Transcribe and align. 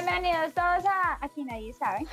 Bienvenidos 0.00 0.54
todos 0.54 0.86
a 0.86 1.18
Aquí 1.20 1.42
Nadie 1.42 1.72
Sabe. 1.72 2.06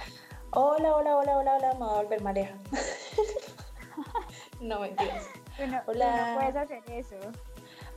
Hola, 0.50 0.96
hola, 0.96 1.18
hola, 1.18 1.38
hola, 1.38 1.56
hola, 1.56 1.74
me 1.74 1.80
voy 1.80 1.90
a 1.90 2.02
volver 2.02 2.22
mareja. 2.24 2.56
no 4.60 4.80
mentiras. 4.80 5.30
Bueno, 5.56 5.82
Hola. 5.86 6.34
no 6.34 6.40
puedes 6.40 6.56
hacer 6.56 6.84
eso. 6.88 7.16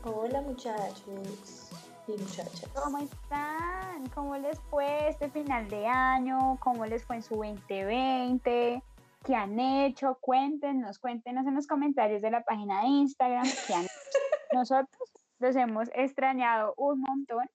Hola 0.05 0.43
muchachos 0.43 1.71
y 2.07 2.11
muchachas. 2.11 2.69
¿Cómo 2.75 2.98
están? 2.98 4.07
¿Cómo 4.15 4.37
les 4.37 4.61
fue 4.69 5.09
este 5.09 5.30
final 5.30 5.71
de 5.71 5.87
año? 5.87 6.59
¿Cómo 6.61 6.84
les 6.84 7.02
fue 7.02 7.16
en 7.16 7.23
su 7.23 7.37
2020? 7.37 8.83
¿Qué 9.25 9.34
han 9.34 9.59
hecho? 9.59 10.19
Cuéntenos, 10.20 10.98
cuéntenos 10.98 11.47
en 11.47 11.55
los 11.55 11.66
comentarios 11.66 12.20
de 12.20 12.30
la 12.30 12.43
página 12.43 12.83
de 12.83 12.89
Instagram. 12.89 13.47
¿Qué 13.66 13.73
han 13.73 13.84
hecho? 13.84 14.19
Nosotros 14.52 15.11
los 15.39 15.57
hemos 15.57 15.89
extrañado 15.95 16.75
un 16.77 17.01
montón. 17.01 17.48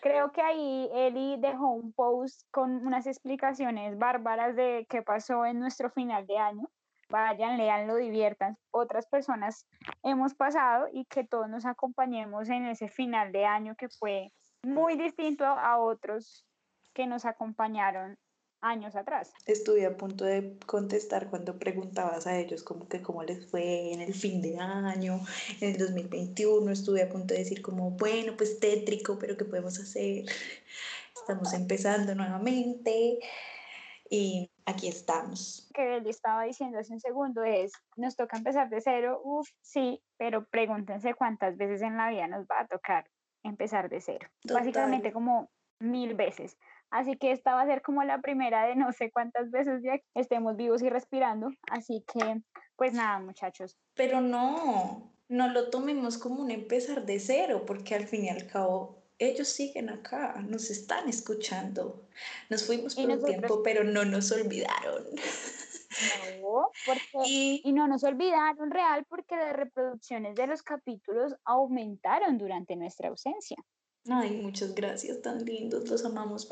Creo 0.00 0.32
que 0.32 0.40
ahí 0.40 0.88
Eli 0.92 1.36
dejó 1.38 1.72
un 1.72 1.92
post 1.92 2.42
con 2.50 2.86
unas 2.86 3.06
explicaciones 3.06 3.98
bárbaras 3.98 4.56
de 4.56 4.86
qué 4.88 5.02
pasó 5.02 5.44
en 5.44 5.60
nuestro 5.60 5.90
final 5.90 6.26
de 6.26 6.38
año. 6.38 6.68
Vayan, 7.10 7.58
leanlo, 7.58 7.96
diviertan. 7.96 8.56
Otras 8.70 9.06
personas 9.06 9.66
hemos 10.02 10.34
pasado 10.34 10.86
y 10.92 11.04
que 11.06 11.24
todos 11.24 11.48
nos 11.48 11.66
acompañemos 11.66 12.48
en 12.48 12.66
ese 12.66 12.88
final 12.88 13.32
de 13.32 13.44
año 13.46 13.74
que 13.76 13.88
fue 13.88 14.32
muy 14.62 14.96
distinto 14.96 15.44
a 15.44 15.78
otros 15.78 16.46
que 16.94 17.06
nos 17.06 17.24
acompañaron 17.24 18.16
años 18.60 18.94
atrás. 18.96 19.32
Estuve 19.46 19.86
a 19.86 19.96
punto 19.96 20.24
de 20.24 20.58
contestar 20.66 21.28
cuando 21.30 21.58
preguntabas 21.58 22.26
a 22.26 22.38
ellos 22.38 22.62
como 22.62 22.88
que 22.88 23.02
cómo 23.02 23.22
les 23.22 23.46
fue 23.46 23.92
en 23.92 24.00
el 24.00 24.14
fin 24.14 24.42
de 24.42 24.58
año, 24.58 25.20
en 25.60 25.70
el 25.72 25.78
2021. 25.78 26.70
Estuve 26.70 27.02
a 27.02 27.08
punto 27.08 27.34
de 27.34 27.40
decir 27.40 27.62
como, 27.62 27.90
bueno, 27.92 28.34
pues 28.36 28.60
tétrico, 28.60 29.18
pero 29.18 29.36
¿qué 29.36 29.44
podemos 29.44 29.78
hacer? 29.78 30.24
Estamos 31.14 31.52
empezando 31.52 32.14
nuevamente 32.14 33.18
y 34.08 34.50
aquí 34.66 34.88
estamos. 34.88 35.70
Que 35.72 36.00
le 36.00 36.10
estaba 36.10 36.44
diciendo 36.44 36.78
hace 36.78 36.92
un 36.92 37.00
segundo 37.00 37.44
es, 37.44 37.72
nos 37.96 38.16
toca 38.16 38.36
empezar 38.36 38.68
de 38.68 38.80
cero, 38.80 39.20
uff, 39.22 39.48
sí, 39.60 40.02
pero 40.16 40.44
pregúntense 40.46 41.14
cuántas 41.14 41.56
veces 41.56 41.82
en 41.82 41.96
la 41.96 42.10
vida 42.10 42.26
nos 42.26 42.44
va 42.46 42.60
a 42.60 42.66
tocar 42.66 43.08
empezar 43.42 43.88
de 43.88 44.00
cero. 44.00 44.28
Total. 44.42 44.58
Básicamente 44.58 45.12
como 45.12 45.50
mil 45.78 46.14
veces. 46.14 46.58
Así 46.90 47.16
que 47.16 47.30
esta 47.30 47.54
va 47.54 47.62
a 47.62 47.66
ser 47.66 47.82
como 47.82 48.02
la 48.02 48.20
primera 48.20 48.66
de 48.66 48.74
no 48.74 48.92
sé 48.92 49.10
cuántas 49.12 49.50
veces 49.50 49.82
ya 49.82 50.00
estemos 50.14 50.56
vivos 50.56 50.82
y 50.82 50.90
respirando. 50.90 51.50
Así 51.70 52.04
que, 52.12 52.42
pues 52.76 52.92
nada, 52.92 53.20
muchachos. 53.20 53.78
Pero 53.94 54.20
no, 54.20 55.12
no 55.28 55.48
lo 55.48 55.70
tomemos 55.70 56.18
como 56.18 56.42
un 56.42 56.50
empezar 56.50 57.06
de 57.06 57.20
cero, 57.20 57.64
porque 57.64 57.94
al 57.94 58.08
fin 58.08 58.24
y 58.24 58.28
al 58.28 58.46
cabo 58.48 59.00
ellos 59.18 59.48
siguen 59.48 59.90
acá, 59.90 60.34
nos 60.48 60.70
están 60.70 61.08
escuchando. 61.08 62.08
Nos 62.48 62.66
fuimos 62.66 62.96
por 62.96 63.08
un 63.08 63.22
tiempo, 63.24 63.62
pero 63.62 63.84
no 63.84 64.04
nos 64.04 64.32
olvidaron. 64.32 65.04
No, 66.40 66.70
porque, 66.86 67.02
Y 67.26 67.60
y 67.64 67.72
no 67.72 67.86
nos 67.86 68.02
olvidaron 68.02 68.70
real 68.70 69.04
porque 69.08 69.36
las 69.36 69.54
reproducciones 69.54 70.34
de 70.34 70.46
los 70.46 70.62
capítulos 70.62 71.34
aumentaron 71.44 72.38
durante 72.38 72.74
nuestra 72.76 73.10
ausencia. 73.10 73.56
Ay, 74.08 74.30
muchas 74.30 74.74
gracias, 74.74 75.20
tan 75.20 75.44
lindos, 75.44 75.88
los 75.90 76.04
amamos. 76.04 76.48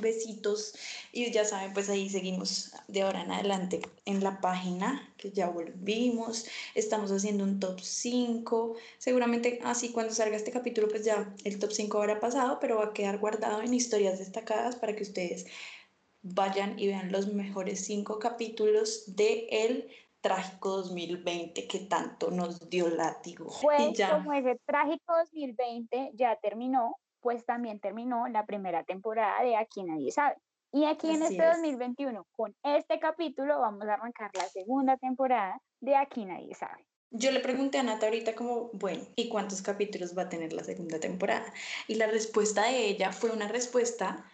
Besitos. 0.00 0.74
Y 1.12 1.30
ya 1.30 1.44
saben, 1.44 1.72
pues 1.72 1.88
ahí 1.88 2.08
seguimos 2.08 2.72
de 2.88 3.02
ahora 3.02 3.22
en 3.22 3.30
adelante 3.30 3.80
en 4.04 4.22
la 4.22 4.40
página, 4.40 5.14
que 5.16 5.30
ya 5.30 5.48
volvimos. 5.48 6.46
Estamos 6.74 7.12
haciendo 7.12 7.44
un 7.44 7.60
top 7.60 7.80
5. 7.80 8.76
Seguramente 8.98 9.60
así 9.64 9.90
cuando 9.90 10.12
salga 10.12 10.36
este 10.36 10.50
capítulo, 10.50 10.88
pues 10.88 11.04
ya 11.04 11.32
el 11.44 11.58
top 11.60 11.72
5 11.72 11.98
habrá 11.98 12.20
pasado, 12.20 12.58
pero 12.60 12.78
va 12.78 12.86
a 12.86 12.92
quedar 12.92 13.18
guardado 13.18 13.62
en 13.62 13.74
historias 13.74 14.18
destacadas 14.18 14.74
para 14.76 14.96
que 14.96 15.04
ustedes 15.04 15.46
vayan 16.22 16.78
y 16.78 16.88
vean 16.88 17.12
los 17.12 17.32
mejores 17.32 17.84
5 17.84 18.18
capítulos 18.18 19.04
de 19.16 19.46
el 19.50 19.88
trágico 20.20 20.76
2020 20.78 21.66
que 21.66 21.78
tanto 21.80 22.30
nos 22.30 22.68
dio 22.68 22.88
látigo. 22.88 23.50
Pues 23.62 23.96
ya. 23.96 24.10
como 24.12 24.32
ese 24.32 24.58
trágico 24.66 25.16
2020 25.16 26.10
ya 26.14 26.36
terminó, 26.36 26.96
pues 27.20 27.44
también 27.44 27.80
terminó 27.80 28.26
la 28.28 28.46
primera 28.46 28.84
temporada 28.84 29.42
de 29.42 29.56
Aquí 29.56 29.82
Nadie 29.82 30.12
Sabe. 30.12 30.36
Y 30.72 30.84
aquí 30.84 31.08
en 31.10 31.22
Así 31.22 31.34
este 31.34 31.48
es. 31.48 31.56
2021, 31.56 32.26
con 32.32 32.54
este 32.62 32.98
capítulo, 33.00 33.58
vamos 33.60 33.88
a 33.88 33.94
arrancar 33.94 34.30
la 34.34 34.44
segunda 34.48 34.96
temporada 34.98 35.60
de 35.80 35.96
Aquí 35.96 36.24
Nadie 36.24 36.54
Sabe. 36.54 36.84
Yo 37.10 37.30
le 37.30 37.40
pregunté 37.40 37.78
a 37.78 37.82
Nata 37.82 38.04
ahorita 38.06 38.34
como, 38.34 38.68
bueno, 38.74 39.02
¿y 39.16 39.30
cuántos 39.30 39.62
capítulos 39.62 40.16
va 40.16 40.22
a 40.22 40.28
tener 40.28 40.52
la 40.52 40.62
segunda 40.62 41.00
temporada? 41.00 41.46
Y 41.86 41.94
la 41.94 42.06
respuesta 42.06 42.64
de 42.64 42.86
ella 42.86 43.12
fue 43.12 43.30
una 43.30 43.48
respuesta 43.48 44.26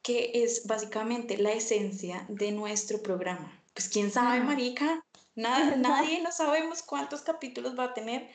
que 0.00 0.30
es 0.42 0.66
básicamente 0.66 1.36
la 1.36 1.52
esencia 1.52 2.24
de 2.28 2.50
nuestro 2.52 3.02
programa. 3.02 3.52
Pues 3.74 3.90
quién 3.90 4.10
sabe, 4.10 4.38
Ah. 4.38 4.44
marica, 4.44 5.03
Nada, 5.36 5.76
nadie 5.76 6.22
no 6.22 6.32
sabemos 6.32 6.82
cuántos 6.82 7.22
capítulos 7.22 7.78
va 7.78 7.84
a 7.84 7.94
tener, 7.94 8.30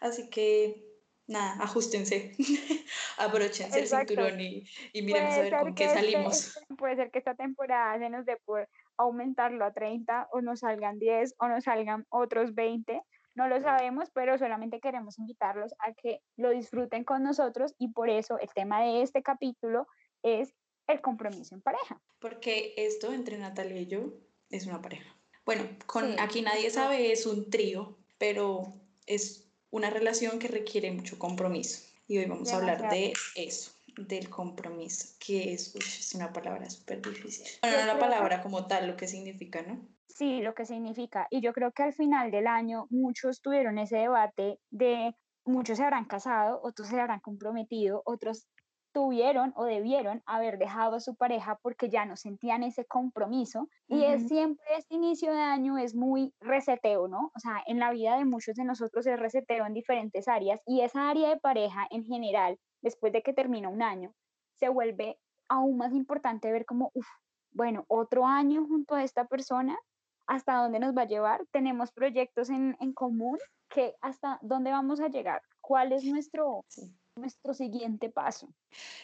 así 0.00 0.28
que 0.30 0.84
nada, 1.26 1.62
ajustense, 1.62 2.34
abróchense 3.18 3.78
Exacto. 3.78 4.12
el 4.12 4.18
cinturón 4.18 4.40
y, 4.40 4.64
y 4.92 5.02
miremos 5.02 5.34
a 5.34 5.40
ver 5.42 5.56
con 5.58 5.74
qué 5.74 5.84
este- 5.84 5.98
salimos. 5.98 6.56
este- 6.56 6.74
puede 6.76 6.96
ser 6.96 7.10
que 7.10 7.18
esta 7.18 7.34
temporada 7.34 7.98
se 7.98 8.10
nos 8.10 8.26
dé 8.26 8.36
por 8.44 8.68
aumentarlo 8.98 9.64
a 9.64 9.72
30 9.72 10.28
o 10.32 10.40
nos 10.40 10.60
salgan 10.60 10.98
10 10.98 11.34
o 11.38 11.48
nos 11.48 11.64
salgan 11.64 12.06
otros 12.10 12.54
20. 12.54 13.00
No 13.34 13.48
lo 13.48 13.58
sabemos, 13.62 14.10
pero 14.12 14.36
solamente 14.36 14.78
queremos 14.78 15.18
invitarlos 15.18 15.72
a 15.78 15.94
que 15.94 16.20
lo 16.36 16.50
disfruten 16.50 17.02
con 17.02 17.22
nosotros 17.22 17.74
y 17.78 17.88
por 17.88 18.10
eso 18.10 18.38
el 18.38 18.50
tema 18.54 18.82
de 18.82 19.00
este 19.00 19.22
capítulo 19.22 19.86
es 20.22 20.52
el 20.86 21.00
compromiso 21.00 21.54
en 21.54 21.62
pareja. 21.62 22.02
Porque 22.18 22.74
esto 22.76 23.10
entre 23.12 23.38
Natalia 23.38 23.80
y 23.80 23.86
yo 23.86 24.12
es 24.50 24.66
una 24.66 24.82
pareja. 24.82 25.16
Bueno, 25.44 25.64
con 25.86 26.12
Sí. 26.12 26.16
aquí 26.18 26.42
nadie 26.42 26.70
sabe 26.70 27.12
es 27.12 27.26
un 27.26 27.50
trío, 27.50 27.96
pero 28.18 28.72
es 29.06 29.48
una 29.70 29.90
relación 29.90 30.38
que 30.38 30.48
requiere 30.48 30.92
mucho 30.92 31.18
compromiso. 31.18 31.84
Y 32.06 32.18
hoy 32.18 32.26
vamos 32.26 32.52
a 32.52 32.56
hablar 32.56 32.90
de 32.90 33.12
eso, 33.34 33.72
del 33.96 34.28
compromiso, 34.28 35.16
que 35.18 35.52
es, 35.54 35.74
uy, 35.74 35.80
es 35.80 36.14
una 36.14 36.32
palabra 36.32 36.68
súper 36.68 37.02
difícil. 37.02 37.46
Bueno, 37.62 37.78
no 37.78 37.86
la 37.86 37.98
palabra 37.98 38.42
como 38.42 38.66
tal, 38.66 38.86
lo 38.86 38.96
que 38.96 39.08
significa, 39.08 39.62
¿no? 39.62 39.80
Sí, 40.08 40.42
lo 40.42 40.54
que 40.54 40.66
significa. 40.66 41.26
Y 41.30 41.40
yo 41.40 41.52
creo 41.52 41.72
que 41.72 41.82
al 41.84 41.94
final 41.94 42.30
del 42.30 42.46
año 42.46 42.86
muchos 42.90 43.40
tuvieron 43.40 43.78
ese 43.78 43.96
debate 43.96 44.58
de 44.70 45.16
muchos 45.44 45.78
se 45.78 45.84
habrán 45.84 46.04
casado, 46.04 46.60
otros 46.62 46.88
se 46.88 47.00
habrán 47.00 47.20
comprometido, 47.20 48.02
otros 48.04 48.46
tuvieron 48.92 49.52
o 49.56 49.64
debieron 49.64 50.22
haber 50.26 50.58
dejado 50.58 50.96
a 50.96 51.00
su 51.00 51.14
pareja 51.16 51.58
porque 51.62 51.88
ya 51.90 52.04
no 52.06 52.16
sentían 52.16 52.62
ese 52.62 52.84
compromiso. 52.84 53.68
Y 53.88 54.04
es 54.04 54.22
Ujú. 54.22 54.28
siempre 54.28 54.64
este 54.76 54.94
inicio 54.94 55.32
de 55.32 55.40
año 55.40 55.78
es 55.78 55.94
muy 55.94 56.34
reseteo, 56.40 57.08
¿no? 57.08 57.30
O 57.34 57.38
sea, 57.40 57.62
en 57.66 57.78
la 57.78 57.90
vida 57.92 58.16
de 58.18 58.24
muchos 58.24 58.54
de 58.56 58.64
nosotros 58.64 59.06
es 59.06 59.18
reseteo 59.18 59.66
en 59.66 59.74
diferentes 59.74 60.28
áreas 60.28 60.60
y 60.66 60.82
esa 60.82 61.08
área 61.10 61.28
de 61.30 61.40
pareja 61.40 61.86
en 61.90 62.04
general, 62.04 62.58
después 62.82 63.12
de 63.12 63.22
que 63.22 63.32
termina 63.32 63.68
un 63.68 63.82
año, 63.82 64.14
se 64.54 64.68
vuelve 64.68 65.18
aún 65.48 65.76
más 65.76 65.92
importante 65.94 66.52
ver 66.52 66.64
como, 66.66 66.90
uff, 66.94 67.06
bueno, 67.50 67.84
otro 67.88 68.26
año 68.26 68.64
junto 68.66 68.94
a 68.94 69.02
esta 69.04 69.26
persona 69.26 69.78
hasta 70.26 70.54
dónde 70.62 70.78
nos 70.80 70.96
va 70.96 71.02
a 71.02 71.06
llevar. 71.06 71.46
Tenemos 71.50 71.92
proyectos 71.92 72.50
en, 72.50 72.76
en 72.80 72.92
común 72.92 73.38
que 73.68 73.94
hasta 74.00 74.38
dónde 74.42 74.70
vamos 74.70 75.00
a 75.00 75.08
llegar. 75.08 75.42
¿Cuál 75.60 75.92
es 75.92 76.04
nuestro, 76.04 76.64
Sí. 76.68 76.82
Nuestro 77.16 77.54
siguiente 77.54 78.08
paso? 78.08 78.48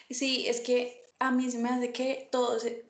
Sí, 0.09 0.47
es 0.47 0.61
que 0.61 1.03
a 1.19 1.31
mí 1.31 1.49
se 1.51 1.59
me 1.59 1.69
hace 1.69 1.91
que 1.91 2.27
todos, 2.31 2.65
eh, 2.65 2.85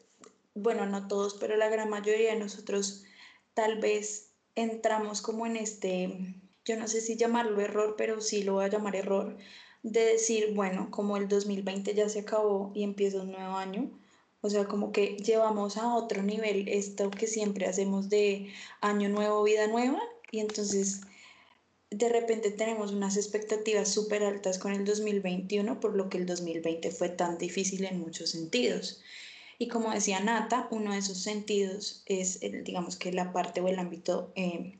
bueno, 0.55 0.85
no 0.85 1.07
todos, 1.07 1.35
pero 1.35 1.57
la 1.57 1.69
gran 1.69 1.89
mayoría 1.89 2.33
de 2.33 2.39
nosotros 2.39 3.03
tal 3.53 3.79
vez 3.79 4.31
entramos 4.55 5.21
como 5.21 5.45
en 5.45 5.57
este, 5.57 6.35
yo 6.65 6.77
no 6.77 6.87
sé 6.87 7.01
si 7.01 7.17
llamarlo 7.17 7.59
error, 7.61 7.95
pero 7.97 8.21
sí 8.21 8.43
lo 8.43 8.53
voy 8.53 8.65
a 8.65 8.69
llamar 8.69 8.95
error, 8.95 9.37
de 9.83 10.05
decir, 10.05 10.53
bueno, 10.53 10.89
como 10.91 11.17
el 11.17 11.27
2020 11.27 11.93
ya 11.93 12.09
se 12.09 12.19
acabó 12.19 12.71
y 12.75 12.83
empieza 12.83 13.21
un 13.21 13.31
nuevo 13.31 13.55
año, 13.55 13.91
o 14.41 14.49
sea, 14.49 14.65
como 14.65 14.91
que 14.91 15.17
llevamos 15.17 15.77
a 15.77 15.93
otro 15.95 16.21
nivel 16.23 16.67
esto 16.69 17.11
que 17.11 17.27
siempre 17.27 17.65
hacemos 17.65 18.09
de 18.09 18.53
año 18.81 19.09
nuevo, 19.09 19.43
vida 19.43 19.67
nueva, 19.67 20.01
y 20.31 20.39
entonces 20.39 21.01
de 21.91 22.09
repente 22.09 22.51
tenemos 22.51 22.91
unas 22.91 23.17
expectativas 23.17 23.89
súper 23.89 24.23
altas 24.23 24.59
con 24.59 24.73
el 24.73 24.85
2021, 24.85 25.79
por 25.79 25.95
lo 25.95 26.09
que 26.09 26.17
el 26.17 26.25
2020 26.25 26.91
fue 26.91 27.09
tan 27.09 27.37
difícil 27.37 27.85
en 27.85 27.99
muchos 27.99 28.31
sentidos. 28.31 29.01
Y 29.57 29.67
como 29.67 29.91
decía 29.91 30.19
Nata, 30.19 30.67
uno 30.71 30.93
de 30.93 30.99
esos 30.99 31.17
sentidos 31.17 32.03
es, 32.05 32.39
digamos 32.63 32.95
que 32.95 33.11
la 33.11 33.33
parte 33.33 33.59
o 33.59 33.67
el 33.67 33.79
ámbito 33.79 34.31
eh, 34.35 34.79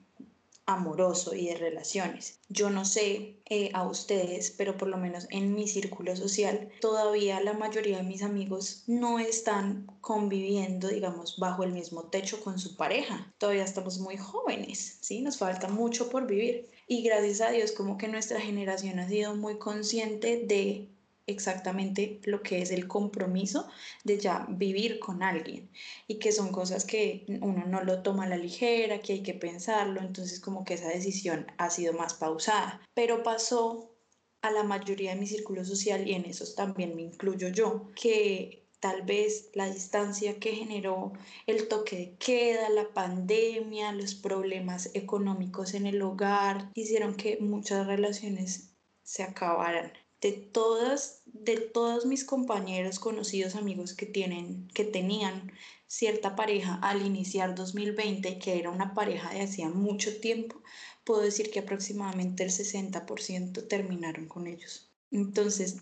amoroso 0.69 1.33
y 1.33 1.47
de 1.47 1.57
relaciones. 1.57 2.39
Yo 2.47 2.69
no 2.69 2.85
sé 2.85 3.41
eh, 3.50 3.71
a 3.73 3.88
ustedes, 3.88 4.53
pero 4.56 4.77
por 4.77 4.88
lo 4.88 4.97
menos 4.97 5.27
en 5.31 5.53
mi 5.56 5.67
círculo 5.67 6.15
social, 6.15 6.69
todavía 6.79 7.41
la 7.41 7.53
mayoría 7.53 7.97
de 7.97 8.03
mis 8.03 8.21
amigos 8.21 8.83
no 8.85 9.19
están 9.19 9.88
conviviendo, 10.00 10.88
digamos, 10.88 11.38
bajo 11.39 11.63
el 11.63 11.73
mismo 11.73 12.03
techo 12.03 12.39
con 12.41 12.59
su 12.59 12.77
pareja. 12.77 13.33
Todavía 13.39 13.63
estamos 13.63 13.97
muy 14.00 14.15
jóvenes, 14.15 15.00
¿sí? 15.01 15.21
Nos 15.21 15.38
falta 15.38 15.67
mucho 15.67 16.09
por 16.09 16.27
vivir. 16.27 16.69
Y 16.91 17.03
gracias 17.03 17.41
a 17.41 17.51
Dios, 17.51 17.71
como 17.71 18.00
que 18.00 18.07
nuestra 18.07 18.41
generación 18.41 18.97
ha 18.97 19.07
sido 19.07 19.36
muy 19.36 19.59
consciente 19.59 20.44
de 20.44 20.88
exactamente 21.27 22.19
lo 22.24 22.41
que 22.41 22.63
es 22.63 22.71
el 22.71 22.88
compromiso 22.88 23.68
de 24.03 24.18
ya 24.18 24.47
vivir 24.50 24.97
con 24.97 25.21
alguien 25.21 25.69
y 26.07 26.15
que 26.18 26.31
son 26.31 26.51
cosas 26.51 26.86
que 26.86 27.25
uno 27.41 27.68
no 27.68 27.83
lo 27.83 28.01
toma 28.01 28.24
a 28.24 28.30
la 28.30 28.38
ligera, 28.38 29.03
que 29.03 29.13
hay 29.13 29.21
que 29.21 29.36
pensarlo, 29.36 30.01
entonces 30.01 30.39
como 30.39 30.65
que 30.65 30.74
esa 30.74 30.88
decisión 30.89 31.45
ha 31.59 31.69
sido 31.69 31.94
más 31.94 32.15
pausada, 32.15 32.81
pero 32.95 33.21
pasó 33.21 33.95
a 34.42 34.50
la 34.50 34.63
mayoría 34.63 35.13
de 35.13 35.19
mi 35.19 35.27
círculo 35.27 35.63
social 35.63 36.07
y 36.07 36.13
en 36.13 36.25
esos 36.25 36.56
también 36.56 36.95
me 36.95 37.03
incluyo 37.03 37.50
yo, 37.50 37.92
que 37.94 38.68
tal 38.79 39.01
vez 39.03 39.49
la 39.53 39.69
distancia 39.69 40.39
que 40.39 40.53
generó 40.53 41.13
el 41.47 41.67
toque 41.67 41.97
de 41.97 42.15
queda, 42.15 42.69
la 42.69 42.89
pandemia, 42.93 43.91
los 43.91 44.15
problemas 44.15 44.89
económicos 44.93 45.73
en 45.73 45.85
el 45.85 46.01
hogar, 46.01 46.71
hicieron 46.73 47.15
que 47.15 47.37
muchas 47.41 47.87
relaciones 47.87 48.71
se 49.03 49.23
acabaran. 49.23 49.91
De 50.21 50.33
todas, 50.33 51.21
de 51.25 51.57
todos 51.57 52.05
mis 52.05 52.25
compañeros, 52.25 52.99
conocidos, 52.99 53.55
amigos 53.55 53.93
que 53.93 54.05
tienen, 54.05 54.67
que 54.73 54.83
tenían 54.83 55.51
cierta 55.87 56.35
pareja 56.35 56.75
al 56.81 57.05
iniciar 57.05 57.55
2020, 57.55 58.37
que 58.37 58.59
era 58.59 58.69
una 58.69 58.93
pareja 58.93 59.31
de 59.31 59.41
hacía 59.41 59.69
mucho 59.69 60.19
tiempo, 60.19 60.61
puedo 61.03 61.21
decir 61.21 61.51
que 61.51 61.59
aproximadamente 61.59 62.43
el 62.43 62.51
60% 62.51 63.67
terminaron 63.67 64.27
con 64.27 64.47
ellos. 64.47 64.91
Entonces, 65.09 65.77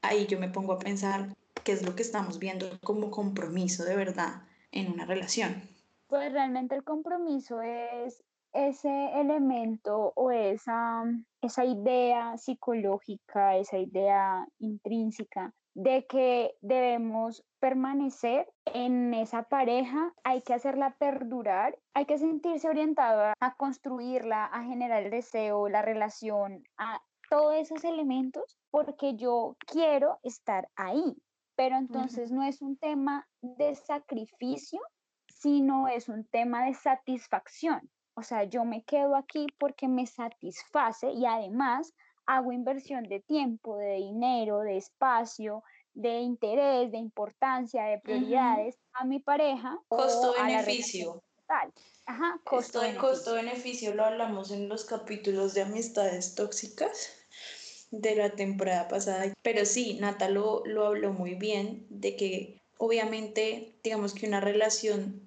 ahí 0.00 0.26
yo 0.26 0.40
me 0.40 0.48
pongo 0.48 0.72
a 0.72 0.78
pensar 0.78 1.32
qué 1.64 1.72
es 1.72 1.84
lo 1.84 1.94
que 1.94 2.02
estamos 2.02 2.38
viendo 2.38 2.66
como 2.82 3.10
compromiso 3.10 3.84
de 3.84 3.96
verdad 3.96 4.42
en 4.70 4.92
una 4.92 5.04
relación. 5.06 5.68
Pues 6.08 6.32
realmente 6.32 6.74
el 6.74 6.84
compromiso 6.84 7.62
es 7.62 8.22
ese 8.52 9.20
elemento 9.20 10.12
o 10.14 10.30
esa, 10.30 11.04
esa 11.40 11.64
idea 11.64 12.36
psicológica, 12.36 13.56
esa 13.56 13.78
idea 13.78 14.46
intrínseca 14.58 15.54
de 15.74 16.06
que 16.06 16.54
debemos 16.60 17.42
permanecer 17.58 18.46
en 18.66 19.14
esa 19.14 19.44
pareja, 19.44 20.12
hay 20.22 20.42
que 20.42 20.54
hacerla 20.54 20.96
perdurar, 20.98 21.78
hay 21.94 22.04
que 22.04 22.18
sentirse 22.18 22.68
orientado 22.68 23.32
a 23.40 23.54
construirla, 23.56 24.44
a 24.44 24.64
generar 24.64 25.04
el 25.04 25.10
deseo, 25.10 25.68
la 25.68 25.82
relación, 25.82 26.62
a 26.76 27.00
todos 27.30 27.54
esos 27.54 27.84
elementos, 27.84 28.58
porque 28.70 29.16
yo 29.16 29.56
quiero 29.66 30.18
estar 30.22 30.68
ahí, 30.76 31.16
pero 31.62 31.76
entonces 31.76 32.32
no 32.32 32.42
es 32.42 32.60
un 32.60 32.76
tema 32.76 33.28
de 33.40 33.76
sacrificio, 33.76 34.80
sino 35.28 35.86
es 35.86 36.08
un 36.08 36.24
tema 36.24 36.64
de 36.64 36.74
satisfacción. 36.74 37.88
O 38.14 38.24
sea, 38.24 38.42
yo 38.42 38.64
me 38.64 38.82
quedo 38.82 39.14
aquí 39.14 39.46
porque 39.60 39.86
me 39.86 40.08
satisface 40.08 41.12
y 41.12 41.24
además 41.24 41.94
hago 42.26 42.50
inversión 42.50 43.04
de 43.04 43.20
tiempo, 43.20 43.76
de 43.76 43.94
dinero, 43.94 44.58
de 44.58 44.76
espacio, 44.76 45.62
de 45.94 46.18
interés, 46.18 46.90
de 46.90 46.98
importancia, 46.98 47.84
de 47.84 48.00
prioridades 48.00 48.76
a 48.94 49.04
mi 49.04 49.20
pareja. 49.20 49.78
Costo-beneficio. 49.86 51.22
Ajá, 52.06 52.40
costo 52.42 52.80
costo-beneficio 52.98 53.94
lo 53.94 54.04
hablamos 54.04 54.50
en 54.50 54.68
los 54.68 54.84
capítulos 54.84 55.54
de 55.54 55.62
amistades 55.62 56.34
tóxicas 56.34 57.21
de 57.92 58.16
la 58.16 58.30
temporada 58.30 58.88
pasada. 58.88 59.32
Pero 59.42 59.64
sí, 59.64 59.98
Nata 60.00 60.28
lo, 60.28 60.64
lo 60.66 60.86
habló 60.86 61.12
muy 61.12 61.34
bien 61.36 61.86
de 61.90 62.16
que 62.16 62.60
obviamente, 62.78 63.74
digamos 63.84 64.14
que 64.14 64.26
una 64.26 64.40
relación 64.40 65.22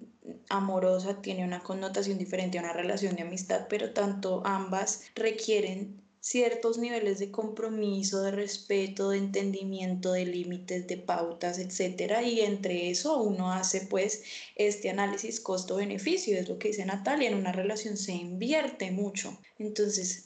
amorosa 0.50 1.22
tiene 1.22 1.44
una 1.44 1.62
connotación 1.62 2.18
diferente 2.18 2.58
a 2.58 2.62
una 2.62 2.72
relación 2.72 3.16
de 3.16 3.22
amistad, 3.22 3.66
pero 3.70 3.92
tanto 3.92 4.42
ambas 4.44 5.04
requieren 5.14 6.02
ciertos 6.20 6.76
niveles 6.76 7.20
de 7.20 7.30
compromiso, 7.30 8.20
de 8.20 8.32
respeto, 8.32 9.10
de 9.10 9.18
entendimiento, 9.18 10.10
de 10.10 10.26
límites, 10.26 10.88
de 10.88 10.96
pautas, 10.96 11.60
etcétera, 11.60 12.22
y 12.22 12.40
entre 12.40 12.90
eso 12.90 13.22
uno 13.22 13.52
hace 13.52 13.82
pues 13.82 14.24
este 14.56 14.90
análisis 14.90 15.38
costo-beneficio, 15.38 16.36
es 16.36 16.48
lo 16.48 16.58
que 16.58 16.68
dice 16.68 16.84
Natalia, 16.84 17.28
en 17.28 17.36
una 17.36 17.52
relación 17.52 17.96
se 17.96 18.12
invierte 18.12 18.90
mucho. 18.90 19.38
Entonces, 19.56 20.25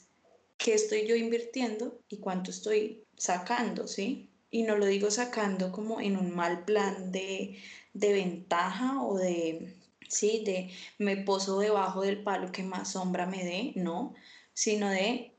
qué 0.61 0.75
estoy 0.75 1.07
yo 1.07 1.15
invirtiendo 1.15 1.99
y 2.07 2.17
cuánto 2.17 2.51
estoy 2.51 3.03
sacando, 3.17 3.87
¿sí? 3.87 4.29
Y 4.51 4.63
no 4.63 4.77
lo 4.77 4.85
digo 4.85 5.09
sacando 5.09 5.71
como 5.71 5.99
en 5.99 6.17
un 6.17 6.35
mal 6.35 6.65
plan 6.65 7.11
de, 7.11 7.57
ventaja 7.93 9.01
o 9.01 9.17
de, 9.17 9.75
sí, 10.07 10.43
de 10.45 10.69
me 10.99 11.17
poso 11.17 11.59
debajo 11.59 12.01
del 12.01 12.21
palo 12.21 12.51
que 12.51 12.63
más 12.63 12.91
sombra 12.91 13.25
me 13.25 13.43
dé, 13.43 13.73
no, 13.75 14.13
sino 14.53 14.89
de 14.89 15.33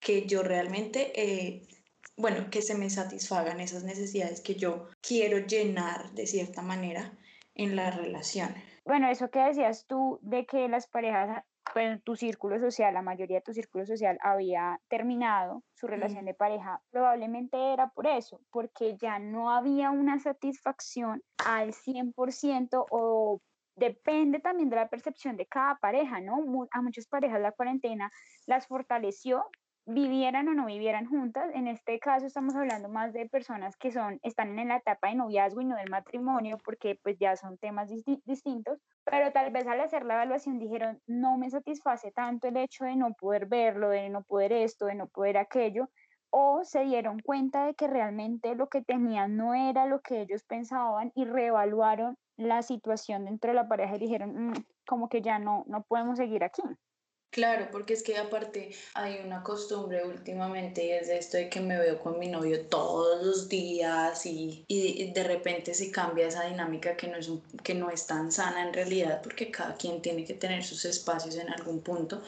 que 0.00 0.26
yo 0.26 0.42
realmente, 0.42 1.12
eh, 1.20 1.66
bueno, 2.16 2.48
que 2.50 2.62
se 2.62 2.74
me 2.74 2.88
satisfagan 2.88 3.60
esas 3.60 3.84
necesidades 3.84 4.40
que 4.40 4.54
yo 4.54 4.88
quiero 5.00 5.38
llenar 5.46 6.12
de 6.12 6.26
cierta 6.26 6.62
manera 6.62 7.12
en 7.54 7.76
la 7.76 7.90
relación. 7.90 8.54
Bueno, 8.84 9.10
eso 9.10 9.30
que 9.30 9.40
decías 9.40 9.86
tú 9.86 10.18
de 10.22 10.46
que 10.46 10.68
las 10.68 10.86
parejas 10.86 11.44
pues, 11.72 12.02
tu 12.02 12.16
círculo 12.16 12.58
social, 12.58 12.94
la 12.94 13.02
mayoría 13.02 13.38
de 13.38 13.42
tu 13.42 13.52
círculo 13.52 13.86
social 13.86 14.18
había 14.22 14.80
terminado 14.88 15.62
su 15.74 15.86
relación 15.86 16.24
de 16.24 16.34
pareja, 16.34 16.82
probablemente 16.90 17.72
era 17.72 17.88
por 17.88 18.06
eso, 18.06 18.40
porque 18.50 18.96
ya 18.96 19.18
no 19.18 19.50
había 19.50 19.90
una 19.90 20.18
satisfacción 20.18 21.22
al 21.44 21.72
100% 21.72 22.86
o 22.90 23.40
depende 23.76 24.38
también 24.38 24.70
de 24.70 24.76
la 24.76 24.88
percepción 24.88 25.36
de 25.36 25.46
cada 25.46 25.76
pareja, 25.76 26.20
¿no? 26.20 26.68
A 26.72 26.82
muchas 26.82 27.06
parejas 27.06 27.40
la 27.40 27.52
cuarentena 27.52 28.10
las 28.46 28.66
fortaleció 28.66 29.44
vivieran 29.86 30.48
o 30.48 30.54
no 30.54 30.66
vivieran 30.66 31.06
juntas. 31.06 31.50
En 31.54 31.66
este 31.66 31.98
caso 31.98 32.26
estamos 32.26 32.54
hablando 32.54 32.88
más 32.88 33.12
de 33.12 33.28
personas 33.28 33.76
que 33.76 33.90
son, 33.90 34.20
están 34.22 34.58
en 34.58 34.68
la 34.68 34.76
etapa 34.76 35.08
de 35.08 35.16
noviazgo 35.16 35.60
y 35.60 35.64
no 35.64 35.76
del 35.76 35.90
matrimonio, 35.90 36.58
porque 36.64 36.98
pues 37.02 37.18
ya 37.18 37.36
son 37.36 37.58
temas 37.58 37.90
distintos, 38.24 38.78
pero 39.04 39.32
tal 39.32 39.50
vez 39.52 39.66
al 39.66 39.80
hacer 39.80 40.04
la 40.04 40.14
evaluación 40.14 40.58
dijeron, 40.58 41.00
no 41.06 41.36
me 41.36 41.50
satisface 41.50 42.12
tanto 42.12 42.48
el 42.48 42.56
hecho 42.56 42.84
de 42.84 42.96
no 42.96 43.12
poder 43.14 43.46
verlo, 43.46 43.88
de 43.88 44.08
no 44.08 44.22
poder 44.22 44.52
esto, 44.52 44.86
de 44.86 44.94
no 44.94 45.08
poder 45.08 45.36
aquello, 45.36 45.88
o 46.30 46.64
se 46.64 46.84
dieron 46.84 47.20
cuenta 47.20 47.66
de 47.66 47.74
que 47.74 47.88
realmente 47.88 48.54
lo 48.54 48.68
que 48.68 48.82
tenían 48.82 49.36
no 49.36 49.54
era 49.54 49.84
lo 49.84 50.00
que 50.00 50.22
ellos 50.22 50.44
pensaban 50.44 51.12
y 51.14 51.26
reevaluaron 51.26 52.16
la 52.38 52.62
situación 52.62 53.26
dentro 53.26 53.50
de 53.50 53.56
la 53.56 53.68
pareja 53.68 53.96
y 53.96 53.98
dijeron, 53.98 54.48
mm, 54.48 54.52
como 54.86 55.08
que 55.08 55.20
ya 55.20 55.38
no, 55.38 55.64
no 55.66 55.82
podemos 55.82 56.16
seguir 56.16 56.42
aquí. 56.42 56.62
Claro, 57.32 57.68
porque 57.72 57.94
es 57.94 58.02
que 58.02 58.18
aparte 58.18 58.72
hay 58.92 59.20
una 59.24 59.42
costumbre 59.42 60.04
últimamente 60.04 60.84
y 60.84 60.90
es 60.90 61.08
de 61.08 61.16
esto 61.16 61.38
de 61.38 61.48
que 61.48 61.60
me 61.60 61.78
veo 61.78 61.98
con 61.98 62.18
mi 62.18 62.28
novio 62.28 62.66
todos 62.66 63.24
los 63.24 63.48
días 63.48 64.26
y, 64.26 64.66
y 64.68 65.10
de 65.12 65.24
repente 65.24 65.72
se 65.72 65.90
cambia 65.90 66.28
esa 66.28 66.44
dinámica 66.44 66.94
que 66.94 67.08
no, 67.08 67.16
es 67.16 67.30
que 67.62 67.72
no 67.72 67.90
es 67.90 68.06
tan 68.06 68.30
sana 68.30 68.68
en 68.68 68.74
realidad 68.74 69.22
porque 69.22 69.50
cada 69.50 69.74
quien 69.76 70.02
tiene 70.02 70.26
que 70.26 70.34
tener 70.34 70.62
sus 70.62 70.84
espacios 70.84 71.36
en 71.36 71.48
algún 71.48 71.80
punto, 71.80 72.22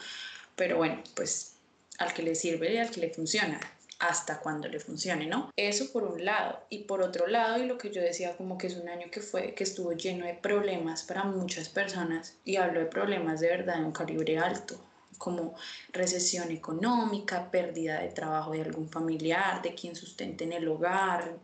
pero 0.55 0.77
bueno, 0.77 1.03
pues 1.13 1.53
al 1.99 2.11
que 2.11 2.23
le 2.23 2.33
sirve 2.33 2.73
y 2.73 2.77
al 2.77 2.89
que 2.89 3.01
le 3.01 3.11
funciona 3.11 3.59
hasta 3.99 4.39
cuando 4.39 4.67
le 4.67 4.79
funcione, 4.79 5.27
¿no? 5.27 5.51
Eso 5.55 5.91
por 5.91 6.03
un 6.03 6.25
lado. 6.25 6.61
Y 6.69 6.79
por 6.79 7.01
otro 7.01 7.27
lado, 7.27 7.63
y 7.63 7.65
lo 7.65 7.77
que 7.77 7.91
yo 7.91 8.01
decía 8.01 8.35
como 8.35 8.57
que 8.57 8.67
es 8.67 8.75
un 8.75 8.89
año 8.89 9.09
que 9.11 9.21
fue, 9.21 9.53
que 9.53 9.63
estuvo 9.63 9.93
lleno 9.93 10.25
de 10.25 10.33
problemas 10.33 11.03
para 11.03 11.23
muchas 11.23 11.69
personas, 11.69 12.35
y 12.43 12.57
hablo 12.57 12.79
de 12.79 12.87
problemas 12.87 13.39
de 13.39 13.49
verdad 13.49 13.77
de 13.77 13.85
un 13.85 13.91
calibre 13.91 14.37
alto, 14.37 14.79
como 15.17 15.55
recesión 15.91 16.51
económica, 16.51 17.49
pérdida 17.51 18.01
de 18.01 18.09
trabajo 18.09 18.51
de 18.51 18.61
algún 18.61 18.89
familiar, 18.89 19.61
de 19.61 19.73
quien 19.73 19.95
sustente 19.95 20.43
en 20.43 20.53
el 20.53 20.67
hogar, 20.67 21.37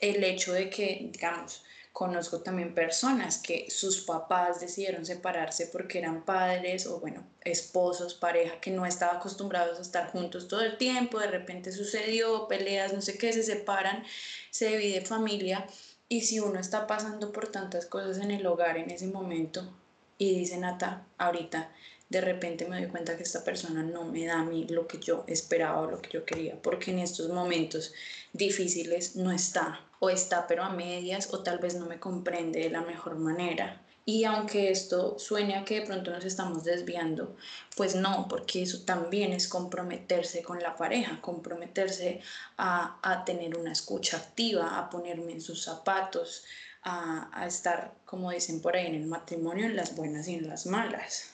el 0.00 0.24
hecho 0.24 0.52
de 0.52 0.70
que, 0.70 1.08
digamos, 1.12 1.62
conozco 1.92 2.40
también 2.40 2.74
personas 2.74 3.38
que 3.38 3.68
sus 3.68 4.02
papás 4.02 4.60
decidieron 4.60 5.04
separarse 5.04 5.66
porque 5.66 5.98
eran 5.98 6.24
padres 6.24 6.86
o, 6.86 7.00
bueno, 7.00 7.26
esposos, 7.42 8.14
pareja, 8.14 8.60
que 8.60 8.70
no 8.70 8.86
estaban 8.86 9.16
acostumbrados 9.16 9.78
a 9.78 9.82
estar 9.82 10.10
juntos 10.10 10.48
todo 10.48 10.62
el 10.62 10.76
tiempo, 10.76 11.18
de 11.18 11.26
repente 11.26 11.72
sucedió, 11.72 12.46
peleas, 12.48 12.92
no 12.92 13.00
sé 13.02 13.18
qué, 13.18 13.32
se 13.32 13.42
separan, 13.42 14.04
se 14.50 14.68
divide 14.68 15.04
familia. 15.04 15.66
Y 16.08 16.22
si 16.22 16.40
uno 16.40 16.58
está 16.58 16.86
pasando 16.86 17.32
por 17.32 17.48
tantas 17.48 17.86
cosas 17.86 18.18
en 18.18 18.30
el 18.30 18.46
hogar 18.46 18.76
en 18.76 18.90
ese 18.90 19.06
momento 19.06 19.68
y 20.18 20.38
dice 20.38 20.58
Nata, 20.58 21.06
ahorita, 21.18 21.72
de 22.10 22.20
repente 22.20 22.66
me 22.66 22.80
doy 22.80 22.90
cuenta 22.90 23.16
que 23.16 23.22
esta 23.22 23.44
persona 23.44 23.84
no 23.84 24.04
me 24.04 24.26
da 24.26 24.40
a 24.40 24.44
mí 24.44 24.66
lo 24.68 24.86
que 24.88 24.98
yo 24.98 25.24
esperaba 25.28 25.80
o 25.80 25.90
lo 25.90 26.02
que 26.02 26.10
yo 26.10 26.24
quería, 26.24 26.60
porque 26.60 26.90
en 26.90 26.98
estos 26.98 27.28
momentos 27.28 27.94
difíciles 28.32 29.14
no 29.14 29.30
está, 29.30 29.80
o 30.00 30.10
está 30.10 30.46
pero 30.48 30.64
a 30.64 30.70
medias, 30.70 31.32
o 31.32 31.42
tal 31.42 31.58
vez 31.58 31.76
no 31.76 31.86
me 31.86 32.00
comprende 32.00 32.60
de 32.60 32.70
la 32.70 32.82
mejor 32.82 33.14
manera. 33.14 33.80
Y 34.04 34.24
aunque 34.24 34.70
esto 34.72 35.20
suene 35.20 35.54
a 35.54 35.64
que 35.64 35.80
de 35.80 35.86
pronto 35.86 36.10
nos 36.10 36.24
estamos 36.24 36.64
desviando, 36.64 37.36
pues 37.76 37.94
no, 37.94 38.26
porque 38.28 38.62
eso 38.62 38.80
también 38.80 39.32
es 39.32 39.46
comprometerse 39.46 40.42
con 40.42 40.58
la 40.58 40.74
pareja, 40.76 41.20
comprometerse 41.20 42.20
a, 42.56 42.98
a 43.02 43.24
tener 43.24 43.56
una 43.56 43.70
escucha 43.70 44.16
activa, 44.16 44.78
a 44.78 44.90
ponerme 44.90 45.32
en 45.32 45.40
sus 45.40 45.62
zapatos, 45.62 46.44
a, 46.82 47.30
a 47.32 47.46
estar, 47.46 47.92
como 48.04 48.32
dicen 48.32 48.60
por 48.60 48.74
ahí, 48.74 48.86
en 48.86 48.96
el 48.96 49.06
matrimonio, 49.06 49.66
en 49.66 49.76
las 49.76 49.94
buenas 49.94 50.26
y 50.26 50.34
en 50.34 50.48
las 50.48 50.66
malas. 50.66 51.30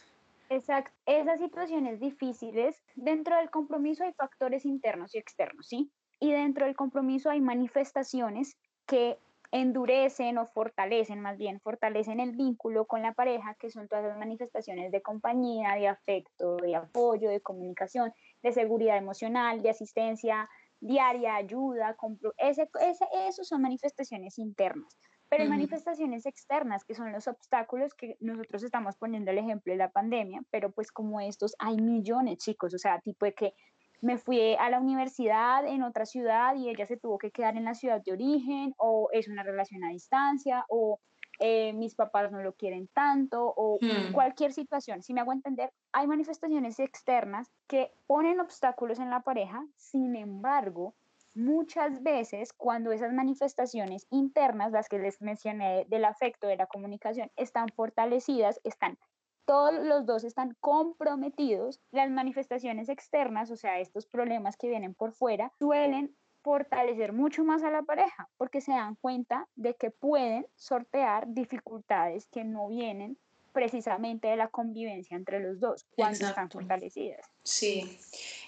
Exacto. 0.49 0.93
Esas 1.07 1.41
situaciones 1.41 2.01
difíciles, 2.01 2.83
dentro 2.95 3.37
del 3.37 3.51
compromiso 3.51 4.05
hay 4.05 4.13
factores 4.13 4.65
internos 4.65 5.15
y 5.15 5.19
externos, 5.19 5.67
¿sí? 5.69 5.91
Y 6.21 6.33
dentro 6.33 6.67
del 6.67 6.77
compromiso 6.77 7.31
hay 7.31 7.41
manifestaciones 7.41 8.57
que 8.87 9.19
endurecen 9.53 10.39
o 10.39 10.47
fortalecen, 10.47 11.21
más 11.21 11.37
bien 11.39 11.61
fortalecen 11.61 12.21
el 12.21 12.33
vínculo 12.33 12.87
con 12.87 13.03
la 13.03 13.13
pareja, 13.13 13.55
que 13.55 13.71
son 13.71 13.89
todas 13.89 14.05
las 14.05 14.19
manifestaciones 14.19 14.91
de 14.91 15.03
compañía, 15.03 15.75
de 15.75 15.89
afecto, 15.89 16.57
de 16.57 16.75
apoyo, 16.77 17.29
de 17.29 17.41
comunicación, 17.41 18.13
de 18.43 18.53
seguridad 18.53 18.97
emocional, 18.97 19.63
de 19.63 19.71
asistencia 19.71 20.49
diaria, 20.81 21.37
ayuda, 21.37 21.97
ese, 22.37 22.69
ese, 22.81 23.07
esos 23.29 23.49
son 23.49 23.63
manifestaciones 23.63 24.39
internas. 24.39 24.99
Pero 25.29 25.43
hay 25.43 25.49
manifestaciones 25.49 26.25
externas, 26.25 26.85
que 26.85 26.95
son 26.95 27.13
los 27.13 27.27
obstáculos 27.27 27.95
que 27.95 28.17
nosotros 28.21 28.63
estamos 28.63 28.97
poniendo 28.97 29.31
el 29.33 29.39
ejemplo 29.39 29.73
de 29.73 29.79
la 29.79 29.91
pandemia, 29.91 30.43
pero 30.51 30.71
pues 30.71 30.93
como 30.93 31.21
estos 31.21 31.55
hay 31.59 31.77
millones, 31.77 32.39
chicos, 32.39 32.75
o 32.75 32.79
sea, 32.79 33.01
tipo 33.01 33.27
de 33.27 33.35
que 33.35 33.55
me 34.03 34.19
fui 34.19 34.55
a 34.55 34.71
la 34.71 34.79
universidad 34.79 35.67
en 35.67 35.83
otra 35.83 36.07
ciudad 36.07 36.55
y 36.55 36.69
ella 36.69 36.87
se 36.87 36.97
tuvo 36.97 37.19
que 37.19 37.31
quedar 37.31 37.57
en 37.57 37.65
la 37.65 37.75
ciudad 37.75 38.03
de 38.05 38.13
origen, 38.13 38.75
o 38.77 39.09
es 39.13 39.29
una 39.29 39.43
relación 39.43 39.85
a 39.85 39.91
distancia, 39.91 40.65
o 40.69 41.01
eh, 41.39 41.73
mis 41.73 41.95
papás 41.95 42.31
no 42.33 42.43
lo 42.43 42.55
quieren 42.55 42.89
tanto, 42.89 43.53
o 43.57 43.79
hmm. 43.81 44.13
cualquier 44.13 44.53
situación. 44.53 45.03
Si 45.03 45.13
me 45.13 45.21
hago 45.21 45.33
entender, 45.33 45.73
hay 45.93 46.07
manifestaciones 46.07 46.79
externas 46.79 47.51
que 47.67 47.91
ponen 48.07 48.41
obstáculos 48.41 48.99
en 49.01 49.11
la 49.11 49.21
pareja, 49.21 49.67
sin 49.77 50.17
embargo, 50.17 50.95
muchas 51.37 52.03
veces 52.03 52.53
cuando 52.53 52.93
esas 52.93 53.13
manifestaciones 53.13 54.07
internas, 54.11 54.73
las 54.73 54.89
que 54.89 54.99
les 54.99 55.21
mencioné 55.21 55.87
del 55.89 56.05
afecto, 56.05 56.47
de 56.47 56.57
la 56.57 56.67
comunicación, 56.67 57.31
están 57.37 57.69
fortalecidas, 57.69 58.61
están 58.65 58.99
todos 59.47 59.75
los 59.75 60.05
dos 60.07 60.25
están 60.25 60.57
comprometidos, 60.61 61.81
las 61.93 62.11
manifestaciones 62.11 62.89
externas, 62.89 63.51
o 63.53 63.57
sea, 63.57 63.79
estos 63.79 64.07
problemas 64.07 64.57
que 64.57 64.69
vienen 64.69 64.95
por 64.95 65.13
fuera, 65.13 65.53
suelen 65.59 66.17
fortalecer 66.43 67.13
mucho 67.13 67.45
más 67.45 67.63
a 67.63 67.71
la 67.71 67.83
pareja 67.83 68.29
porque 68.37 68.61
se 68.61 68.73
dan 68.73 68.97
cuenta 68.97 69.49
de 69.55 69.75
que 69.75 69.91
pueden 69.91 70.47
sortear 70.57 71.27
dificultades 71.29 72.29
que 72.29 72.45
no 72.45 72.69
vienen 72.69 73.19
precisamente 73.57 74.29
de 74.29 74.37
la 74.37 74.49
convivencia 74.49 75.17
entre 75.17 75.41
los 75.41 75.59
dos 75.59 75.87
cuando 75.97 76.27
están 76.27 76.51
fortalecidas. 76.51 77.27
Sí, 77.43 77.99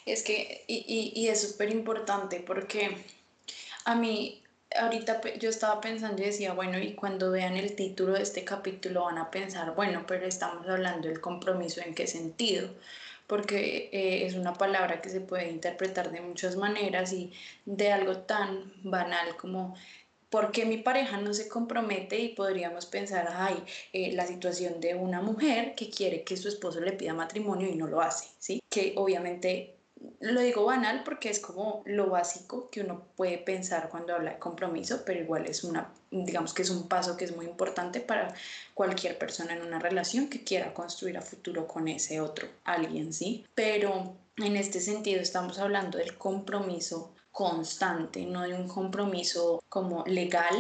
es 0.05 0.23
que, 0.23 0.65
y, 0.67 0.85
y, 0.87 1.19
y 1.19 1.29
es 1.29 1.41
súper 1.41 1.71
importante 1.71 2.41
porque 2.41 2.95
a 3.87 3.95
mí 3.95 4.43
ahorita 4.79 5.23
yo 5.39 5.49
estaba 5.49 5.81
pensando 5.81 6.21
y 6.21 6.27
decía, 6.27 6.53
bueno, 6.53 6.79
y 6.79 6.93
cuando 6.93 7.31
vean 7.31 7.57
el 7.57 7.75
título 7.75 8.13
de 8.13 8.23
este 8.23 8.45
capítulo 8.45 9.05
van 9.05 9.17
a 9.17 9.31
pensar, 9.31 9.75
bueno, 9.75 10.05
pero 10.07 10.27
estamos 10.27 10.69
hablando 10.69 11.09
del 11.09 11.23
compromiso 11.23 11.81
en 11.81 11.95
qué 11.95 12.07
sentido, 12.07 12.69
porque 13.27 13.89
eh, 13.91 14.27
es 14.27 14.35
una 14.35 14.53
palabra 14.53 15.01
que 15.01 15.09
se 15.09 15.23
puede 15.23 15.49
interpretar 15.49 16.11
de 16.11 16.21
muchas 16.21 16.57
maneras 16.57 17.15
y 17.15 17.33
de 17.65 17.93
algo 17.93 18.19
tan 18.19 18.75
banal 18.83 19.39
como 19.39 19.75
¿Por 20.31 20.53
qué 20.53 20.67
mi 20.67 20.79
pareja 20.79 21.17
no 21.19 21.33
se 21.33 21.49
compromete? 21.49 22.19
Y 22.19 22.31
podríamos 22.31 22.87
pensar, 22.87 23.29
ay, 23.33 23.63
eh, 23.93 24.13
la 24.13 24.27
situación 24.27 24.81
de 24.81 24.95
una 24.95 25.23
mujer 25.23 25.75
que 25.75 25.89
quiere 25.91 26.23
que 26.23 26.37
su 26.37 26.49
esposo 26.49 26.81
le 26.81 26.93
pida 26.93 27.15
matrimonio 27.15 27.69
y 27.69 27.75
no 27.75 27.87
lo 27.87 28.01
hace, 28.01 28.29
¿sí? 28.39 28.63
Que 28.69 28.95
obviamente 28.97 29.79
lo 30.21 30.41
digo 30.41 30.65
banal 30.65 31.03
porque 31.05 31.31
es 31.31 31.41
como 31.41 31.83
lo 31.87 32.11
básico 32.11 32.71
que 32.71 32.81
uno 32.81 33.03
puede 33.17 33.39
pensar 33.39 33.89
cuando 33.89 34.15
habla 34.15 34.33
de 34.33 34.39
compromiso, 34.39 35.03
pero 35.05 35.21
igual 35.21 35.47
es 35.47 35.65
una, 35.65 35.93
digamos 36.11 36.55
que 36.55 36.63
es 36.63 36.71
un 36.71 36.89
paso 36.89 37.17
que 37.17 37.25
es 37.25 37.35
muy 37.35 37.47
importante 37.47 38.01
para 38.01 38.35
cualquier 38.75 39.19
persona 39.19 39.55
en 39.55 39.63
una 39.63 39.79
relación 39.79 40.29
que 40.29 40.45
quiera 40.45 40.75
construir 40.75 41.19
a 41.19 41.23
futuro 41.23 41.67
con 41.67 41.89
ese 41.89 42.21
otro 42.21 42.49
alguien, 42.65 43.13
¿sí? 43.13 43.45
Pero 43.55 44.15
en 44.37 44.57
este 44.57 44.81
sentido 44.81 45.21
estamos 45.21 45.59
hablando 45.59 45.99
del 45.99 46.17
compromiso 46.17 47.13
constante, 47.39 48.27
no 48.27 48.43
de 48.43 48.53
un 48.53 48.67
compromiso 48.67 49.63
como 49.69 50.03
legal, 50.07 50.57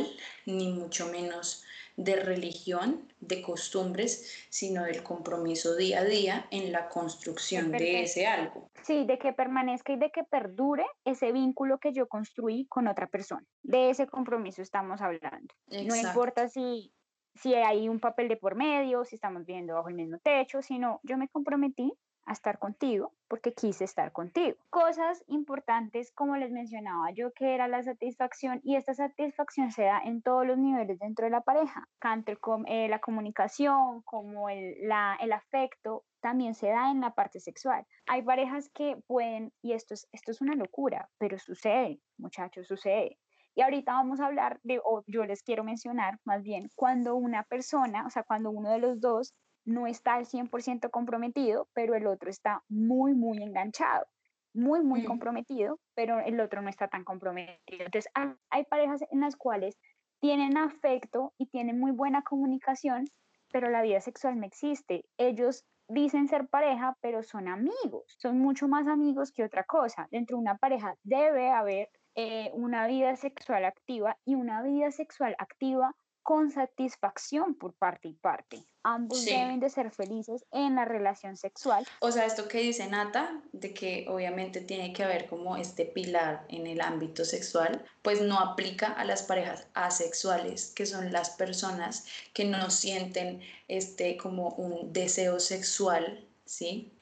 ni 0.46 0.70
mucho 0.70 1.08
menos 1.08 1.64
de 1.96 2.14
religión, 2.14 3.12
de 3.18 3.42
costumbres, 3.42 4.46
sino 4.48 4.84
del 4.84 5.02
compromiso 5.02 5.74
día 5.74 5.98
a 5.98 6.04
día 6.04 6.46
en 6.52 6.70
la 6.70 6.88
construcción 6.88 7.72
de 7.72 8.02
ese 8.02 8.28
algo. 8.28 8.70
Sí, 8.84 9.04
de 9.04 9.18
que 9.18 9.32
permanezca 9.32 9.92
y 9.92 9.96
de 9.96 10.12
que 10.12 10.22
perdure 10.22 10.86
ese 11.04 11.32
vínculo 11.32 11.78
que 11.78 11.92
yo 11.92 12.06
construí 12.06 12.66
con 12.66 12.86
otra 12.86 13.08
persona. 13.08 13.44
De 13.64 13.90
ese 13.90 14.06
compromiso 14.06 14.62
estamos 14.62 15.00
hablando. 15.00 15.52
No 15.66 15.96
importa 15.96 16.48
si, 16.48 16.92
si 17.34 17.54
hay 17.54 17.88
un 17.88 17.98
papel 17.98 18.28
de 18.28 18.36
por 18.36 18.54
medio, 18.54 19.04
si 19.04 19.16
estamos 19.16 19.44
viendo 19.44 19.74
bajo 19.74 19.88
el 19.88 19.96
mismo 19.96 20.18
techo, 20.18 20.62
sino 20.62 21.00
yo 21.02 21.18
me 21.18 21.26
comprometí 21.26 21.92
a 22.28 22.32
estar 22.32 22.58
contigo 22.58 23.12
porque 23.26 23.52
quise 23.52 23.84
estar 23.84 24.12
contigo. 24.12 24.56
Cosas 24.70 25.24
importantes, 25.26 26.12
como 26.12 26.36
les 26.36 26.50
mencionaba 26.50 27.10
yo, 27.12 27.32
que 27.32 27.54
era 27.54 27.68
la 27.68 27.82
satisfacción 27.82 28.60
y 28.62 28.76
esta 28.76 28.94
satisfacción 28.94 29.72
se 29.72 29.84
da 29.84 30.00
en 30.04 30.22
todos 30.22 30.46
los 30.46 30.58
niveles 30.58 30.98
dentro 30.98 31.24
de 31.24 31.30
la 31.30 31.40
pareja, 31.40 31.88
tanto 32.00 32.32
eh, 32.66 32.88
la 32.88 33.00
comunicación 33.00 34.02
como 34.02 34.48
el, 34.48 34.76
la, 34.86 35.16
el 35.20 35.32
afecto, 35.32 36.04
también 36.20 36.54
se 36.54 36.68
da 36.68 36.90
en 36.90 37.00
la 37.00 37.14
parte 37.14 37.40
sexual. 37.40 37.86
Hay 38.06 38.22
parejas 38.22 38.70
que 38.74 38.96
pueden, 39.06 39.52
y 39.62 39.72
esto 39.72 39.94
es, 39.94 40.08
esto 40.12 40.32
es 40.32 40.40
una 40.40 40.54
locura, 40.54 41.08
pero 41.18 41.38
sucede, 41.38 42.00
muchachos, 42.18 42.66
sucede. 42.66 43.18
Y 43.54 43.62
ahorita 43.62 43.92
vamos 43.92 44.20
a 44.20 44.26
hablar 44.26 44.60
de, 44.62 44.80
o 44.84 45.02
yo 45.06 45.24
les 45.24 45.42
quiero 45.42 45.64
mencionar 45.64 46.18
más 46.24 46.42
bien, 46.42 46.68
cuando 46.76 47.16
una 47.16 47.42
persona, 47.42 48.06
o 48.06 48.10
sea, 48.10 48.22
cuando 48.22 48.50
uno 48.50 48.70
de 48.70 48.78
los 48.78 49.00
dos 49.00 49.34
no 49.68 49.86
está 49.86 50.14
al 50.14 50.24
100% 50.24 50.90
comprometido, 50.90 51.68
pero 51.74 51.94
el 51.94 52.06
otro 52.06 52.30
está 52.30 52.62
muy, 52.68 53.14
muy 53.14 53.42
enganchado, 53.42 54.06
muy, 54.54 54.80
muy 54.80 55.02
mm. 55.02 55.04
comprometido, 55.04 55.78
pero 55.94 56.20
el 56.20 56.40
otro 56.40 56.62
no 56.62 56.70
está 56.70 56.88
tan 56.88 57.04
comprometido. 57.04 57.84
Entonces, 57.84 58.10
hay 58.50 58.64
parejas 58.64 59.02
en 59.10 59.20
las 59.20 59.36
cuales 59.36 59.78
tienen 60.20 60.56
afecto 60.56 61.34
y 61.38 61.46
tienen 61.46 61.78
muy 61.78 61.92
buena 61.92 62.22
comunicación, 62.22 63.04
pero 63.52 63.68
la 63.68 63.82
vida 63.82 64.00
sexual 64.00 64.40
no 64.40 64.46
existe. 64.46 65.04
Ellos 65.18 65.64
dicen 65.86 66.28
ser 66.28 66.48
pareja, 66.48 66.96
pero 67.02 67.22
son 67.22 67.46
amigos, 67.46 68.16
son 68.18 68.38
mucho 68.38 68.68
más 68.68 68.86
amigos 68.86 69.32
que 69.32 69.44
otra 69.44 69.64
cosa. 69.64 70.08
Dentro 70.10 70.36
de 70.36 70.42
una 70.42 70.56
pareja 70.56 70.94
debe 71.02 71.50
haber 71.50 71.90
eh, 72.14 72.50
una 72.54 72.86
vida 72.86 73.16
sexual 73.16 73.66
activa 73.66 74.16
y 74.24 74.34
una 74.34 74.62
vida 74.62 74.90
sexual 74.90 75.36
activa 75.38 75.94
con 76.28 76.50
satisfacción 76.50 77.54
por 77.54 77.72
parte 77.72 78.08
y 78.08 78.12
parte. 78.12 78.62
Ambos 78.82 79.24
deben 79.24 79.60
de 79.60 79.70
ser 79.70 79.90
felices 79.90 80.44
en 80.52 80.74
la 80.74 80.84
relación 80.84 81.38
sexual. 81.38 81.86
O 82.00 82.12
sea, 82.12 82.26
esto 82.26 82.48
que 82.48 82.58
dice 82.58 82.86
Nata, 82.86 83.40
de 83.52 83.72
que 83.72 84.04
obviamente 84.10 84.60
tiene 84.60 84.92
que 84.92 85.04
haber 85.04 85.26
como 85.26 85.56
este 85.56 85.86
pilar 85.86 86.44
en 86.50 86.66
el 86.66 86.82
ámbito 86.82 87.24
sexual, 87.24 87.82
pues 88.02 88.20
no 88.20 88.38
aplica 88.40 88.88
a 88.88 89.06
las 89.06 89.22
parejas 89.22 89.68
asexuales, 89.72 90.70
que 90.76 90.84
son 90.84 91.12
las 91.12 91.30
personas 91.30 92.04
que 92.34 92.44
no 92.44 92.68
sienten 92.68 93.40
este 93.66 94.18
como 94.18 94.50
un 94.50 94.92
deseo 94.92 95.40
sexual, 95.40 96.27
¿sí? 96.48 96.98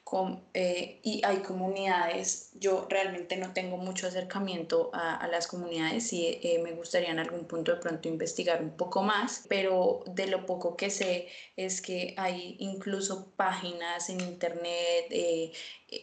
Eh, 0.53 0.99
y 1.03 1.21
hay 1.25 1.37
comunidades, 1.37 2.51
yo 2.53 2.87
realmente 2.89 3.35
no 3.35 3.51
tengo 3.53 3.77
mucho 3.77 4.07
acercamiento 4.07 4.89
a, 4.93 5.27
las 5.27 5.47
comunidades 5.47 6.13
y 6.13 6.39
eh, 6.41 6.61
me 6.63 6.71
gustaría 6.71 7.09
en 7.09 7.19
algún 7.19 7.45
punto 7.45 7.73
de 7.73 7.81
pronto 7.81 8.07
investigar 8.07 8.61
un 8.61 8.71
poco 8.71 9.03
más, 9.03 9.45
pero 9.49 10.03
de 10.05 10.27
lo 10.27 10.45
poco 10.45 10.77
que 10.77 10.89
sé 10.89 11.27
es 11.57 11.81
que 11.81 12.13
hay 12.17 12.55
incluso 12.59 13.31
páginas 13.35 14.09
en 14.09 14.21
internet, 14.21 15.07
eh, 15.09 15.51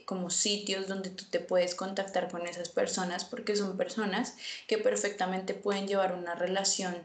como 0.04 0.30
sitios 0.30 0.86
donde 0.86 1.10
tú 1.10 1.24
te 1.30 1.40
puedes 1.40 1.74
contactar 1.74 2.30
con 2.30 2.46
esas 2.46 2.68
personas 2.68 3.24
porque 3.24 3.56
son 3.56 3.76
personas 3.76 4.36
que 4.66 4.78
perfectamente 4.78 5.54
pueden 5.54 5.86
llevar 5.88 6.14
una 6.14 6.34
relación 6.34 6.96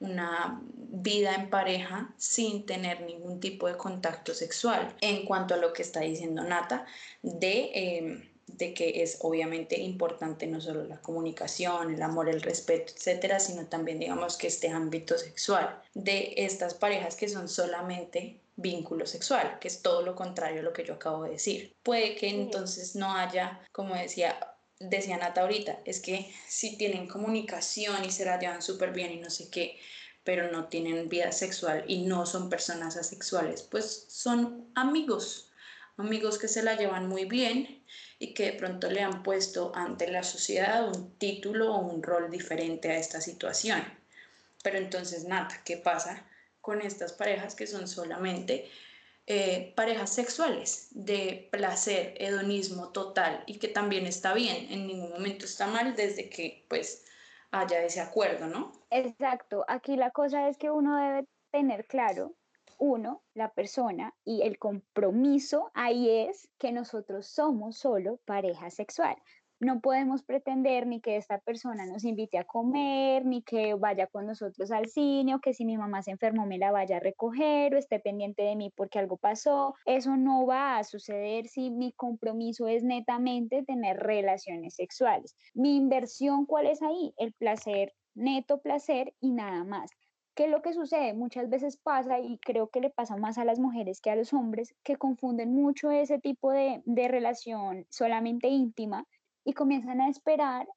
una 0.00 0.60
vida 0.64 1.34
en 1.34 1.50
pareja 1.50 2.14
sin 2.16 2.66
tener 2.66 3.02
ningún 3.02 3.40
tipo 3.40 3.66
de 3.66 3.76
contacto 3.76 4.34
sexual. 4.34 4.94
En 5.00 5.24
cuanto 5.24 5.54
a 5.54 5.58
lo 5.58 5.72
que 5.72 5.82
está 5.82 6.00
diciendo 6.00 6.42
Nata, 6.42 6.86
de, 7.22 7.70
em, 7.74 8.28
de 8.46 8.74
que 8.74 9.02
es 9.02 9.18
obviamente 9.22 9.78
importante 9.80 10.46
no 10.46 10.60
solo 10.60 10.84
la 10.84 11.00
comunicación, 11.00 11.94
el 11.94 12.02
amor, 12.02 12.28
el 12.28 12.42
respeto, 12.42 12.92
etcétera, 12.96 13.40
sino 13.40 13.66
también 13.66 13.98
digamos 13.98 14.36
que 14.36 14.46
este 14.46 14.68
ámbito 14.68 15.18
sexual 15.18 15.82
de 15.94 16.32
estas 16.36 16.74
parejas 16.74 17.16
que 17.16 17.28
son 17.28 17.48
solamente 17.48 18.40
vínculo 18.56 19.06
sexual, 19.06 19.58
que 19.60 19.68
es 19.68 19.82
todo 19.82 20.02
lo 20.02 20.16
contrario 20.16 20.60
a 20.60 20.64
lo 20.64 20.72
que 20.72 20.84
yo 20.84 20.94
acabo 20.94 21.24
de 21.24 21.30
decir. 21.30 21.76
Puede 21.82 22.16
que 22.16 22.28
entonces 22.28 22.96
no 22.96 23.12
haya, 23.14 23.60
como 23.72 23.94
decía, 23.94 24.36
decía 24.80 25.16
Nata 25.16 25.42
ahorita, 25.42 25.80
es 25.84 26.00
que 26.00 26.32
si 26.48 26.76
tienen 26.76 27.08
comunicación 27.08 28.04
y 28.04 28.10
se 28.10 28.24
la 28.24 28.38
llevan 28.38 28.62
súper 28.62 28.92
bien 28.92 29.12
y 29.12 29.16
no 29.16 29.30
sé 29.30 29.50
qué, 29.50 29.78
pero 30.24 30.50
no 30.52 30.66
tienen 30.66 31.08
vida 31.08 31.32
sexual 31.32 31.84
y 31.86 32.02
no 32.02 32.26
son 32.26 32.50
personas 32.50 32.96
asexuales, 32.96 33.62
pues 33.62 34.06
son 34.08 34.70
amigos, 34.74 35.50
amigos 35.96 36.38
que 36.38 36.48
se 36.48 36.62
la 36.62 36.76
llevan 36.76 37.08
muy 37.08 37.24
bien 37.24 37.82
y 38.18 38.34
que 38.34 38.46
de 38.46 38.52
pronto 38.52 38.90
le 38.90 39.02
han 39.02 39.22
puesto 39.22 39.72
ante 39.74 40.10
la 40.10 40.22
sociedad 40.22 40.88
un 40.88 41.16
título 41.18 41.74
o 41.74 41.78
un 41.78 42.02
rol 42.02 42.30
diferente 42.30 42.90
a 42.90 42.98
esta 42.98 43.20
situación. 43.20 43.82
Pero 44.62 44.78
entonces, 44.78 45.24
Nata, 45.24 45.62
¿qué 45.64 45.76
pasa 45.76 46.26
con 46.60 46.82
estas 46.82 47.12
parejas 47.12 47.54
que 47.54 47.66
son 47.66 47.88
solamente 47.88 48.70
eh, 49.30 49.74
parejas 49.76 50.14
sexuales 50.14 50.88
de 50.92 51.50
placer, 51.52 52.14
hedonismo 52.16 52.92
total 52.92 53.44
y 53.44 53.58
que 53.58 53.68
también 53.68 54.06
está 54.06 54.32
bien, 54.32 54.72
en 54.72 54.86
ningún 54.86 55.10
momento 55.10 55.44
está 55.44 55.66
mal 55.66 55.94
desde 55.94 56.30
que 56.30 56.64
pues 56.66 57.04
haya 57.50 57.84
ese 57.84 58.00
acuerdo, 58.00 58.46
¿no? 58.46 58.72
Exacto, 58.88 59.66
aquí 59.68 59.96
la 59.96 60.12
cosa 60.12 60.48
es 60.48 60.56
que 60.56 60.70
uno 60.70 60.96
debe 60.96 61.28
tener 61.50 61.86
claro, 61.86 62.36
uno, 62.78 63.22
la 63.34 63.52
persona 63.52 64.14
y 64.24 64.40
el 64.42 64.58
compromiso 64.58 65.70
ahí 65.74 66.08
es 66.08 66.48
que 66.56 66.72
nosotros 66.72 67.26
somos 67.26 67.76
solo 67.76 68.20
pareja 68.24 68.70
sexual 68.70 69.16
no 69.60 69.80
podemos 69.80 70.22
pretender 70.22 70.86
ni 70.86 71.00
que 71.00 71.16
esta 71.16 71.38
persona 71.38 71.86
nos 71.86 72.04
invite 72.04 72.38
a 72.38 72.44
comer, 72.44 73.24
ni 73.24 73.42
que 73.42 73.74
vaya 73.74 74.06
con 74.06 74.26
nosotros 74.26 74.70
al 74.70 74.86
cine, 74.88 75.34
o 75.34 75.40
que 75.40 75.54
si 75.54 75.64
mi 75.64 75.76
mamá 75.76 76.02
se 76.02 76.12
enfermó 76.12 76.46
me 76.46 76.58
la 76.58 76.70
vaya 76.70 76.98
a 76.98 77.00
recoger, 77.00 77.74
o 77.74 77.78
esté 77.78 77.98
pendiente 77.98 78.42
de 78.42 78.56
mí 78.56 78.72
porque 78.76 78.98
algo 78.98 79.16
pasó. 79.16 79.74
Eso 79.84 80.16
no 80.16 80.46
va 80.46 80.78
a 80.78 80.84
suceder 80.84 81.48
si 81.48 81.70
mi 81.70 81.92
compromiso 81.92 82.68
es 82.68 82.84
netamente 82.84 83.64
tener 83.64 83.96
relaciones 83.96 84.74
sexuales. 84.74 85.34
Mi 85.54 85.76
inversión, 85.76 86.46
¿cuál 86.46 86.66
es 86.66 86.82
ahí? 86.82 87.12
El 87.16 87.32
placer, 87.32 87.94
neto 88.14 88.60
placer 88.60 89.14
y 89.20 89.32
nada 89.32 89.64
más. 89.64 89.90
¿Qué 90.36 90.44
es 90.44 90.50
lo 90.50 90.62
que 90.62 90.72
sucede? 90.72 91.14
Muchas 91.14 91.48
veces 91.48 91.78
pasa, 91.78 92.20
y 92.20 92.38
creo 92.38 92.68
que 92.68 92.80
le 92.80 92.90
pasa 92.90 93.16
más 93.16 93.38
a 93.38 93.44
las 93.44 93.58
mujeres 93.58 94.00
que 94.00 94.10
a 94.10 94.14
los 94.14 94.32
hombres, 94.32 94.72
que 94.84 94.94
confunden 94.94 95.52
mucho 95.52 95.90
ese 95.90 96.20
tipo 96.20 96.52
de, 96.52 96.80
de 96.84 97.08
relación 97.08 97.86
solamente 97.90 98.46
íntima 98.46 99.04
y 99.48 99.54
comienzan 99.54 100.02
a 100.02 100.10
esperar 100.10 100.68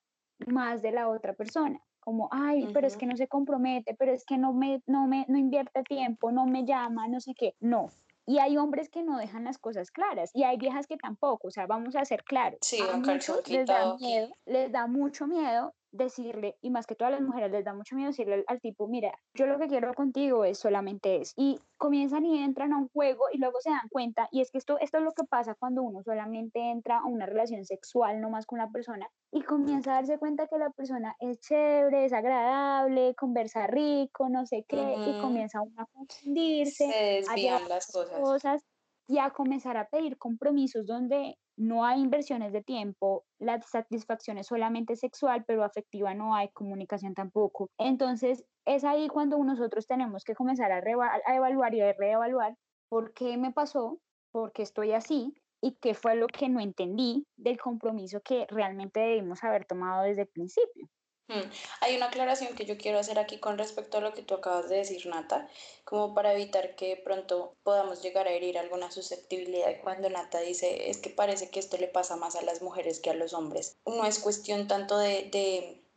más 0.47 0.81
de 0.81 0.93
la 0.93 1.09
otra 1.09 1.33
persona, 1.33 1.81
como, 1.99 2.29
ay, 2.31 2.69
pero 2.73 2.87
es 2.87 2.95
que 2.95 3.05
no 3.05 3.17
se 3.17 3.27
compromete, 3.27 3.95
pero 3.95 4.13
es 4.13 4.23
que 4.23 4.37
no 4.37 4.53
me, 4.53 4.81
no 4.87 5.07
me, 5.07 5.25
no 5.27 5.37
invierte 5.37 5.83
tiempo, 5.83 6.31
no 6.31 6.45
me 6.45 6.63
llama, 6.63 7.09
no 7.09 7.19
sé 7.19 7.33
qué, 7.35 7.53
no. 7.59 7.89
Y 8.25 8.39
hay 8.39 8.55
hombres 8.55 8.87
que 8.87 9.03
no 9.03 9.17
dejan 9.17 9.43
las 9.43 9.57
cosas 9.57 9.91
claras 9.91 10.31
y 10.33 10.43
hay 10.43 10.55
viejas 10.55 10.87
que 10.87 10.95
tampoco, 10.95 11.49
o 11.49 11.51
sea, 11.51 11.67
vamos 11.67 11.97
a 11.97 12.05
ser 12.05 12.23
claros. 12.23 12.59
Sí, 12.61 12.79
a 12.79 12.95
muchos 12.95 13.45
les 13.49 13.67
da 13.67 13.97
miedo, 13.97 14.33
les 14.45 14.71
da 14.71 14.87
mucho 14.87 15.27
miedo 15.27 15.75
decirle, 15.91 16.57
y 16.61 16.69
más 16.69 16.87
que 16.87 16.95
todas 16.95 17.11
las 17.11 17.21
mujeres 17.21 17.51
les 17.51 17.65
da 17.65 17.73
mucho 17.73 17.95
miedo 17.95 18.09
decirle 18.09 18.43
al, 18.47 18.61
tipo, 18.61 18.87
mira, 18.87 19.11
yo 19.33 19.45
lo 19.45 19.59
que 19.59 19.67
quiero 19.67 19.93
contigo 19.93 20.45
es 20.45 20.57
solamente 20.57 21.21
eso. 21.21 21.33
Y 21.35 21.59
comienzan 21.77 22.25
y 22.25 22.41
entran 22.43 22.73
a 22.73 22.77
un 22.77 22.89
juego 22.89 23.25
y 23.31 23.37
luego 23.37 23.59
se 23.61 23.69
dan 23.69 23.87
cuenta, 23.89 24.27
y 24.31 24.41
es 24.41 24.51
que 24.51 24.57
esto, 24.57 24.77
esto 24.79 24.97
es 24.97 25.03
lo 25.03 25.11
que 25.11 25.23
pasa 25.23 25.55
cuando 25.55 25.83
uno 25.83 26.03
solamente 26.03 26.59
entra 26.59 26.99
a 26.99 27.05
una 27.05 27.25
relación 27.25 27.65
sexual, 27.65 28.21
no 28.21 28.29
más 28.29 28.45
con 28.45 28.59
una 28.59 28.71
persona, 28.71 29.07
y 29.31 29.41
comienza 29.41 29.91
a 29.91 29.95
darse 29.95 30.17
cuenta 30.17 30.47
que 30.47 30.57
la 30.57 30.69
persona 30.69 31.15
es 31.19 31.39
chévere, 31.39 32.05
es 32.05 32.13
agradable, 32.13 33.15
conversa 33.15 33.67
rico, 33.67 34.29
no 34.29 34.45
sé 34.45 34.65
qué, 34.67 34.95
y 34.97 35.21
comienza 35.21 35.61
uno 35.61 35.81
a 35.81 35.85
confundirse, 35.87 37.23
a 37.27 37.67
las 37.67 37.91
cosas. 37.91 38.19
cosas 38.19 38.65
y 39.07 39.19
a 39.19 39.31
comenzar 39.31 39.77
a 39.77 39.87
pedir 39.87 40.17
compromisos 40.17 40.85
donde 40.85 41.37
no 41.57 41.85
hay 41.85 42.01
inversiones 42.01 42.53
de 42.53 42.63
tiempo, 42.63 43.25
la 43.39 43.61
satisfacción 43.61 44.37
es 44.37 44.47
solamente 44.47 44.95
sexual, 44.95 45.43
pero 45.45 45.63
afectiva 45.63 46.13
no 46.13 46.35
hay, 46.35 46.49
comunicación 46.49 47.13
tampoco. 47.13 47.69
Entonces, 47.77 48.43
es 48.65 48.83
ahí 48.83 49.07
cuando 49.07 49.37
nosotros 49.43 49.85
tenemos 49.85 50.23
que 50.23 50.35
comenzar 50.35 50.71
a, 50.71 50.81
a 51.25 51.35
evaluar 51.35 51.73
y 51.75 51.81
a 51.81 51.93
reevaluar 51.93 52.55
por 52.89 53.13
qué 53.13 53.37
me 53.37 53.51
pasó, 53.51 53.99
por 54.31 54.51
qué 54.53 54.63
estoy 54.63 54.93
así 54.93 55.35
y 55.61 55.77
qué 55.81 55.93
fue 55.93 56.15
lo 56.15 56.27
que 56.27 56.49
no 56.49 56.59
entendí 56.59 57.25
del 57.37 57.59
compromiso 57.59 58.21
que 58.21 58.47
realmente 58.49 58.99
debimos 58.99 59.43
haber 59.43 59.65
tomado 59.65 60.03
desde 60.03 60.23
el 60.23 60.27
principio. 60.27 60.89
Mm, 61.31 61.49
hay 61.79 61.95
una 61.95 62.07
aclaración 62.07 62.55
que 62.55 62.65
yo 62.65 62.77
quiero 62.77 62.99
hacer 62.99 63.17
aquí 63.17 63.37
con 63.37 63.57
respecto 63.57 63.97
a 63.97 64.01
lo 64.01 64.13
que 64.13 64.21
tú 64.21 64.33
acabas 64.33 64.67
de 64.67 64.77
decir, 64.77 65.05
Nata, 65.05 65.47
como 65.85 66.13
para 66.13 66.33
evitar 66.33 66.75
que 66.75 66.97
pronto 66.97 67.55
podamos 67.63 68.01
llegar 68.01 68.27
a 68.27 68.31
herir 68.31 68.57
alguna 68.57 68.91
susceptibilidad. 68.91 69.79
Cuando 69.81 70.09
Nata 70.09 70.41
dice, 70.41 70.89
es 70.89 70.97
que 70.97 71.09
parece 71.09 71.49
que 71.49 71.61
esto 71.61 71.77
le 71.77 71.87
pasa 71.87 72.17
más 72.17 72.35
a 72.35 72.41
las 72.41 72.61
mujeres 72.61 72.99
que 72.99 73.11
a 73.11 73.13
los 73.13 73.33
hombres. 73.33 73.77
No 73.85 74.05
es 74.05 74.19
cuestión 74.19 74.67
tanto 74.67 74.97
de, 74.97 75.29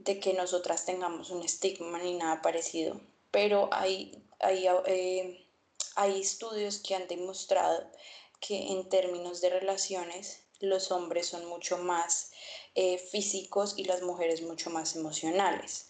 que 0.04 0.34
nosotras 0.34 0.86
tengamos 0.86 1.30
un 1.30 1.42
estigma 1.42 1.98
ni 1.98 2.14
nada 2.14 2.40
parecido, 2.40 3.00
pero 3.32 3.68
hay, 3.72 4.22
hay, 4.38 4.68
eh, 4.86 5.46
hay 5.96 6.20
estudios 6.20 6.78
que 6.78 6.94
han 6.94 7.08
demostrado 7.08 7.90
que 8.38 8.72
en 8.72 8.88
términos 8.88 9.40
de 9.40 9.50
relaciones 9.50 10.43
los 10.64 10.90
hombres 10.90 11.26
son 11.26 11.46
mucho 11.46 11.78
más 11.78 12.32
eh, 12.74 12.98
físicos 12.98 13.74
y 13.76 13.84
las 13.84 14.02
mujeres 14.02 14.42
mucho 14.42 14.70
más 14.70 14.96
emocionales. 14.96 15.86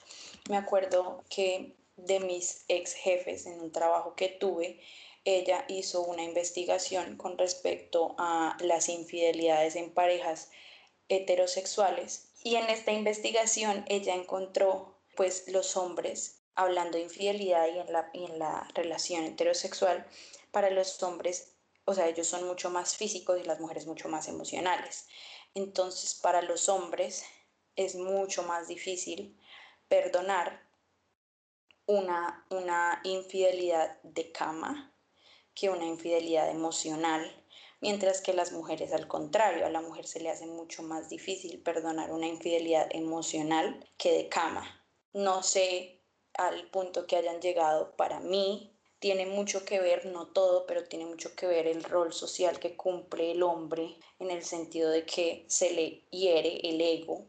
Me 0.49 0.57
acuerdo 0.57 1.25
que 1.29 1.75
de 1.97 2.21
mis 2.21 2.65
ex 2.69 2.93
jefes 2.93 3.47
en 3.47 3.61
un 3.61 3.73
trabajo 3.73 4.15
que 4.15 4.29
tuve, 4.29 4.81
ella 5.25 5.65
hizo 5.69 6.03
una 6.03 6.23
investigación 6.23 7.17
con 7.17 7.39
respecto 7.39 8.15
a 8.19 8.57
las 8.61 8.89
infidelidades 8.89 9.77
en 9.77 9.91
parejas 9.91 10.51
heterosexuales 11.09 12.29
y 12.43 12.57
en 12.57 12.69
esta 12.69 12.93
investigación 12.93 13.85
ella 13.89 14.15
encontró 14.15 14.99
pues 15.17 15.49
los 15.49 15.77
hombres 15.77 16.43
hablando 16.55 16.99
de 16.99 17.05
infidelidad 17.05 17.67
y 17.69 17.79
en 17.79 17.93
la, 17.93 18.11
en 18.13 18.39
la 18.39 18.69
relación 18.75 19.25
heterosexual 19.25 20.07
para 20.51 20.71
los 20.71 21.03
hombres 21.03 21.54
o 21.85 21.95
sea, 21.95 22.09
ellos 22.09 22.27
son 22.27 22.47
mucho 22.47 22.71
más 22.71 22.97
físicos 22.97 23.39
y 23.41 23.45
las 23.45 23.61
mujeres 23.61 23.87
mucho 23.87 24.09
más 24.09 24.29
emocionales. 24.29 25.07
Entonces, 25.55 26.15
para 26.15 26.43
los 26.43 26.69
hombres 26.69 27.25
es 27.77 27.95
mucho 27.95 28.43
más 28.45 28.69
difícil 28.69 29.39
perdonar 29.89 30.63
una, 31.87 32.47
una 32.51 33.01
infidelidad 33.05 34.01
de 34.03 34.33
cama 34.33 34.93
que 35.55 35.71
una 35.71 35.85
infidelidad 35.85 36.51
emocional, 36.51 37.31
mientras 37.81 38.21
que 38.21 38.33
las 38.33 38.53
mujeres 38.53 38.93
al 38.93 39.07
contrario, 39.07 39.67
a 39.67 39.71
la 39.71 39.83
mujer 39.83 40.07
se 40.07 40.21
le 40.21 40.31
hace 40.31 40.47
mucho 40.47 40.83
más 40.83 41.09
difícil 41.09 41.63
perdonar 41.63 42.11
una 42.11 42.27
infidelidad 42.27 42.89
emocional 42.91 43.87
que 43.99 44.13
de 44.13 44.29
cama. 44.29 44.85
No 45.13 45.43
sé 45.43 46.01
al 46.37 46.69
punto 46.71 47.07
que 47.07 47.17
hayan 47.17 47.41
llegado 47.41 47.95
para 47.97 48.19
mí, 48.19 48.74
tiene 49.05 49.27
mucho 49.27 49.67
que 49.67 49.81
ver, 49.81 50.07
no 50.07 50.29
todo, 50.29 50.65
pero 50.67 50.85
tiene 50.85 51.05
mucho 51.05 51.37
que 51.37 51.47
ver 51.47 51.67
el 51.67 51.85
rol 51.85 52.15
social 52.15 52.59
que 52.59 52.75
cumple 52.75 53.33
el 53.33 53.43
hombre 53.43 53.99
en 54.19 54.31
el 54.31 54.43
sentido 54.43 54.89
de 54.89 55.05
que 55.05 55.45
se 55.47 55.75
le 55.75 56.07
hiere 56.11 56.67
el 56.67 56.81
ego, 56.81 57.27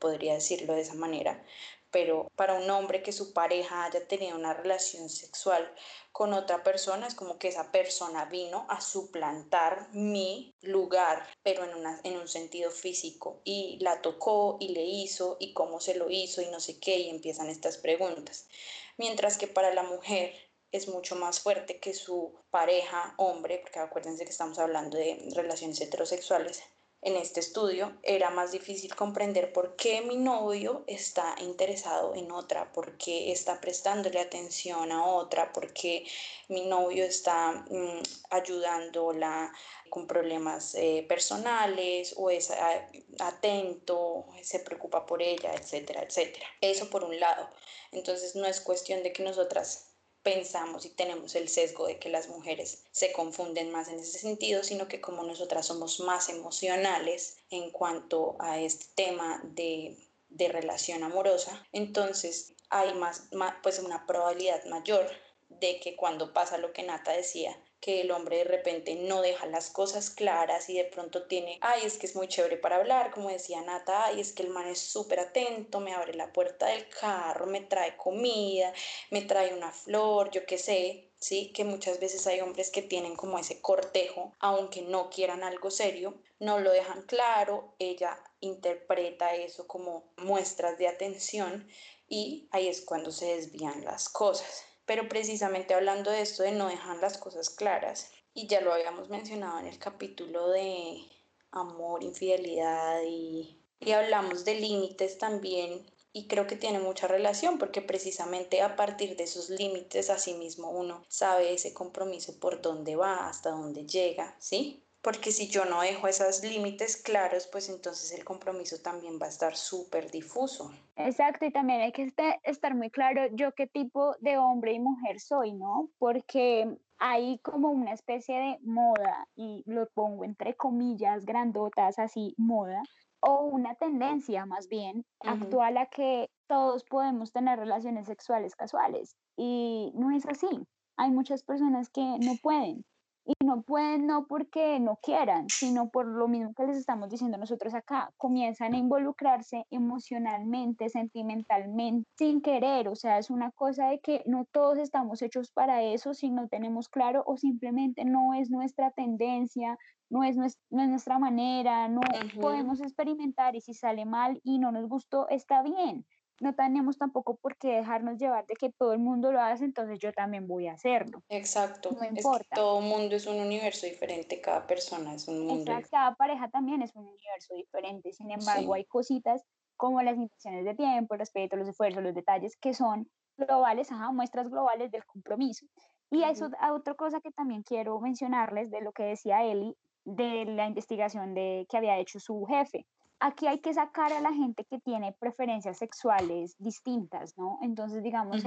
podría 0.00 0.34
decirlo 0.34 0.74
de 0.74 0.80
esa 0.80 0.94
manera, 0.94 1.46
pero 1.92 2.26
para 2.34 2.54
un 2.54 2.68
hombre 2.70 3.04
que 3.04 3.12
su 3.12 3.32
pareja 3.32 3.84
haya 3.84 4.08
tenido 4.08 4.36
una 4.36 4.52
relación 4.52 5.08
sexual 5.08 5.72
con 6.10 6.32
otra 6.32 6.64
persona 6.64 7.06
es 7.06 7.14
como 7.14 7.38
que 7.38 7.46
esa 7.46 7.70
persona 7.70 8.24
vino 8.24 8.66
a 8.68 8.80
suplantar 8.80 9.90
mi 9.92 10.52
lugar, 10.60 11.24
pero 11.44 11.62
en, 11.62 11.76
una, 11.76 12.00
en 12.02 12.16
un 12.16 12.26
sentido 12.26 12.72
físico 12.72 13.42
y 13.44 13.78
la 13.80 14.02
tocó 14.02 14.56
y 14.58 14.70
le 14.70 14.82
hizo 14.82 15.36
y 15.38 15.52
cómo 15.52 15.78
se 15.78 15.94
lo 15.94 16.10
hizo 16.10 16.42
y 16.42 16.46
no 16.46 16.58
sé 16.58 16.80
qué 16.80 16.98
y 16.98 17.10
empiezan 17.10 17.48
estas 17.48 17.78
preguntas. 17.78 18.48
Mientras 18.96 19.38
que 19.38 19.46
para 19.46 19.72
la 19.72 19.84
mujer 19.84 20.34
es 20.72 20.88
mucho 20.88 21.14
más 21.16 21.40
fuerte 21.40 21.78
que 21.78 21.94
su 21.94 22.34
pareja 22.50 23.14
hombre, 23.18 23.58
porque 23.58 23.78
acuérdense 23.78 24.24
que 24.24 24.30
estamos 24.30 24.58
hablando 24.58 24.96
de 24.96 25.28
relaciones 25.34 25.80
heterosexuales. 25.80 26.62
En 27.04 27.16
este 27.16 27.40
estudio 27.40 27.98
era 28.04 28.30
más 28.30 28.52
difícil 28.52 28.94
comprender 28.94 29.52
por 29.52 29.74
qué 29.74 30.02
mi 30.02 30.16
novio 30.16 30.84
está 30.86 31.34
interesado 31.40 32.14
en 32.14 32.30
otra, 32.30 32.72
por 32.72 32.96
qué 32.96 33.32
está 33.32 33.60
prestándole 33.60 34.20
atención 34.20 34.92
a 34.92 35.04
otra, 35.04 35.52
por 35.52 35.72
qué 35.72 36.06
mi 36.48 36.64
novio 36.64 37.04
está 37.04 37.64
mm, 37.68 38.02
ayudándola 38.30 39.52
con 39.90 40.06
problemas 40.06 40.76
eh, 40.76 41.04
personales 41.08 42.14
o 42.16 42.30
es 42.30 42.52
ah, 42.52 42.86
atento, 43.18 44.26
se 44.40 44.60
preocupa 44.60 45.04
por 45.04 45.22
ella, 45.22 45.52
etcétera, 45.54 46.04
etcétera. 46.04 46.46
Eso 46.60 46.88
por 46.88 47.02
un 47.02 47.18
lado. 47.18 47.50
Entonces 47.90 48.36
no 48.36 48.46
es 48.46 48.60
cuestión 48.60 49.02
de 49.02 49.12
que 49.12 49.24
nosotras 49.24 49.91
pensamos 50.22 50.86
y 50.86 50.90
tenemos 50.90 51.34
el 51.34 51.48
sesgo 51.48 51.86
de 51.86 51.98
que 51.98 52.08
las 52.08 52.28
mujeres 52.28 52.84
se 52.90 53.12
confunden 53.12 53.70
más 53.70 53.88
en 53.88 53.98
ese 53.98 54.18
sentido, 54.18 54.62
sino 54.62 54.88
que 54.88 55.00
como 55.00 55.24
nosotras 55.24 55.66
somos 55.66 56.00
más 56.00 56.28
emocionales 56.28 57.38
en 57.50 57.70
cuanto 57.70 58.36
a 58.38 58.60
este 58.60 58.86
tema 58.94 59.40
de, 59.44 59.96
de 60.30 60.48
relación 60.48 61.02
amorosa, 61.02 61.66
entonces 61.72 62.52
hay 62.70 62.94
más, 62.94 63.32
más, 63.32 63.54
pues 63.62 63.78
una 63.78 64.06
probabilidad 64.06 64.64
mayor 64.66 65.10
de 65.48 65.78
que 65.80 65.96
cuando 65.96 66.32
pasa 66.32 66.58
lo 66.58 66.72
que 66.72 66.82
Nata 66.82 67.12
decía, 67.12 67.56
que 67.82 68.00
el 68.00 68.12
hombre 68.12 68.38
de 68.38 68.44
repente 68.44 68.94
no 68.94 69.22
deja 69.22 69.44
las 69.46 69.68
cosas 69.68 70.08
claras 70.08 70.70
y 70.70 70.74
de 70.74 70.84
pronto 70.84 71.24
tiene, 71.24 71.58
ay, 71.60 71.82
es 71.84 71.98
que 71.98 72.06
es 72.06 72.14
muy 72.14 72.28
chévere 72.28 72.56
para 72.56 72.76
hablar, 72.76 73.10
como 73.10 73.28
decía 73.28 73.60
Nata, 73.60 74.04
ay, 74.04 74.20
es 74.20 74.32
que 74.32 74.44
el 74.44 74.50
man 74.50 74.68
es 74.68 74.78
súper 74.78 75.18
atento, 75.18 75.80
me 75.80 75.92
abre 75.92 76.14
la 76.14 76.32
puerta 76.32 76.66
del 76.66 76.88
carro, 76.88 77.46
me 77.46 77.60
trae 77.60 77.96
comida, 77.96 78.72
me 79.10 79.22
trae 79.22 79.52
una 79.52 79.72
flor, 79.72 80.30
yo 80.30 80.46
qué 80.46 80.58
sé, 80.58 81.10
¿sí? 81.18 81.50
Que 81.52 81.64
muchas 81.64 81.98
veces 81.98 82.24
hay 82.28 82.40
hombres 82.40 82.70
que 82.70 82.82
tienen 82.82 83.16
como 83.16 83.36
ese 83.36 83.60
cortejo, 83.60 84.32
aunque 84.38 84.82
no 84.82 85.10
quieran 85.10 85.42
algo 85.42 85.72
serio, 85.72 86.14
no 86.38 86.60
lo 86.60 86.70
dejan 86.70 87.02
claro, 87.02 87.74
ella 87.80 88.16
interpreta 88.38 89.34
eso 89.34 89.66
como 89.66 90.04
muestras 90.16 90.78
de 90.78 90.86
atención 90.86 91.66
y 92.08 92.46
ahí 92.52 92.68
es 92.68 92.80
cuando 92.80 93.10
se 93.10 93.34
desvían 93.34 93.84
las 93.84 94.08
cosas. 94.08 94.71
Pero 94.86 95.08
precisamente 95.08 95.74
hablando 95.74 96.10
de 96.10 96.22
esto 96.22 96.42
de 96.42 96.52
no 96.52 96.68
dejar 96.68 96.98
las 96.98 97.18
cosas 97.18 97.50
claras, 97.50 98.10
y 98.34 98.46
ya 98.46 98.60
lo 98.60 98.72
habíamos 98.72 99.08
mencionado 99.08 99.58
en 99.58 99.66
el 99.66 99.78
capítulo 99.78 100.48
de 100.50 101.02
amor, 101.50 102.02
infidelidad 102.02 103.02
y, 103.06 103.58
y 103.78 103.92
hablamos 103.92 104.44
de 104.44 104.54
límites 104.54 105.18
también 105.18 105.86
y 106.14 106.28
creo 106.28 106.46
que 106.46 106.56
tiene 106.56 106.78
mucha 106.78 107.08
relación 107.08 107.58
porque 107.58 107.80
precisamente 107.80 108.62
a 108.62 108.76
partir 108.76 109.16
de 109.16 109.24
esos 109.24 109.48
límites 109.50 110.10
así 110.10 110.34
mismo 110.34 110.70
uno 110.70 111.04
sabe 111.08 111.54
ese 111.54 111.72
compromiso 111.72 112.38
por 112.38 112.60
dónde 112.60 112.96
va, 112.96 113.28
hasta 113.28 113.50
dónde 113.50 113.86
llega, 113.86 114.36
¿sí? 114.38 114.81
Porque 115.02 115.32
si 115.32 115.48
yo 115.48 115.64
no 115.64 115.80
dejo 115.80 116.06
esos 116.06 116.44
límites 116.44 116.96
claros, 116.96 117.48
pues 117.48 117.68
entonces 117.68 118.12
el 118.12 118.24
compromiso 118.24 118.80
también 118.80 119.18
va 119.20 119.26
a 119.26 119.30
estar 119.30 119.56
súper 119.56 120.10
difuso. 120.10 120.70
Exacto, 120.94 121.44
y 121.44 121.50
también 121.50 121.80
hay 121.80 121.92
que 121.92 122.12
estar 122.44 122.74
muy 122.74 122.88
claro 122.90 123.22
yo 123.32 123.52
qué 123.52 123.66
tipo 123.66 124.14
de 124.20 124.38
hombre 124.38 124.72
y 124.72 124.78
mujer 124.78 125.18
soy, 125.18 125.52
¿no? 125.52 125.90
Porque 125.98 126.78
hay 126.98 127.38
como 127.40 127.70
una 127.70 127.92
especie 127.92 128.38
de 128.38 128.58
moda, 128.62 129.26
y 129.34 129.64
lo 129.66 129.88
pongo 129.88 130.24
entre 130.24 130.54
comillas 130.54 131.24
grandotas, 131.24 131.98
así, 131.98 132.34
moda, 132.38 132.80
o 133.20 133.42
una 133.44 133.74
tendencia 133.74 134.46
más 134.46 134.68
bien 134.68 135.04
actual 135.20 135.78
a 135.78 135.86
que 135.86 136.30
todos 136.46 136.84
podemos 136.84 137.32
tener 137.32 137.58
relaciones 137.58 138.06
sexuales 138.06 138.54
casuales 138.54 139.16
y 139.36 139.92
no 139.94 140.10
es 140.10 140.26
así. 140.26 140.48
Hay 140.96 141.10
muchas 141.10 141.42
personas 141.42 141.88
que 141.88 142.02
no 142.02 142.36
pueden 142.42 142.84
y 143.24 143.34
no 143.44 143.62
pueden 143.62 144.06
no 144.06 144.26
porque 144.26 144.80
no 144.80 144.98
quieran, 145.02 145.46
sino 145.48 145.90
por 145.90 146.06
lo 146.06 146.28
mismo 146.28 146.54
que 146.54 146.66
les 146.66 146.76
estamos 146.76 147.08
diciendo 147.08 147.38
nosotros 147.38 147.74
acá, 147.74 148.12
comienzan 148.16 148.74
a 148.74 148.78
involucrarse 148.78 149.66
emocionalmente, 149.70 150.88
sentimentalmente, 150.88 152.08
sin 152.16 152.40
querer, 152.40 152.88
o 152.88 152.94
sea, 152.94 153.18
es 153.18 153.30
una 153.30 153.50
cosa 153.52 153.88
de 153.88 154.00
que 154.00 154.22
no 154.26 154.46
todos 154.50 154.78
estamos 154.78 155.22
hechos 155.22 155.50
para 155.52 155.82
eso 155.82 156.14
si 156.14 156.30
no 156.30 156.48
tenemos 156.48 156.88
claro 156.88 157.22
o 157.26 157.36
simplemente 157.36 158.04
no 158.04 158.34
es 158.34 158.50
nuestra 158.50 158.90
tendencia, 158.90 159.78
no 160.10 160.24
es, 160.24 160.36
nuestra 160.70 161.18
manera, 161.18 161.88
no 161.88 162.00
podemos 162.40 162.80
experimentar 162.80 163.56
y 163.56 163.60
si 163.60 163.72
sale 163.72 164.04
mal 164.04 164.40
y 164.44 164.58
no 164.58 164.72
nos 164.72 164.88
gustó, 164.88 165.28
está 165.28 165.62
bien 165.62 166.04
no 166.42 166.54
tenemos 166.54 166.98
tampoco 166.98 167.36
por 167.36 167.56
qué 167.56 167.68
dejarnos 167.68 168.18
llevar 168.18 168.44
de 168.46 168.54
que 168.56 168.72
todo 168.72 168.92
el 168.92 168.98
mundo 168.98 169.30
lo 169.30 169.40
hace, 169.40 169.64
entonces 169.64 170.00
yo 170.00 170.12
también 170.12 170.48
voy 170.48 170.66
a 170.66 170.72
hacerlo. 170.72 171.22
Exacto. 171.28 171.90
No 171.92 172.04
importa. 172.04 172.56
todo 172.56 172.80
mundo 172.80 173.14
es 173.14 173.26
un 173.28 173.40
universo 173.40 173.86
diferente, 173.86 174.40
cada 174.40 174.66
persona 174.66 175.14
es 175.14 175.28
un 175.28 175.46
mundo. 175.46 175.70
Exacto, 175.70 175.88
cada 175.92 176.14
pareja 176.16 176.48
también 176.50 176.82
es 176.82 176.94
un 176.96 177.06
universo 177.06 177.54
diferente. 177.54 178.12
Sin 178.12 178.32
embargo, 178.32 178.74
hay 178.74 178.84
cositas 178.86 179.44
como 179.76 180.02
las 180.02 180.16
intenciones 180.16 180.64
de 180.64 180.74
tiempo, 180.74 181.14
el 181.14 181.20
respeto, 181.20 181.56
los 181.56 181.68
esfuerzos, 181.68 182.02
los 182.02 182.14
detalles 182.14 182.56
que 182.56 182.74
son 182.74 183.08
globales, 183.36 183.92
ajá, 183.92 184.10
muestras 184.10 184.50
globales 184.50 184.90
del 184.90 185.04
compromiso. 185.04 185.66
Y 186.10 186.24
eso, 186.24 186.50
otra 186.72 186.94
cosa 186.94 187.20
que 187.20 187.30
también 187.30 187.62
quiero 187.62 188.00
mencionarles 188.00 188.70
de 188.70 188.80
lo 188.80 188.92
que 188.92 189.04
decía 189.04 189.44
Eli, 189.44 189.76
de 190.04 190.44
la 190.46 190.66
investigación 190.66 191.34
de, 191.34 191.66
que 191.70 191.76
había 191.76 191.98
hecho 191.98 192.18
su 192.18 192.44
jefe 192.46 192.84
aquí 193.22 193.46
hay 193.46 193.60
que 193.60 193.72
sacar 193.72 194.12
a 194.12 194.20
la 194.20 194.32
gente 194.32 194.64
que 194.64 194.80
tiene 194.80 195.12
preferencias 195.12 195.78
sexuales 195.78 196.56
distintas, 196.58 197.38
¿no? 197.38 197.58
Entonces, 197.62 198.02
digamos, 198.02 198.42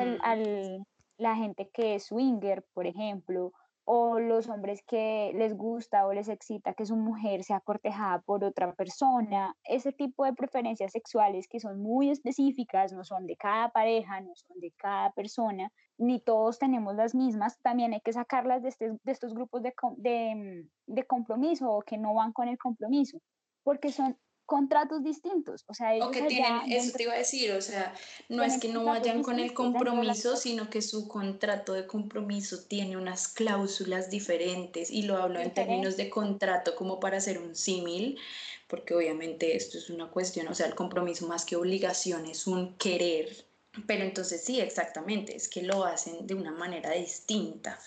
la 1.18 1.36
gente 1.36 1.70
que 1.74 1.96
es 1.96 2.08
swinger, 2.08 2.66
por 2.74 2.86
ejemplo, 2.86 3.54
o 3.86 4.20
los 4.20 4.50
hombres 4.50 4.84
que 4.86 5.32
les 5.36 5.56
gusta 5.56 6.06
o 6.08 6.14
les 6.14 6.28
excita 6.28 6.74
que 6.74 6.86
su 6.86 6.98
mujer 6.98 7.44
sea 7.44 7.62
cortejada 7.62 8.20
por 8.24 8.44
otra 8.44 8.74
persona, 8.74 9.56
ese 9.64 9.94
tipo 9.94 10.26
de 10.26 10.34
preferencias 10.34 10.92
sexuales 10.92 11.48
que 11.48 11.60
son 11.60 11.82
muy 11.82 12.10
específicas, 12.10 12.92
no 12.92 13.06
son 13.06 13.28
de 13.28 13.38
cada 13.38 13.70
pareja, 13.70 14.20
no 14.22 14.36
son 14.36 14.60
de 14.60 14.74
cada 14.76 15.12
persona, 15.12 15.72
ni 15.98 16.20
todos 16.20 16.60
tenemos 16.60 16.96
las 16.96 17.16
mismas, 17.16 17.60
también 17.62 17.94
hay 17.94 18.02
que 18.02 18.12
sacarlas 18.12 18.62
de, 18.64 18.70
este, 18.70 18.90
de 18.90 19.12
estos 19.12 19.34
grupos 19.34 19.62
de, 19.62 19.74
de, 19.98 20.68
de 20.88 21.04
compromiso 21.04 21.72
o 21.72 21.82
que 21.84 21.98
no 21.98 22.14
van 22.16 22.34
con 22.34 22.50
el 22.50 22.58
compromiso, 22.58 23.20
porque 23.64 23.92
son 23.92 24.18
contratos 24.46 25.04
distintos. 25.04 25.64
O 25.68 25.74
sea, 25.74 25.94
o 26.06 26.12
que 26.12 26.24
tienen, 26.24 26.72
eso 26.72 26.96
te 26.96 27.04
iba 27.04 27.14
a 27.14 27.18
decir, 27.18 27.52
o 27.54 27.62
sea, 27.62 27.94
no 28.30 28.44
es 28.44 28.60
que 28.60 28.70
no 28.70 28.84
vayan 28.84 29.24
con 29.24 29.40
el 29.40 29.54
compromiso, 29.54 30.38
sino 30.38 30.70
que 30.70 30.82
su 30.82 31.08
contrato 31.08 31.74
de 31.74 31.88
compromiso 31.88 32.64
tiene 32.64 32.98
unas 32.98 33.28
cláusulas 33.28 34.10
diferentes 34.10 34.92
y 34.92 35.04
lo 35.04 35.18
hablo 35.18 35.40
en 35.40 35.54
términos 35.54 35.98
de 35.98 36.10
contrato 36.10 36.76
como 36.76 37.00
para 37.00 37.18
hacer 37.18 37.40
un 37.40 37.56
símil, 37.56 38.20
porque 38.68 38.94
obviamente 38.94 39.56
esto 39.56 39.78
es 39.78 39.90
una 39.90 40.10
cuestión, 40.10 40.48
o 40.48 40.56
sea, 40.56 40.68
el 40.68 40.76
compromiso 40.76 41.28
más 41.28 41.46
que 41.46 41.56
obligación 41.56 42.26
es 42.26 42.48
un 42.48 42.76
querer, 42.76 43.46
pero 43.88 44.04
entonces 44.04 44.44
sí, 44.44 44.60
exactamente, 44.60 45.36
es 45.36 45.50
que 45.50 45.64
lo 45.64 45.86
hacen 45.86 46.28
de 46.28 46.36
una 46.36 46.52
manera 46.52 46.92
distinta. 46.92 47.80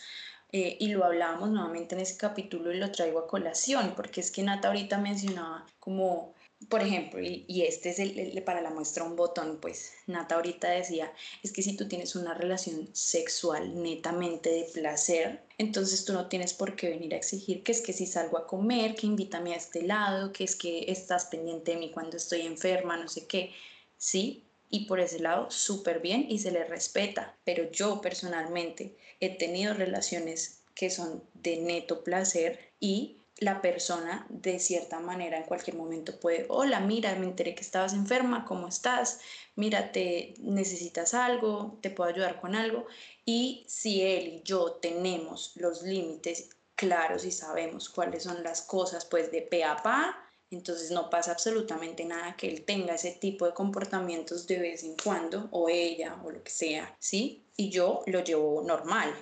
Eh, 0.51 0.79
y 0.81 0.89
lo 0.89 1.05
hablábamos 1.05 1.51
nuevamente 1.51 1.95
en 1.95 2.01
ese 2.01 2.17
capítulo 2.17 2.73
y 2.73 2.79
lo 2.79 2.91
traigo 2.91 3.19
a 3.19 3.27
colación, 3.27 3.93
porque 3.95 4.23
es 4.23 4.31
que 4.31 4.43
Nata 4.43 4.69
ahorita 4.69 4.97
mencionaba 4.97 5.67
como 5.79 6.33
por 6.69 6.83
ejemplo, 6.83 7.21
y, 7.23 7.63
este 7.63 7.91
es 7.91 7.99
el, 8.01 8.43
para 8.43 8.61
la 8.61 8.71
muestra 8.71 9.05
un 9.05 9.15
botón, 9.15 9.59
pues 9.61 9.93
Nata 10.07 10.35
ahorita 10.35 10.69
decía, 10.69 11.13
es 11.43 11.53
que 11.53 11.63
si 11.63 11.77
tú 11.77 11.87
tienes 11.87 12.17
una 12.17 12.35
relación 12.35 12.89
sexual 12.93 13.81
netamente 13.81 14.51
de 14.51 14.65
placer, 14.65 15.41
entonces 15.57 16.05
tú 16.05 16.13
no 16.13 16.29
tienes 16.29 16.55
por 16.55 16.75
qué 16.75 16.91
venir 16.91 17.15
a 17.15 17.17
exigir 17.17 17.63
que 17.63 17.73
es 17.73 17.81
que 17.81 17.93
si 17.93 18.07
salgo 18.07 18.39
a 18.39 18.47
comer, 18.47 18.97
que 18.97 19.07
invítame 19.07 19.55
a 19.55 19.57
este 19.57 19.83
lado, 19.83 20.33
que 20.33 20.45
es 20.45 20.57
que 20.57 20.91
estás 20.91 21.27
pendiente 21.27 21.73
de 21.73 21.79
mí 21.79 21.91
cuando 21.93 22.17
estoy 22.17 22.43
enferma, 22.43 22.97
no 22.97 23.09
sé 23.09 23.27
qué, 23.27 23.53
¿sí? 23.97 24.45
Y 24.69 24.87
por 24.87 24.99
ese 25.01 25.21
lado, 25.21 25.51
súper 25.51 26.01
bien 26.01 26.27
y 26.29 26.41
se 26.41 26.51
le 26.51 26.65
respeta, 26.65 27.39
pero 27.45 27.71
yo 27.71 28.01
personalmente 28.01 28.97
he 29.21 29.39
tenido 29.39 29.75
relaciones 29.75 30.65
que 30.75 30.91
son 30.91 31.23
de 31.35 31.57
neto 31.59 32.05
placer 32.05 32.73
y 32.81 33.18
la 33.41 33.61
persona 33.61 34.27
de 34.29 34.59
cierta 34.59 34.99
manera 34.99 35.39
en 35.39 35.45
cualquier 35.45 35.77
momento 35.77 36.19
puede, 36.19 36.47
hola, 36.49 36.81
mira, 36.81 37.15
me 37.15 37.27
enteré 37.27 37.55
que 37.55 37.63
estabas 37.63 37.93
enferma, 37.93 38.45
¿cómo 38.45 38.69
estás? 38.69 39.21
Mira, 39.55 39.93
te 39.93 40.35
necesitas 40.41 41.15
algo, 41.15 41.79
te 41.81 41.91
puedo 41.91 42.11
ayudar 42.11 42.41
con 42.41 42.55
algo. 42.55 42.87
Y 43.25 43.65
si 43.69 44.03
él 44.03 44.29
y 44.29 44.43
yo 44.43 44.73
tenemos 44.73 45.53
los 45.57 45.83
límites 45.83 46.51
claros 46.75 47.25
y 47.25 47.31
sabemos 47.31 47.89
cuáles 47.89 48.25
son 48.25 48.43
las 48.43 48.63
cosas, 48.63 49.05
pues 49.05 49.31
de 49.31 49.43
pe 49.43 49.65
a 49.65 49.77
pa, 49.77 50.17
entonces 50.51 50.91
no 50.91 51.11
pasa 51.11 51.33
absolutamente 51.33 52.05
nada 52.05 52.37
que 52.37 52.49
él 52.49 52.65
tenga 52.65 52.95
ese 52.95 53.13
tipo 53.13 53.47
de 53.47 53.53
comportamientos 53.53 54.47
de 54.47 54.59
vez 54.59 54.83
en 54.83 54.97
cuando, 54.97 55.49
o 55.51 55.69
ella, 55.69 56.19
o 56.25 56.31
lo 56.31 56.43
que 56.43 56.51
sea, 56.51 56.97
¿sí? 56.99 57.45
Y 57.57 57.71
yo 57.71 58.03
lo 58.07 58.25
llevo 58.25 58.63
normal, 58.63 59.15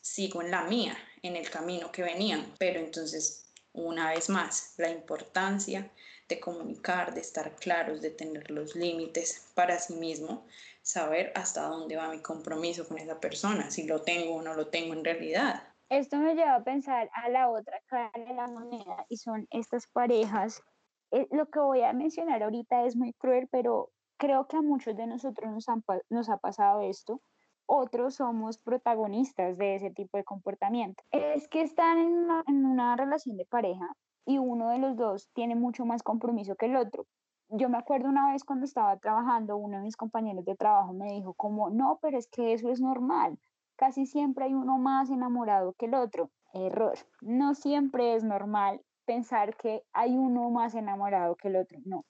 sigo 0.00 0.40
en 0.40 0.50
la 0.50 0.64
mía, 0.64 0.96
en 1.22 1.36
el 1.36 1.50
camino 1.50 1.92
que 1.92 2.02
venían, 2.02 2.54
pero 2.58 2.80
entonces 2.80 3.49
una 3.72 4.10
vez 4.10 4.28
más, 4.28 4.74
la 4.78 4.90
importancia 4.90 5.90
de 6.28 6.40
comunicar, 6.40 7.14
de 7.14 7.20
estar 7.20 7.54
claros, 7.56 8.00
de 8.00 8.10
tener 8.10 8.50
los 8.50 8.74
límites 8.74 9.50
para 9.54 9.78
sí 9.78 9.94
mismo, 9.94 10.46
saber 10.82 11.32
hasta 11.34 11.62
dónde 11.62 11.96
va 11.96 12.08
mi 12.08 12.20
compromiso 12.20 12.86
con 12.86 12.98
esa 12.98 13.20
persona, 13.20 13.70
si 13.70 13.86
lo 13.86 14.02
tengo 14.02 14.36
o 14.36 14.42
no 14.42 14.54
lo 14.54 14.68
tengo 14.68 14.94
en 14.94 15.04
realidad. 15.04 15.62
Esto 15.88 16.18
me 16.18 16.34
lleva 16.34 16.54
a 16.54 16.64
pensar 16.64 17.10
a 17.12 17.28
la 17.28 17.50
otra 17.50 17.80
cara 17.86 18.12
de 18.14 18.32
la 18.32 18.46
moneda 18.46 19.06
y 19.08 19.16
son 19.16 19.48
estas 19.50 19.88
parejas. 19.88 20.62
Eh, 21.10 21.26
lo 21.32 21.46
que 21.50 21.58
voy 21.58 21.82
a 21.82 21.92
mencionar 21.92 22.42
ahorita 22.42 22.84
es 22.86 22.94
muy 22.94 23.12
cruel, 23.14 23.48
pero 23.50 23.90
creo 24.16 24.46
que 24.46 24.56
a 24.56 24.62
muchos 24.62 24.96
de 24.96 25.08
nosotros 25.08 25.50
nos, 25.50 25.66
nos 26.08 26.28
ha 26.28 26.36
pasado 26.36 26.82
esto 26.82 27.20
otros 27.70 28.16
somos 28.16 28.58
protagonistas 28.58 29.56
de 29.56 29.76
ese 29.76 29.90
tipo 29.90 30.18
de 30.18 30.24
comportamiento. 30.24 31.04
Es 31.12 31.46
que 31.48 31.62
están 31.62 31.98
en 31.98 32.66
una, 32.66 32.96
relación 32.96 33.36
de 33.36 33.46
pareja 33.46 33.86
y 34.26 34.38
uno 34.38 34.70
de 34.70 34.78
los 34.78 34.96
dos 34.96 35.30
tiene 35.34 35.54
mucho 35.54 35.86
más 35.86 36.02
compromiso 36.02 36.56
que 36.56 36.66
el 36.66 36.76
otro. 36.76 37.06
Yo 37.48 37.68
me 37.68 37.78
acuerdo 37.78 38.08
una 38.08 38.32
vez 38.32 38.42
cuando 38.44 38.64
estaba 38.64 38.96
trabajando, 38.98 39.56
uno 39.56 39.78
de 39.78 39.84
mis 39.84 39.96
compañeros 39.96 40.44
de 40.44 40.56
trabajo 40.56 40.92
me 40.92 41.12
dijo 41.12 41.34
como, 41.34 41.70
no, 41.70 41.98
pero 42.02 42.18
es 42.18 42.28
que 42.28 42.52
eso 42.52 42.70
es 42.70 42.80
normal. 42.80 43.38
Casi 43.76 44.04
siempre 44.04 44.46
hay 44.46 44.54
uno 44.54 44.76
más 44.78 45.08
enamorado 45.08 45.72
que 45.74 45.86
el 45.86 45.94
otro. 45.94 46.30
Error. 46.52 46.98
No 47.20 47.54
siempre 47.54 48.16
es 48.16 48.24
normal 48.24 48.80
pensar 49.04 49.56
que 49.56 49.84
hay 49.92 50.16
uno 50.16 50.50
más 50.50 50.74
enamorado 50.74 51.36
que 51.36 51.48
el 51.48 51.56
otro. 51.56 51.78
No. 51.84 52.04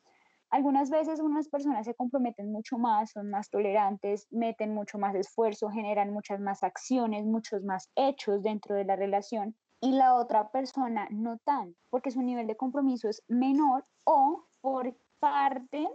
Algunas 0.50 0.90
veces 0.90 1.20
unas 1.20 1.48
personas 1.48 1.86
se 1.86 1.94
comprometen 1.94 2.50
mucho 2.50 2.76
más, 2.76 3.12
son 3.12 3.30
más 3.30 3.50
tolerantes, 3.50 4.26
meten 4.30 4.74
mucho 4.74 4.98
más 4.98 5.14
esfuerzo, 5.14 5.70
generan 5.70 6.12
muchas 6.12 6.40
más 6.40 6.64
acciones, 6.64 7.24
muchos 7.24 7.62
más 7.62 7.88
hechos 7.94 8.42
dentro 8.42 8.74
de 8.74 8.84
la 8.84 8.96
relación 8.96 9.54
y 9.80 9.92
la 9.92 10.16
otra 10.16 10.50
persona 10.50 11.06
no 11.10 11.38
tan, 11.38 11.76
porque 11.88 12.10
su 12.10 12.20
nivel 12.20 12.48
de 12.48 12.56
compromiso 12.56 13.08
es 13.08 13.22
menor 13.28 13.86
o 14.04 14.48
por 14.60 14.96
parte, 15.20 15.88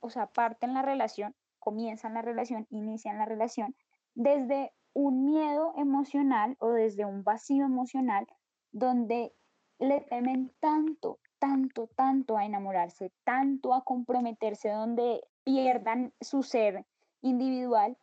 o 0.00 0.10
sea, 0.10 0.26
parten 0.26 0.74
la 0.74 0.82
relación, 0.82 1.34
comienzan 1.58 2.12
la 2.12 2.22
relación, 2.22 2.66
inician 2.68 3.16
la 3.16 3.24
relación 3.24 3.74
desde 4.14 4.72
un 4.92 5.24
miedo 5.24 5.72
emocional 5.76 6.56
o 6.60 6.70
desde 6.70 7.06
un 7.06 7.24
vacío 7.24 7.64
emocional 7.64 8.26
donde 8.70 9.32
le 9.78 10.00
temen 10.02 10.52
tanto 10.60 11.18
tanto, 11.38 11.88
tanto 11.94 12.36
a 12.36 12.44
enamorarse, 12.44 13.12
tanto 13.24 13.74
a 13.74 13.84
comprometerse 13.84 14.70
donde 14.70 15.22
pierdan 15.44 16.12
su 16.20 16.42
ser 16.42 16.84
individual 17.22 17.96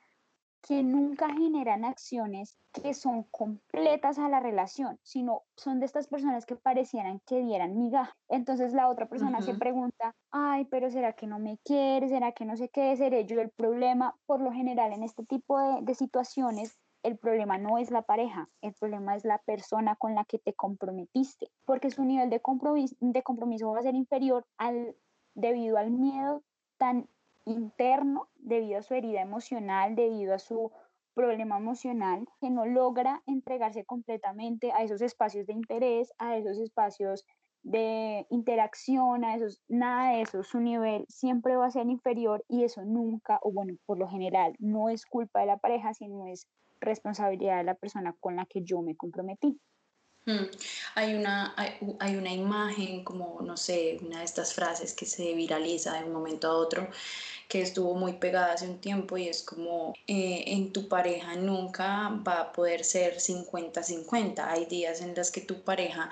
que 0.68 0.82
nunca 0.82 1.30
generan 1.30 1.86
acciones 1.86 2.58
que 2.74 2.96
son 2.96 3.24
completas 3.30 4.18
a 4.18 4.28
la 4.30 4.40
relación, 4.40 4.98
sino 5.04 5.44
son 5.56 5.80
de 5.80 5.86
estas 5.86 6.08
personas 6.08 6.48
que 6.48 6.56
parecieran 6.56 7.22
que 7.28 7.40
dieran 7.40 7.78
migaja. 7.78 8.18
Entonces 8.30 8.74
la 8.74 8.90
otra 8.90 9.08
persona 9.08 9.42
se 9.42 9.54
pregunta, 9.54 10.16
ay, 10.32 10.66
pero 10.66 10.90
¿será 10.90 11.14
que 11.14 11.28
no 11.28 11.38
me 11.38 11.60
quiere? 11.64 12.10
¿Será 12.10 12.32
que 12.32 12.46
no 12.46 12.58
sé 12.58 12.70
qué? 12.70 12.96
¿Seré 12.98 13.26
yo 13.26 13.42
el 13.42 13.52
problema? 13.52 14.16
Por 14.26 14.42
lo 14.42 14.52
general 14.52 14.92
en 14.92 15.04
este 15.04 15.24
tipo 15.24 15.60
de, 15.60 15.84
de 15.84 15.94
situaciones 15.94 16.76
el 17.06 17.18
problema 17.18 17.58
no 17.60 17.78
es 17.78 17.92
la 17.92 18.02
pareja, 18.02 18.50
el 18.62 18.74
problema 18.74 19.16
es 19.16 19.26
la 19.26 19.38
persona 19.38 19.96
con 19.96 20.16
la 20.16 20.26
que 20.26 20.40
te 20.40 20.54
comprometiste, 20.54 21.52
porque 21.64 21.92
su 21.92 22.04
nivel 22.04 22.32
de 22.32 22.40
compromiso, 22.40 22.96
de 23.00 23.22
compromiso 23.22 23.72
va 23.72 23.80
a 23.80 23.84
ser 23.84 23.94
inferior 23.94 24.46
al, 24.58 24.96
debido 25.36 25.78
al 25.78 25.92
miedo 25.92 26.44
tan 26.78 27.08
interno, 27.46 28.30
debido 28.38 28.80
a 28.80 28.82
su 28.82 28.96
herida 28.96 29.22
emocional, 29.22 29.96
debido 29.96 30.34
a 30.34 30.40
su 30.40 30.72
problema 31.14 31.58
emocional, 31.58 32.28
que 32.42 32.50
no 32.50 32.66
logra 32.66 33.22
entregarse 33.28 33.86
completamente 33.86 34.72
a 34.72 34.82
esos 34.82 35.02
espacios 35.02 35.46
de 35.46 35.54
interés, 35.54 36.12
a 36.18 36.36
esos 36.38 36.58
espacios 36.58 37.24
de 37.62 38.26
interacción, 38.30 39.24
a 39.24 39.36
esos, 39.36 39.62
nada 39.68 40.12
de 40.12 40.22
eso, 40.22 40.44
su 40.44 40.60
nivel 40.60 41.06
siempre 41.08 41.56
va 41.56 41.68
a 41.68 41.72
ser 41.72 41.88
inferior 41.88 42.44
y 42.48 42.64
eso 42.64 42.84
nunca, 42.84 43.40
o 43.44 43.52
bueno, 43.52 43.76
por 43.86 43.98
lo 43.98 44.08
general, 44.08 44.56
no 44.60 44.90
es 44.90 45.06
culpa 45.06 45.40
de 45.42 45.48
la 45.48 45.58
pareja, 45.58 45.94
sino 45.94 46.26
es 46.26 46.48
responsabilidad 46.86 47.58
de 47.58 47.66
la 47.66 47.76
persona 47.76 48.16
con 48.20 48.36
la 48.36 48.46
que 48.46 48.62
yo 48.64 48.82
me 48.82 48.96
comprometí. 48.96 49.60
Hmm. 50.28 50.46
Hay, 50.96 51.14
una, 51.14 51.54
hay, 52.00 52.16
una 52.16 52.34
imagen, 52.34 53.04
como 53.04 53.42
no 53.42 53.56
sé, 53.58 54.00
una 54.02 54.20
de 54.20 54.26
estas 54.26 54.56
frases 54.56 54.94
que 54.94 55.06
se 55.06 55.36
viraliza 55.36 55.94
de 55.94 56.06
un 56.06 56.14
momento 56.14 56.48
a 56.48 56.58
otro, 56.58 56.90
que 57.48 57.62
estuvo 57.62 57.94
muy 57.94 58.14
pegada 58.14 58.54
hace 58.54 58.68
un 58.68 58.82
tiempo 58.82 59.18
y 59.18 59.28
es 59.28 59.44
como 59.44 59.94
eh, 60.08 60.46
en 60.48 60.74
tu 60.74 60.88
pareja 60.88 61.36
nunca 61.36 62.10
va 62.28 62.42
a 62.42 62.52
poder 62.52 62.84
ser 62.84 63.18
50-50. 63.18 64.44
Hay 64.48 64.66
días 64.66 65.02
en 65.02 65.14
los 65.14 65.30
que 65.30 65.42
tu 65.42 65.62
pareja 65.62 66.10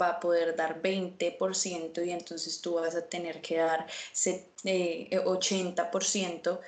va 0.00 0.10
a 0.10 0.20
poder 0.20 0.54
dar 0.54 0.80
20% 0.80 2.06
y 2.06 2.12
entonces 2.12 2.60
tú 2.60 2.74
vas 2.74 2.94
a 2.94 3.08
tener 3.08 3.40
que 3.40 3.56
dar 3.56 3.88
80%. 4.14 6.60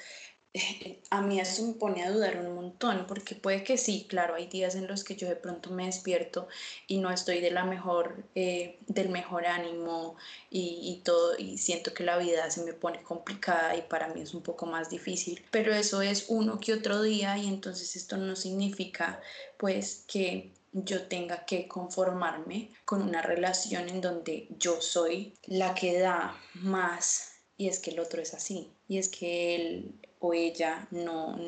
A 1.11 1.21
mí 1.23 1.41
eso 1.41 1.63
me 1.63 1.75
pone 1.75 2.03
a 2.03 2.11
dudar 2.11 2.39
un 2.39 2.55
montón, 2.55 3.07
porque 3.07 3.35
puede 3.35 3.63
que 3.65 3.77
sí, 3.77 4.07
claro, 4.09 4.35
hay 4.35 4.47
días 4.47 4.75
en 4.75 4.87
los 4.87 5.05
que 5.05 5.15
yo 5.15 5.29
de 5.29 5.37
pronto 5.37 5.71
me 5.71 5.87
despierto 5.87 6.49
y 6.87 6.99
no 6.99 7.11
estoy 7.11 7.41
de 7.41 7.51
la 7.51 7.65
mejor, 7.65 8.25
eh, 8.35 8.79
del 8.87 9.11
mejor 9.11 9.47
ánimo 9.47 10.17
y, 10.51 10.81
y, 10.83 11.03
todo, 11.05 11.37
y 11.39 11.59
siento 11.59 11.93
que 11.93 12.03
la 12.03 12.19
vida 12.19 12.51
se 12.51 12.63
me 12.65 12.73
pone 12.73 13.03
complicada 13.03 13.77
y 13.77 13.83
para 13.83 14.09
mí 14.09 14.23
es 14.23 14.35
un 14.35 14.43
poco 14.43 14.67
más 14.67 14.91
difícil, 14.91 15.45
pero 15.51 15.75
eso 15.75 16.03
es 16.03 16.27
uno 16.29 16.61
que 16.61 16.73
otro 16.73 17.03
día 17.03 17.37
y 17.37 17.47
entonces 17.47 17.95
esto 17.97 18.17
no 18.17 18.35
significa 18.35 19.21
pues 19.59 20.05
que 20.07 20.53
yo 20.73 21.03
tenga 21.05 21.45
que 21.45 21.67
conformarme 21.67 22.71
con 22.85 23.03
una 23.03 23.23
relación 23.23 23.89
en 23.89 24.01
donde 24.01 24.49
yo 24.59 24.81
soy 24.81 25.35
la 25.47 25.75
que 25.75 25.99
da 25.99 26.39
más 26.55 27.33
y 27.57 27.69
es 27.69 27.81
que 27.81 27.91
el 27.91 27.99
otro 27.99 28.23
es 28.23 28.35
así, 28.35 28.71
y 28.87 28.99
es 28.99 29.09
que 29.09 29.57
él 29.57 30.08
o 30.21 30.35
ella 30.35 30.87
no 30.91 31.39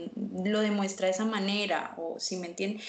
lo 0.44 0.60
demuestra 0.60 1.06
de 1.06 1.12
esa 1.12 1.24
manera, 1.24 1.94
o 1.96 2.18
si 2.18 2.36
me 2.36 2.48
entienden. 2.48 2.82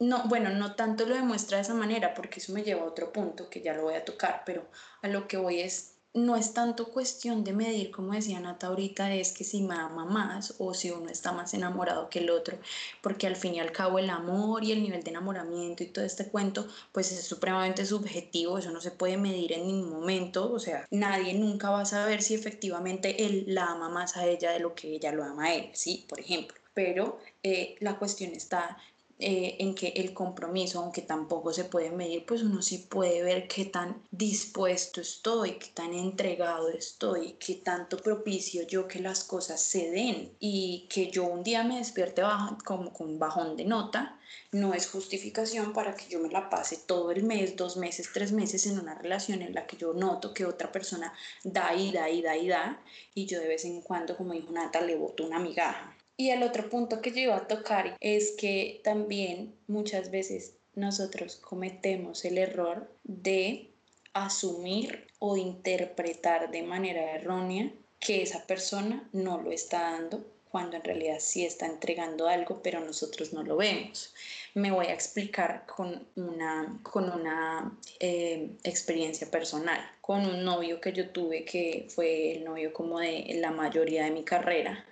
No, 0.00 0.24
bueno, 0.26 0.50
no 0.50 0.74
tanto 0.74 1.06
lo 1.06 1.14
demuestra 1.14 1.58
de 1.58 1.62
esa 1.62 1.74
manera, 1.74 2.14
porque 2.14 2.40
eso 2.40 2.52
me 2.52 2.62
lleva 2.62 2.82
a 2.82 2.86
otro 2.86 3.12
punto 3.12 3.48
que 3.48 3.62
ya 3.62 3.74
lo 3.74 3.82
voy 3.82 3.94
a 3.94 4.04
tocar, 4.04 4.42
pero 4.44 4.68
a 5.02 5.08
lo 5.08 5.28
que 5.28 5.36
voy 5.36 5.60
es 5.60 5.93
no 6.14 6.36
es 6.36 6.54
tanto 6.54 6.88
cuestión 6.92 7.42
de 7.42 7.52
medir, 7.52 7.90
como 7.90 8.12
decía 8.12 8.38
Nata 8.38 8.68
ahorita, 8.68 9.12
es 9.12 9.32
que 9.32 9.42
si 9.42 9.62
me 9.62 9.74
ama 9.74 10.04
más 10.04 10.54
o 10.58 10.72
si 10.72 10.92
uno 10.92 11.10
está 11.10 11.32
más 11.32 11.54
enamorado 11.54 12.08
que 12.08 12.20
el 12.20 12.30
otro, 12.30 12.56
porque 13.02 13.26
al 13.26 13.34
fin 13.34 13.56
y 13.56 13.60
al 13.60 13.72
cabo 13.72 13.98
el 13.98 14.08
amor 14.08 14.62
y 14.62 14.70
el 14.70 14.82
nivel 14.82 15.02
de 15.02 15.10
enamoramiento 15.10 15.82
y 15.82 15.88
todo 15.88 16.04
este 16.04 16.28
cuento, 16.28 16.68
pues 16.92 17.10
es 17.10 17.26
supremamente 17.26 17.84
subjetivo, 17.84 18.58
eso 18.58 18.70
no 18.70 18.80
se 18.80 18.92
puede 18.92 19.16
medir 19.16 19.52
en 19.52 19.66
ningún 19.66 19.90
momento, 19.90 20.52
o 20.52 20.60
sea, 20.60 20.86
nadie 20.92 21.34
nunca 21.34 21.70
va 21.70 21.80
a 21.80 21.84
saber 21.84 22.22
si 22.22 22.34
efectivamente 22.34 23.26
él 23.26 23.44
la 23.48 23.66
ama 23.72 23.88
más 23.88 24.16
a 24.16 24.24
ella 24.24 24.52
de 24.52 24.60
lo 24.60 24.74
que 24.74 24.94
ella 24.94 25.10
lo 25.10 25.24
ama 25.24 25.46
a 25.46 25.54
él, 25.54 25.70
¿sí? 25.72 26.06
Por 26.08 26.20
ejemplo. 26.20 26.56
Pero 26.74 27.18
eh, 27.42 27.76
la 27.80 27.98
cuestión 27.98 28.32
está 28.32 28.76
eh, 29.20 29.56
en 29.60 29.76
que 29.76 29.88
el 29.96 30.12
compromiso, 30.12 30.80
aunque 30.80 31.00
tampoco 31.00 31.52
se 31.52 31.64
puede 31.64 31.90
medir, 31.90 32.26
pues 32.26 32.42
uno 32.42 32.62
sí 32.62 32.78
puede 32.78 33.22
ver 33.22 33.46
qué 33.46 33.64
tan 33.64 34.02
dispuesto 34.10 35.00
estoy, 35.00 35.52
qué 35.52 35.68
tan 35.72 35.94
entregado 35.94 36.68
estoy, 36.68 37.36
qué 37.38 37.54
tanto 37.54 37.96
propicio 37.96 38.66
yo 38.66 38.88
que 38.88 38.98
las 38.98 39.22
cosas 39.22 39.60
se 39.60 39.90
den 39.90 40.32
y 40.40 40.86
que 40.90 41.10
yo 41.12 41.24
un 41.24 41.44
día 41.44 41.62
me 41.62 41.78
despierte 41.78 42.22
como 42.64 42.92
con 42.92 43.18
bajón 43.20 43.56
de 43.56 43.64
nota, 43.64 44.18
no 44.50 44.74
es 44.74 44.90
justificación 44.90 45.72
para 45.72 45.94
que 45.94 46.08
yo 46.08 46.18
me 46.18 46.28
la 46.28 46.50
pase 46.50 46.76
todo 46.76 47.12
el 47.12 47.22
mes, 47.22 47.56
dos 47.56 47.76
meses, 47.76 48.10
tres 48.12 48.32
meses 48.32 48.66
en 48.66 48.80
una 48.80 48.94
relación 48.96 49.42
en 49.42 49.54
la 49.54 49.66
que 49.66 49.76
yo 49.76 49.92
noto 49.94 50.34
que 50.34 50.44
otra 50.44 50.72
persona 50.72 51.12
da 51.44 51.72
y 51.74 51.92
da 51.92 52.10
y 52.10 52.20
da 52.20 52.36
y 52.36 52.48
da 52.48 52.80
y 53.14 53.26
yo 53.26 53.38
de 53.40 53.46
vez 53.48 53.64
en 53.64 53.80
cuando, 53.80 54.16
como 54.16 54.32
dijo 54.32 54.50
Nata, 54.50 54.80
le 54.80 54.96
boto 54.96 55.24
una 55.24 55.38
migaja. 55.38 55.96
Y 56.16 56.30
el 56.30 56.44
otro 56.44 56.70
punto 56.70 57.00
que 57.00 57.10
yo 57.10 57.20
iba 57.20 57.36
a 57.36 57.48
tocar 57.48 57.96
es 58.00 58.32
que 58.38 58.80
también 58.84 59.54
muchas 59.66 60.10
veces 60.12 60.54
nosotros 60.76 61.36
cometemos 61.36 62.24
el 62.24 62.38
error 62.38 62.88
de 63.02 63.70
asumir 64.12 65.08
o 65.18 65.36
interpretar 65.36 66.50
de 66.52 66.62
manera 66.62 67.16
errónea 67.16 67.72
que 67.98 68.22
esa 68.22 68.46
persona 68.46 69.08
no 69.12 69.40
lo 69.40 69.50
está 69.50 69.90
dando 69.90 70.24
cuando 70.50 70.76
en 70.76 70.84
realidad 70.84 71.16
sí 71.18 71.44
está 71.44 71.66
entregando 71.66 72.28
algo, 72.28 72.62
pero 72.62 72.78
nosotros 72.78 73.32
no 73.32 73.42
lo 73.42 73.56
vemos. 73.56 74.14
Me 74.54 74.70
voy 74.70 74.86
a 74.86 74.94
explicar 74.94 75.66
con 75.66 76.06
una, 76.14 76.78
con 76.84 77.10
una 77.10 77.76
eh, 77.98 78.50
experiencia 78.62 79.28
personal, 79.28 79.80
con 80.00 80.24
un 80.24 80.44
novio 80.44 80.80
que 80.80 80.92
yo 80.92 81.10
tuve 81.10 81.44
que 81.44 81.86
fue 81.88 82.36
el 82.36 82.44
novio 82.44 82.72
como 82.72 83.00
de 83.00 83.36
la 83.40 83.50
mayoría 83.50 84.04
de 84.04 84.12
mi 84.12 84.22
carrera 84.22 84.84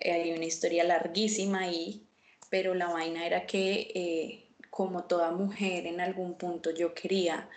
hay 0.00 0.32
una 0.32 0.44
historia 0.44 0.84
larguísima 0.84 1.60
ahí, 1.60 2.06
pero 2.50 2.74
la 2.74 2.88
vaina 2.88 3.26
era 3.26 3.46
que 3.46 3.90
eh, 3.94 4.44
como 4.70 5.04
toda 5.04 5.32
mujer 5.32 5.86
en 5.86 6.00
algún 6.00 6.34
punto 6.34 6.70
yo 6.70 6.94
quería 6.94 7.48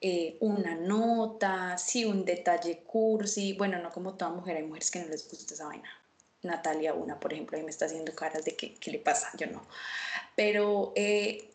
eh, 0.00 0.36
una 0.40 0.74
nota, 0.74 1.78
sí, 1.78 2.04
un 2.04 2.24
detalle 2.24 2.78
cursi, 2.78 3.52
bueno, 3.52 3.78
no 3.78 3.90
como 3.90 4.14
toda 4.14 4.30
mujer, 4.30 4.56
hay 4.56 4.64
mujeres 4.64 4.90
que 4.90 5.00
no 5.00 5.08
les 5.08 5.28
gusta 5.28 5.54
esa 5.54 5.66
vaina. 5.66 5.88
Natalia, 6.42 6.92
una, 6.92 7.20
por 7.20 7.32
ejemplo, 7.32 7.56
ahí 7.56 7.62
me 7.62 7.70
está 7.70 7.84
haciendo 7.86 8.12
caras 8.14 8.44
de 8.44 8.56
que, 8.56 8.74
qué 8.74 8.90
le 8.90 8.98
pasa, 8.98 9.30
yo 9.38 9.46
no. 9.46 9.64
Pero, 10.34 10.92
eh, 10.96 11.50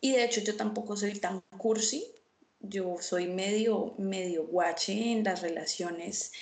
y 0.00 0.12
de 0.12 0.24
hecho 0.24 0.42
yo 0.42 0.56
tampoco 0.56 0.96
soy 0.96 1.18
tan 1.18 1.40
cursi, 1.56 2.04
yo 2.60 2.96
soy 3.00 3.28
medio, 3.28 3.94
medio 3.96 4.46
guache 4.46 5.12
en 5.12 5.24
las 5.24 5.40
relaciones, 5.40 6.32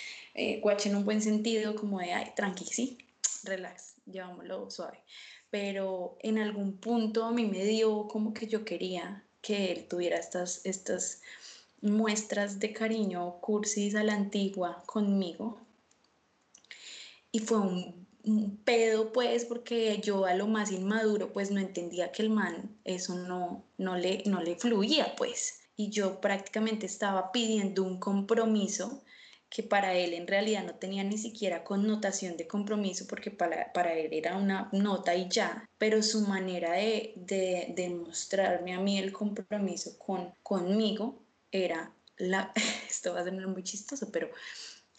guache 0.61 0.89
en 0.89 0.97
un 0.97 1.05
buen 1.05 1.23
sentido, 1.23 1.77
como 1.77 2.01
de, 2.01 2.13
ay, 2.13 2.33
tranqui, 2.35 2.65
sí, 2.65 2.99
relax, 3.45 3.95
llevámoslo 4.07 4.71
suave. 4.71 5.03
Pero 5.51 6.17
en 6.21 6.39
algún 6.39 6.79
punto 6.79 7.25
a 7.25 7.33
mí 7.33 7.47
me 7.47 7.65
dio 7.65 8.09
como 8.09 8.35
que 8.35 8.47
yo 8.47 8.65
quería 8.65 9.25
que 9.41 9.73
él 9.73 9.87
tuviera 9.87 10.19
estas, 10.19 10.65
estas 10.65 11.21
muestras 11.85 12.59
de 12.59 12.73
cariño 12.73 13.41
cursis 13.41 13.95
a 13.95 14.03
la 14.03 14.15
antigua 14.15 14.83
conmigo. 14.87 15.61
Y 17.31 17.41
fue 17.41 17.59
un, 17.59 18.05
pedo, 18.65 19.13
pues, 19.13 19.45
porque 19.45 20.01
yo 20.03 20.25
a 20.25 20.35
lo 20.35 20.47
más 20.47 20.73
inmaduro, 20.73 21.31
pues 21.33 21.51
no 21.51 21.61
entendía 21.61 22.11
que 22.11 22.23
el 22.23 22.31
man 22.31 22.75
eso 22.85 23.15
no, 23.17 23.63
no, 23.77 23.97
le, 23.97 24.23
no 24.25 24.41
le 24.41 24.57
fluía, 24.57 25.15
pues. 25.17 25.61
Y 25.77 25.91
yo 25.91 26.21
prácticamente 26.23 26.87
estaba 26.87 27.33
pidiendo 27.33 27.83
un 27.83 27.99
compromiso 28.01 29.04
que 29.49 29.63
para 29.63 29.95
él 29.95 30.15
en 30.15 30.27
realidad 30.27 30.65
no 30.65 30.75
tenía 30.75 31.05
ni 31.05 31.19
siquiera 31.19 31.65
connotación 31.65 32.37
de 32.37 32.47
compromiso 32.47 33.07
porque 33.07 33.31
para, 33.31 33.73
para 33.73 33.95
él 33.95 34.09
era 34.13 34.37
una 34.37 34.69
nota 34.73 35.15
y 35.15 35.29
ya, 35.29 35.69
pero 35.79 36.03
su 36.03 36.23
manera 36.23 36.73
de, 36.73 37.13
de, 37.17 37.73
de 37.77 37.91
mostrarme 37.91 38.75
a 38.75 38.81
mí 38.81 38.99
el 38.99 39.13
compromiso 39.13 39.99
con, 39.99 40.35
conmigo 40.43 41.23
era 41.53 41.93
la, 42.17 42.53
esto 42.89 43.15
va 43.15 43.21
a 43.21 43.25
ser 43.25 43.33
muy 43.33 43.63
chistoso, 43.63 44.11
pero 44.11 44.31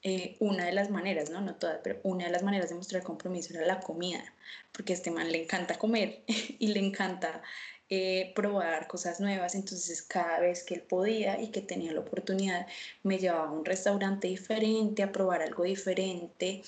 eh, 0.08 0.38
una 0.40 0.66
de 0.66 0.72
las 0.72 0.92
maneras, 0.92 1.32
¿no? 1.32 1.42
No 1.42 1.56
todas, 1.56 1.80
pero 1.84 2.00
una 2.04 2.26
de 2.26 2.32
las 2.32 2.44
maneras 2.44 2.70
de 2.70 2.76
mostrar 2.76 3.02
compromiso 3.02 3.54
era 3.54 3.66
la 3.66 3.80
comida, 3.80 4.24
porque 4.72 4.94
a 4.94 4.96
este 4.96 5.10
man 5.10 5.32
le 5.32 5.42
encanta 5.44 5.80
comer 5.80 6.24
y 6.28 6.68
le 6.68 6.80
encanta 6.80 7.42
eh, 7.90 8.32
probar 8.36 8.88
cosas 8.88 9.20
nuevas, 9.20 9.56
entonces 9.56 10.02
cada 10.02 10.40
vez 10.40 10.64
que 10.64 10.76
él 10.76 10.82
podía 10.82 11.42
y 11.42 11.50
que 11.50 11.62
tenía 11.62 11.94
la 11.94 12.00
oportunidad 12.02 12.68
me 13.04 13.20
llevaba 13.20 13.50
a 13.50 13.52
un 13.52 13.66
restaurante 13.66 14.28
diferente, 14.28 15.04
a 15.04 15.12
probar 15.12 15.42
algo 15.42 15.64
diferente 15.64 16.64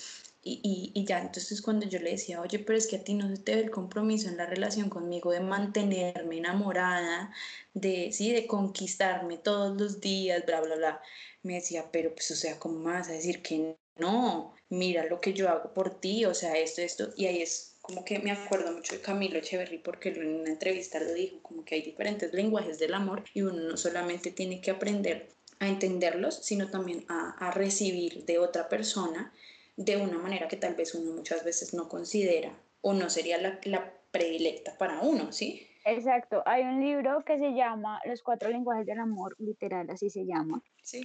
y, 0.49 0.91
y, 0.93 1.05
ya, 1.05 1.19
entonces 1.19 1.61
cuando 1.61 1.85
yo 1.87 1.99
le 1.99 2.11
decía, 2.11 2.39
oye, 2.41 2.59
pero 2.59 2.77
es 2.77 2.87
que 2.87 2.97
a 2.97 3.03
ti 3.03 3.13
no 3.13 3.27
se 3.27 3.37
te 3.37 3.55
ve 3.55 3.61
el 3.61 3.71
compromiso 3.71 4.29
en 4.29 4.37
la 4.37 4.45
relación 4.45 4.89
conmigo 4.89 5.31
de 5.31 5.41
mantenerme 5.41 6.37
enamorada, 6.37 7.33
de, 7.73 8.11
sí, 8.13 8.31
de 8.31 8.47
conquistarme 8.47 9.37
todos 9.37 9.79
los 9.79 9.99
días, 9.99 10.45
bla, 10.45 10.61
bla, 10.61 10.75
bla, 10.75 11.01
me 11.43 11.55
decía, 11.55 11.89
pero 11.91 12.13
pues, 12.13 12.31
o 12.31 12.35
sea, 12.35 12.59
¿cómo 12.59 12.83
vas 12.83 13.09
a 13.09 13.13
decir 13.13 13.41
que 13.41 13.77
no? 13.97 14.55
Mira 14.69 15.05
lo 15.05 15.19
que 15.21 15.33
yo 15.33 15.49
hago 15.49 15.73
por 15.73 15.99
ti, 15.99 16.25
o 16.25 16.33
sea, 16.33 16.57
esto, 16.57 16.81
esto, 16.81 17.09
y 17.17 17.25
ahí 17.25 17.41
es 17.41 17.76
como 17.87 18.03
que 18.03 18.19
me 18.19 18.31
acuerdo 18.31 18.73
mucho 18.73 18.95
de 18.95 19.01
Camilo 19.01 19.39
Echeverry 19.39 19.77
porque 19.77 20.09
en 20.09 20.41
una 20.41 20.49
entrevista 20.49 20.99
lo 20.99 21.13
dijo, 21.13 21.41
como 21.41 21.63
que 21.63 21.75
hay 21.75 21.81
diferentes 21.81 22.33
lenguajes 22.33 22.79
del 22.79 22.93
amor 22.93 23.23
y 23.33 23.41
uno 23.41 23.61
no 23.61 23.77
solamente 23.77 24.31
tiene 24.31 24.59
que 24.59 24.71
aprender 24.71 25.29
a 25.59 25.67
entenderlos, 25.67 26.35
sino 26.43 26.69
también 26.69 27.05
a, 27.07 27.31
a 27.39 27.51
recibir 27.51 28.25
de 28.25 28.39
otra 28.39 28.67
persona 28.67 29.31
de 29.77 29.95
una 29.95 30.17
manera 30.17 30.47
que 30.47 30.57
tal 30.57 30.75
vez 30.75 30.93
uno 30.95 31.13
muchas 31.13 31.45
veces 31.45 31.73
no 31.73 31.87
considera 31.87 32.51
o 32.81 32.93
no 32.93 33.09
sería 33.09 33.37
la, 33.37 33.59
la 33.63 33.93
predilecta 34.11 34.77
para 34.77 34.99
uno, 34.99 35.31
¿sí? 35.31 35.67
Exacto, 35.89 36.43
hay 36.45 36.63
un 36.63 36.81
libro 36.81 37.23
que 37.23 37.37
se 37.39 37.53
llama 37.53 38.01
Los 38.03 38.21
cuatro 38.21 38.49
lenguajes 38.49 38.85
del 38.85 38.99
amor, 38.99 39.37
literal, 39.39 39.89
así 39.89 40.09
se 40.09 40.25
llama. 40.25 40.61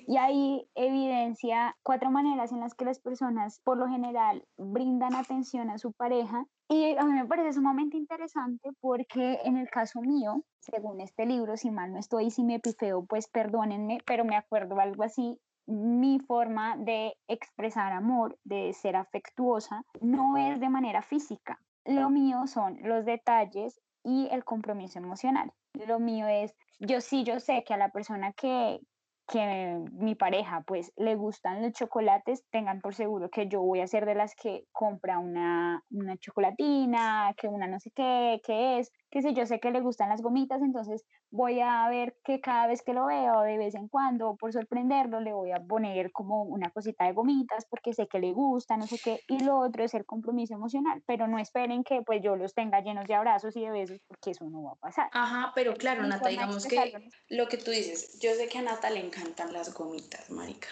Y 0.08 0.16
ahí 0.16 0.68
evidencia 0.74 1.76
cuatro 1.84 2.10
maneras 2.10 2.50
en 2.50 2.58
las 2.58 2.74
que 2.74 2.84
las 2.84 2.98
personas 2.98 3.60
por 3.60 3.78
lo 3.78 3.86
general 3.86 4.44
brindan 4.56 5.14
atención 5.14 5.70
a 5.70 5.78
su 5.78 5.92
pareja. 5.92 6.46
Y 6.72 6.96
a 6.96 7.04
mí 7.04 7.12
me 7.12 7.26
parece 7.26 7.52
sumamente 7.52 7.98
interesante 7.98 8.70
porque 8.80 9.40
en 9.44 9.58
el 9.58 9.68
caso 9.68 10.00
mío, 10.00 10.42
según 10.58 11.02
este 11.02 11.26
libro, 11.26 11.58
si 11.58 11.70
mal 11.70 11.92
no 11.92 11.98
estoy, 11.98 12.30
si 12.30 12.44
me 12.44 12.60
pifeo, 12.60 13.04
pues 13.04 13.28
perdónenme, 13.28 13.98
pero 14.06 14.24
me 14.24 14.36
acuerdo 14.36 14.80
algo 14.80 15.02
así, 15.02 15.38
mi 15.66 16.18
forma 16.20 16.78
de 16.78 17.12
expresar 17.28 17.92
amor, 17.92 18.38
de 18.44 18.72
ser 18.72 18.96
afectuosa, 18.96 19.84
no 20.00 20.38
es 20.38 20.60
de 20.60 20.70
manera 20.70 21.02
física. 21.02 21.60
Lo 21.84 22.08
mío 22.08 22.46
son 22.46 22.78
los 22.82 23.04
detalles 23.04 23.78
y 24.02 24.28
el 24.30 24.42
compromiso 24.42 24.98
emocional. 24.98 25.52
Lo 25.86 25.98
mío 25.98 26.26
es, 26.26 26.54
yo 26.78 27.02
sí, 27.02 27.22
yo 27.22 27.38
sé 27.38 27.64
que 27.64 27.74
a 27.74 27.76
la 27.76 27.90
persona 27.90 28.32
que, 28.32 28.80
que 29.26 29.78
mi 29.92 30.14
pareja 30.14 30.62
pues 30.66 30.92
le 30.96 31.14
gustan 31.14 31.62
los 31.62 31.72
chocolates, 31.72 32.44
tengan 32.50 32.80
por 32.80 32.94
seguro 32.94 33.30
que 33.30 33.48
yo 33.48 33.62
voy 33.62 33.80
a 33.80 33.86
ser 33.86 34.06
de 34.06 34.14
las 34.14 34.34
que 34.34 34.64
compra 34.72 35.18
una, 35.18 35.84
una 35.90 36.16
chocolatina, 36.16 37.34
que 37.36 37.48
una 37.48 37.66
no 37.66 37.78
sé 37.80 37.90
qué, 37.94 38.40
que 38.44 38.78
es, 38.78 38.92
que 39.12 39.20
si 39.20 39.34
yo 39.34 39.44
sé 39.44 39.60
que 39.60 39.70
le 39.70 39.82
gustan 39.82 40.08
las 40.08 40.22
gomitas, 40.22 40.62
entonces 40.62 41.04
voy 41.30 41.60
a 41.60 41.86
ver 41.90 42.16
que 42.24 42.40
cada 42.40 42.66
vez 42.66 42.82
que 42.82 42.94
lo 42.94 43.04
veo, 43.04 43.42
de 43.42 43.58
vez 43.58 43.74
en 43.74 43.86
cuando, 43.88 44.36
por 44.36 44.54
sorprenderlo, 44.54 45.20
le 45.20 45.34
voy 45.34 45.52
a 45.52 45.60
poner 45.60 46.10
como 46.12 46.44
una 46.44 46.70
cosita 46.70 47.04
de 47.04 47.12
gomitas 47.12 47.66
porque 47.68 47.92
sé 47.92 48.08
que 48.08 48.18
le 48.18 48.32
gusta, 48.32 48.78
no 48.78 48.86
sé 48.86 48.98
qué. 48.98 49.20
Y 49.28 49.40
lo 49.40 49.58
otro 49.58 49.84
es 49.84 49.92
el 49.92 50.06
compromiso 50.06 50.54
emocional, 50.54 51.02
pero 51.06 51.28
no 51.28 51.38
esperen 51.38 51.84
que 51.84 52.00
pues 52.00 52.22
yo 52.22 52.36
los 52.36 52.54
tenga 52.54 52.80
llenos 52.80 53.06
de 53.06 53.14
abrazos 53.14 53.54
y 53.54 53.60
de 53.60 53.70
besos 53.70 54.00
porque 54.08 54.30
eso 54.30 54.48
no 54.48 54.62
va 54.62 54.72
a 54.72 54.76
pasar. 54.76 55.10
Ajá, 55.12 55.52
pero 55.54 55.74
claro, 55.74 56.04
Nata, 56.04 56.30
digamos 56.30 56.66
que 56.66 57.10
lo 57.28 57.48
que 57.48 57.58
tú 57.58 57.70
dices, 57.70 58.18
yo 58.18 58.32
sé 58.32 58.48
que 58.48 58.58
a 58.58 58.62
Nata 58.62 58.88
le 58.88 59.00
encantan 59.00 59.52
las 59.52 59.74
gomitas, 59.74 60.30
marica. 60.30 60.68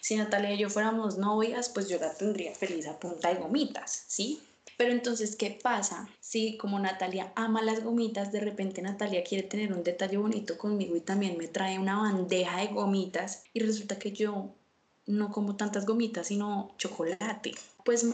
Si 0.00 0.16
Natalia 0.16 0.54
y 0.54 0.58
yo 0.58 0.70
fuéramos 0.70 1.18
novias, 1.18 1.68
pues 1.68 1.88
yo 1.88 2.00
la 2.00 2.12
tendría 2.12 2.52
feliz 2.52 2.88
a 2.88 2.98
punta 2.98 3.28
de 3.28 3.36
gomitas, 3.36 4.06
¿sí? 4.08 4.42
Pero 4.76 4.92
entonces, 4.92 5.36
¿qué 5.36 5.58
pasa 5.62 6.08
si 6.20 6.58
como 6.58 6.78
Natalia 6.78 7.32
ama 7.34 7.62
las 7.62 7.82
gomitas, 7.82 8.30
de 8.32 8.40
repente 8.40 8.82
Natalia 8.82 9.24
quiere 9.24 9.48
tener 9.48 9.72
un 9.72 9.82
detalle 9.82 10.18
bonito 10.18 10.58
conmigo 10.58 10.96
y 10.96 11.00
también 11.00 11.38
me 11.38 11.48
trae 11.48 11.78
una 11.78 11.98
bandeja 11.98 12.60
de 12.60 12.68
gomitas 12.68 13.44
y 13.54 13.60
resulta 13.60 13.98
que 13.98 14.12
yo 14.12 14.54
no 15.06 15.30
como 15.30 15.56
tantas 15.56 15.86
gomitas, 15.86 16.28
sino 16.28 16.74
chocolate. 16.78 17.54
Pues 17.84 18.04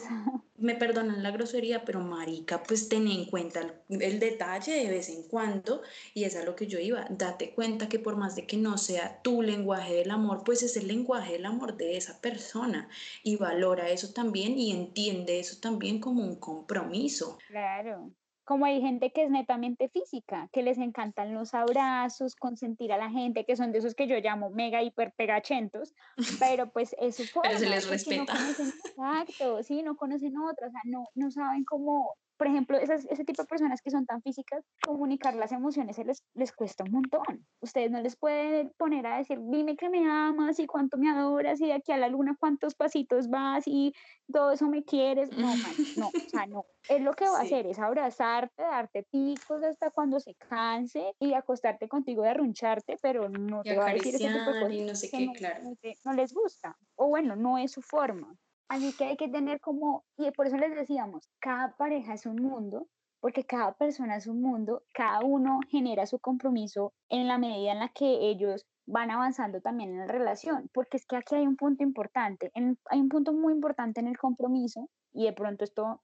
me 0.58 0.74
perdonan 0.74 1.22
la 1.22 1.30
grosería, 1.30 1.84
pero 1.84 2.00
marica, 2.00 2.62
pues 2.62 2.88
ten 2.88 3.08
en 3.08 3.24
cuenta 3.24 3.74
el, 3.88 4.20
detalle 4.20 4.72
de 4.72 4.90
vez 4.90 5.08
en 5.08 5.22
cuando 5.22 5.82
y 6.12 6.24
es 6.24 6.36
a 6.36 6.44
lo 6.44 6.54
que 6.54 6.66
yo 6.66 6.78
iba. 6.78 7.06
Date 7.08 7.52
cuenta 7.54 7.88
que 7.88 7.98
por 7.98 8.16
más 8.16 8.36
de 8.36 8.46
que 8.46 8.58
no 8.58 8.76
sea 8.76 9.22
tu 9.22 9.40
lenguaje 9.40 9.94
del 9.94 10.10
amor, 10.10 10.42
pues 10.44 10.62
es 10.62 10.76
el 10.76 10.88
lenguaje 10.88 11.32
del 11.32 11.46
amor 11.46 11.76
de 11.76 11.96
esa 11.96 12.20
persona 12.20 12.88
y 13.22 13.36
valora 13.36 13.88
eso 13.88 14.12
también 14.12 14.58
y 14.58 14.72
entiende 14.72 15.40
eso 15.40 15.58
también 15.60 15.98
como 16.00 16.22
un 16.22 16.36
compromiso. 16.36 17.38
Claro 17.48 18.12
como 18.52 18.66
hay 18.66 18.82
gente 18.82 19.12
que 19.12 19.24
es 19.24 19.30
netamente 19.30 19.88
física, 19.88 20.50
que 20.52 20.62
les 20.62 20.76
encantan 20.76 21.32
los 21.32 21.54
abrazos, 21.54 22.36
consentir 22.36 22.92
a 22.92 22.98
la 22.98 23.08
gente, 23.08 23.46
que 23.46 23.56
son 23.56 23.72
de 23.72 23.78
esos 23.78 23.94
que 23.94 24.06
yo 24.06 24.18
llamo 24.18 24.50
mega 24.50 24.82
hiper 24.82 25.14
pegachentos, 25.16 25.94
pero 26.38 26.70
pues 26.70 26.94
eso 27.00 27.22
Pero 27.42 27.58
se 27.58 27.70
les 27.70 27.88
respeta. 27.88 28.34
exacto, 28.34 29.62
sí, 29.62 29.82
no 29.82 29.96
conocen 29.96 30.36
otras, 30.36 30.68
o 30.68 30.72
sea, 30.72 30.82
no, 30.84 31.08
no 31.14 31.30
saben 31.30 31.64
cómo, 31.64 32.14
por 32.42 32.48
ejemplo, 32.48 32.76
esas, 32.76 33.04
ese 33.04 33.24
tipo 33.24 33.42
de 33.42 33.46
personas 33.46 33.80
que 33.80 33.92
son 33.92 34.04
tan 34.04 34.20
físicas, 34.20 34.64
comunicar 34.84 35.36
las 35.36 35.52
emociones 35.52 35.94
se 35.94 36.04
les, 36.04 36.24
les 36.34 36.50
cuesta 36.50 36.82
un 36.82 36.90
montón. 36.90 37.46
Ustedes 37.60 37.88
no 37.88 38.00
les 38.00 38.16
pueden 38.16 38.72
poner 38.76 39.06
a 39.06 39.18
decir, 39.18 39.38
dime 39.40 39.76
que 39.76 39.88
me 39.88 40.10
amas 40.10 40.58
y 40.58 40.66
cuánto 40.66 40.98
me 40.98 41.08
adoras 41.08 41.60
y 41.60 41.66
de 41.66 41.74
aquí 41.74 41.92
a 41.92 41.98
la 41.98 42.08
luna 42.08 42.36
cuántos 42.36 42.74
pasitos 42.74 43.30
vas 43.30 43.62
y 43.68 43.94
todo 44.32 44.50
eso 44.50 44.68
me 44.68 44.82
quieres. 44.82 45.30
No, 45.30 45.46
man, 45.46 45.56
no, 45.96 46.08
o 46.08 46.28
sea, 46.28 46.46
no. 46.46 46.64
Es 46.88 47.00
lo 47.00 47.12
que 47.12 47.26
va 47.26 47.38
a 47.38 47.42
hacer, 47.42 47.64
es 47.64 47.78
abrazarte, 47.78 48.60
darte 48.60 49.04
picos 49.04 49.62
hasta 49.62 49.92
cuando 49.92 50.18
se 50.18 50.34
canse 50.34 51.14
y 51.20 51.34
acostarte 51.34 51.86
contigo 51.86 52.24
y 52.24 52.28
arruncharte, 52.28 52.96
pero 53.00 53.28
no 53.28 53.62
te 53.62 53.76
va 53.76 53.90
a 53.90 53.94
decir 53.94 54.16
ese 54.16 54.26
tipo 54.26 54.50
de 54.50 54.60
cosas 54.60 54.72
y 54.72 54.84
no 54.84 54.94
sé 54.96 55.10
qué, 55.10 55.26
no, 55.26 55.32
claro. 55.32 55.62
no 56.04 56.12
les 56.14 56.34
gusta. 56.34 56.76
O 56.96 57.06
bueno, 57.06 57.36
no 57.36 57.56
es 57.56 57.70
su 57.70 57.82
forma. 57.82 58.36
Así 58.68 58.94
que 58.96 59.04
hay 59.04 59.16
que 59.16 59.28
tener 59.28 59.60
como, 59.60 60.04
y 60.16 60.30
por 60.30 60.46
eso 60.46 60.56
les 60.56 60.74
decíamos, 60.74 61.28
cada 61.40 61.76
pareja 61.76 62.14
es 62.14 62.26
un 62.26 62.36
mundo, 62.36 62.86
porque 63.20 63.44
cada 63.44 63.74
persona 63.74 64.16
es 64.16 64.26
un 64.26 64.42
mundo, 64.42 64.82
cada 64.92 65.20
uno 65.20 65.60
genera 65.68 66.06
su 66.06 66.18
compromiso 66.18 66.92
en 67.08 67.28
la 67.28 67.38
medida 67.38 67.72
en 67.72 67.78
la 67.78 67.88
que 67.88 68.28
ellos 68.30 68.66
van 68.86 69.10
avanzando 69.10 69.60
también 69.60 69.90
en 69.90 69.98
la 69.98 70.06
relación, 70.06 70.68
porque 70.74 70.96
es 70.96 71.06
que 71.06 71.16
aquí 71.16 71.36
hay 71.36 71.46
un 71.46 71.56
punto 71.56 71.84
importante, 71.84 72.50
hay 72.54 73.00
un 73.00 73.08
punto 73.08 73.32
muy 73.32 73.52
importante 73.52 74.00
en 74.00 74.08
el 74.08 74.18
compromiso 74.18 74.88
y 75.12 75.26
de 75.26 75.32
pronto 75.32 75.64
esto 75.64 76.02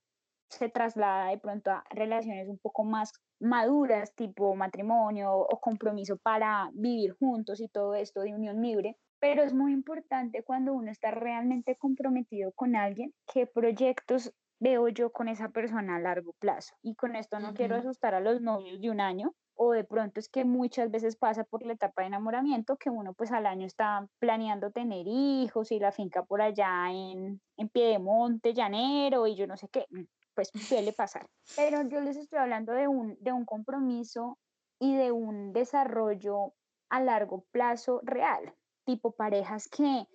se 0.48 0.68
traslada 0.68 1.30
de 1.30 1.38
pronto 1.38 1.70
a 1.70 1.84
relaciones 1.90 2.48
un 2.48 2.58
poco 2.58 2.84
más 2.84 3.12
maduras, 3.40 4.14
tipo 4.14 4.54
matrimonio 4.54 5.32
o 5.34 5.60
compromiso 5.60 6.16
para 6.18 6.70
vivir 6.72 7.16
juntos 7.18 7.60
y 7.60 7.68
todo 7.68 7.94
esto 7.94 8.20
de 8.20 8.34
unión 8.34 8.62
libre, 8.62 8.96
pero 9.20 9.42
es 9.42 9.52
muy 9.52 9.72
importante 9.72 10.42
cuando 10.42 10.72
uno 10.72 10.90
está 10.90 11.10
realmente 11.10 11.76
comprometido 11.76 12.52
con 12.52 12.76
alguien, 12.76 13.14
qué 13.32 13.46
proyectos 13.46 14.32
veo 14.60 14.88
yo 14.88 15.10
con 15.12 15.28
esa 15.28 15.48
persona 15.50 15.96
a 15.96 16.00
largo 16.00 16.32
plazo. 16.38 16.74
Y 16.82 16.94
con 16.94 17.16
esto 17.16 17.38
no 17.38 17.54
quiero 17.54 17.76
asustar 17.76 18.14
a 18.14 18.20
los 18.20 18.40
novios 18.40 18.80
de 18.80 18.90
un 18.90 19.00
año, 19.00 19.34
o 19.54 19.72
de 19.72 19.84
pronto 19.84 20.20
es 20.20 20.28
que 20.28 20.44
muchas 20.44 20.90
veces 20.90 21.16
pasa 21.16 21.44
por 21.44 21.64
la 21.64 21.72
etapa 21.72 22.02
de 22.02 22.08
enamoramiento 22.08 22.76
que 22.76 22.90
uno 22.90 23.12
pues 23.12 23.32
al 23.32 23.46
año 23.46 23.66
está 23.66 24.06
planeando 24.20 24.70
tener 24.70 25.06
hijos 25.06 25.72
y 25.72 25.80
la 25.80 25.90
finca 25.90 26.24
por 26.24 26.40
allá 26.40 26.90
en, 26.90 27.40
en 27.56 27.68
Piedemonte, 27.68 28.54
Llanero 28.54 29.26
y 29.26 29.34
yo 29.34 29.46
no 29.48 29.56
sé 29.56 29.68
qué, 29.68 29.86
mm, 29.90 30.04
pues 30.34 30.50
suele 30.54 30.92
pasar. 30.92 31.26
Pero 31.56 31.82
yo 31.88 32.00
les 32.00 32.16
estoy 32.16 32.38
hablando 32.38 32.72
de 32.72 32.86
un, 32.86 33.16
de 33.20 33.32
un 33.32 33.44
compromiso 33.44 34.38
y 34.78 34.96
de 34.96 35.10
un 35.10 35.52
desarrollo 35.52 36.54
a 36.88 37.00
largo 37.00 37.44
plazo 37.50 38.00
real 38.04 38.54
tipo 38.88 39.10
parejas 39.10 39.68
que 39.68 40.06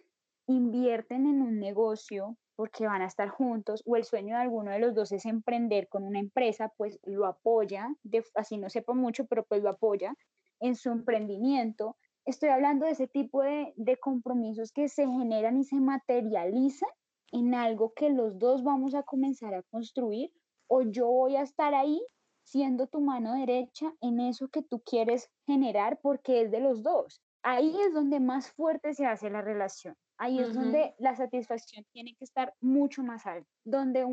invierten 0.47 1.27
en 1.27 1.43
un 1.43 1.59
negocio 1.59 2.37
porque 2.55 2.87
van 2.87 3.03
a 3.03 3.05
estar 3.05 3.29
juntos 3.29 3.83
o 3.85 3.95
el 3.97 4.03
sueño 4.03 4.35
de 4.35 4.41
alguno 4.41 4.71
de 4.71 4.79
los 4.79 4.95
dos 4.95 5.11
es 5.11 5.27
emprender 5.27 5.87
con 5.89 6.03
una 6.03 6.19
empresa, 6.19 6.73
pues 6.75 6.99
lo 7.03 7.27
apoya, 7.27 7.95
de, 8.01 8.23
así 8.33 8.57
no 8.57 8.71
sepa 8.71 8.95
mucho, 8.95 9.27
pero 9.27 9.45
pues 9.45 9.61
lo 9.61 9.69
apoya 9.69 10.15
en 10.59 10.75
su 10.75 10.89
emprendimiento. 10.89 11.97
Estoy 12.25 12.49
hablando 12.49 12.87
de 12.87 12.93
ese 12.93 13.07
tipo 13.07 13.43
de, 13.43 13.73
de 13.75 13.97
compromisos 13.97 14.71
que 14.71 14.87
se 14.87 15.05
generan 15.05 15.59
y 15.59 15.65
se 15.65 15.75
materializan 15.75 16.89
en 17.31 17.53
algo 17.53 17.93
que 17.93 18.09
los 18.09 18.39
dos 18.39 18.63
vamos 18.63 18.95
a 18.95 19.03
comenzar 19.03 19.53
a 19.53 19.61
construir 19.61 20.31
o 20.65 20.81
yo 20.81 21.07
voy 21.11 21.35
a 21.35 21.43
estar 21.43 21.75
ahí 21.75 22.03
siendo 22.43 22.87
tu 22.87 23.01
mano 23.01 23.35
derecha 23.35 23.93
en 24.01 24.19
eso 24.19 24.47
que 24.47 24.63
tú 24.63 24.81
quieres 24.83 25.29
generar 25.45 25.99
porque 26.01 26.41
es 26.41 26.49
de 26.49 26.59
los 26.59 26.81
dos 26.81 27.22
ahí 27.43 27.75
es 27.81 27.93
donde 27.93 28.19
más 28.19 28.51
fuerte 28.51 28.93
se 28.93 29.05
hace 29.05 29.29
la 29.29 29.41
relación. 29.41 29.95
Ahí 30.17 30.39
es 30.39 30.53
donde 30.53 30.95
la 30.99 31.15
satisfacción 31.15 31.85
tiene 31.91 32.15
que 32.15 32.23
estar 32.23 32.53
mucho 32.61 33.03
más 33.03 33.25
alta, 33.25 33.49
donde, 33.63 34.05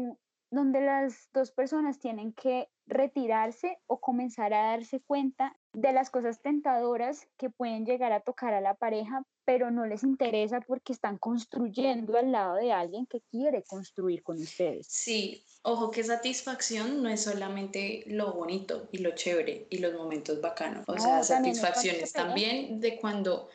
donde 0.51 0.81
las 0.81 1.29
dos 1.33 1.53
personas 1.53 1.99
tienen 1.99 2.33
que 2.33 2.69
retirarse 2.87 3.79
o 3.87 4.01
comenzar 4.01 4.53
a 4.53 4.71
darse 4.73 5.01
cuenta 5.01 5.57
de 5.73 5.93
las 5.93 6.11
cosas 6.11 6.43
tentadoras 6.43 7.29
que 7.37 7.51
pueden 7.51 7.87
llegar 7.87 8.13
a 8.13 8.21
tocar 8.21 8.53
a 8.53 8.61
la 8.61 8.75
pareja, 8.75 9.23
pero 9.45 9.71
no 9.71 9.87
les 9.87 10.03
interesa 10.03 10.61
porque 10.61 10.93
están 10.93 11.19
construyendo 11.19 12.19
al 12.19 12.33
lado 12.33 12.57
de 12.57 12.73
alguien 12.73 13.07
que 13.07 13.21
quiere 13.31 13.63
construir 13.63 14.23
con 14.23 14.39
ustedes. 14.39 14.87
Sí, 14.89 15.45
Ojo 15.63 15.91
que 15.91 16.03
satisfacción 16.03 17.03
no 17.03 17.11
es 17.11 17.25
solamente 17.25 18.03
lo 18.07 18.33
bonito 18.33 18.89
y 18.93 18.99
lo 18.99 19.15
chévere 19.15 19.67
y 19.69 19.79
los 19.79 19.93
momentos 19.93 20.41
bacanos. 20.41 20.85
O 20.89 20.99
sea, 20.99 21.23
satisfacción 21.23 21.97
es 21.97 22.15
también 22.15 22.81
de 22.81 22.97
cuando 22.97 23.51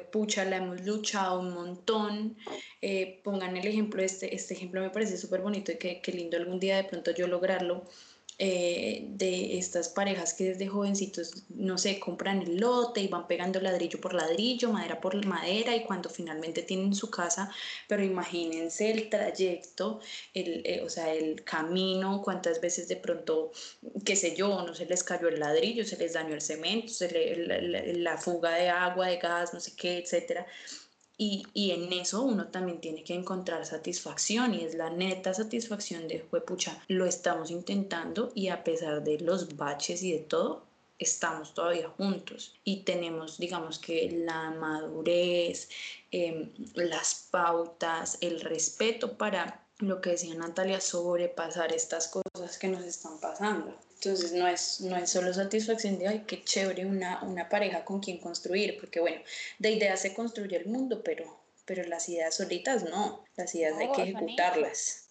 pucha, 0.00 0.44
la 0.44 0.56
hemos 0.56 0.80
luchado 0.82 1.40
un 1.40 1.54
montón. 1.54 2.36
Eh, 2.80 3.20
pongan 3.24 3.56
el 3.56 3.66
ejemplo, 3.66 4.02
este, 4.02 4.34
este 4.34 4.54
ejemplo 4.54 4.80
me 4.80 4.90
parece 4.90 5.16
súper 5.16 5.40
bonito 5.40 5.72
y 5.72 5.76
que 5.76 6.12
lindo 6.12 6.36
algún 6.36 6.58
día 6.58 6.76
de 6.76 6.84
pronto 6.84 7.12
yo 7.12 7.26
lograrlo 7.26 7.84
eh, 8.38 9.04
de 9.08 9.58
estas 9.58 9.88
parejas 9.88 10.32
que 10.34 10.44
desde 10.44 10.66
jovencitos, 10.66 11.44
no 11.50 11.76
sé, 11.76 12.00
compran 12.00 12.42
el 12.42 12.56
lote 12.56 13.00
y 13.00 13.08
van 13.08 13.26
pegando 13.26 13.60
ladrillo 13.60 14.00
por 14.00 14.14
ladrillo, 14.14 14.72
madera 14.72 15.00
por 15.00 15.24
madera 15.26 15.76
y 15.76 15.84
cuando 15.84 16.08
finalmente 16.08 16.62
tienen 16.62 16.94
su 16.94 17.10
casa, 17.10 17.52
pero 17.88 18.02
imagínense 18.02 18.90
el 18.90 19.10
trayecto, 19.10 20.00
el, 20.34 20.62
eh, 20.64 20.82
o 20.82 20.88
sea, 20.88 21.12
el 21.12 21.44
camino, 21.44 22.22
cuántas 22.22 22.60
veces 22.60 22.88
de 22.88 22.96
pronto, 22.96 23.52
qué 24.04 24.16
sé 24.16 24.34
yo, 24.34 24.62
no 24.62 24.74
se 24.74 24.86
les 24.86 25.04
cayó 25.04 25.28
el 25.28 25.38
ladrillo, 25.38 25.84
se 25.84 25.98
les 25.98 26.14
dañó 26.14 26.34
el 26.34 26.40
cemento, 26.40 26.88
se 26.88 27.10
le, 27.10 27.94
la, 27.98 28.16
fuga 28.16 28.54
de 28.54 28.70
agua, 28.70 29.08
de 29.08 29.18
gas, 29.18 29.52
no 29.52 29.60
sé 29.60 29.72
qué, 29.76 29.98
etcétera. 29.98 30.46
Y, 31.24 31.70
en 31.70 31.92
eso 31.92 32.22
uno 32.22 32.48
también 32.48 32.80
tiene 32.80 33.04
que 33.04 33.14
encontrar 33.14 33.64
satisfacción 33.64 34.54
y 34.54 34.64
es 34.64 34.74
la 34.74 34.90
neta 34.90 35.32
satisfacción 35.32 36.08
de, 36.08 36.18
pucha, 36.18 36.82
lo 36.88 37.06
estamos 37.06 37.52
intentando 37.52 38.32
y 38.34 38.48
a 38.48 38.64
pesar 38.64 39.04
de 39.04 39.20
los 39.20 39.56
baches 39.56 40.02
y 40.02 40.12
de 40.14 40.18
todo, 40.18 40.64
estamos 40.98 41.54
todavía 41.54 41.88
juntos 41.90 42.56
y 42.64 42.82
tenemos, 42.82 43.38
digamos 43.38 43.78
que 43.78 44.10
la 44.10 44.50
madurez, 44.50 45.68
em, 46.10 46.50
las 46.74 47.28
pautas, 47.30 48.18
el 48.20 48.40
respeto 48.40 49.16
para 49.16 49.64
lo 49.78 50.00
que 50.00 50.10
decía 50.10 50.34
Natalia, 50.34 50.80
sobrepasar 50.80 51.72
estas 51.72 52.08
cosas 52.08 52.58
que 52.58 52.66
nos 52.66 52.82
están 52.82 53.20
pasando. 53.20 53.78
Entonces 54.04 54.32
no 54.32 54.48
es, 54.48 54.80
no 54.80 54.96
es 54.96 55.10
solo 55.10 55.32
satisfacción 55.32 55.96
de, 55.96 56.08
ay, 56.08 56.24
qué 56.26 56.42
chévere 56.42 56.84
una, 56.84 57.22
una 57.22 57.48
pareja 57.48 57.84
con 57.84 58.00
quien 58.00 58.18
construir, 58.18 58.76
porque 58.80 58.98
bueno, 58.98 59.22
de 59.60 59.70
ideas 59.70 60.00
se 60.00 60.12
construye 60.12 60.56
el 60.56 60.66
mundo, 60.66 61.02
pero, 61.04 61.24
pero 61.64 61.84
las 61.84 62.08
ideas 62.08 62.34
solitas 62.34 62.82
no, 62.82 63.22
las 63.36 63.54
ideas 63.54 63.78
hay 63.78 63.92
que 63.92 64.02
ejecutarlas. 64.02 65.08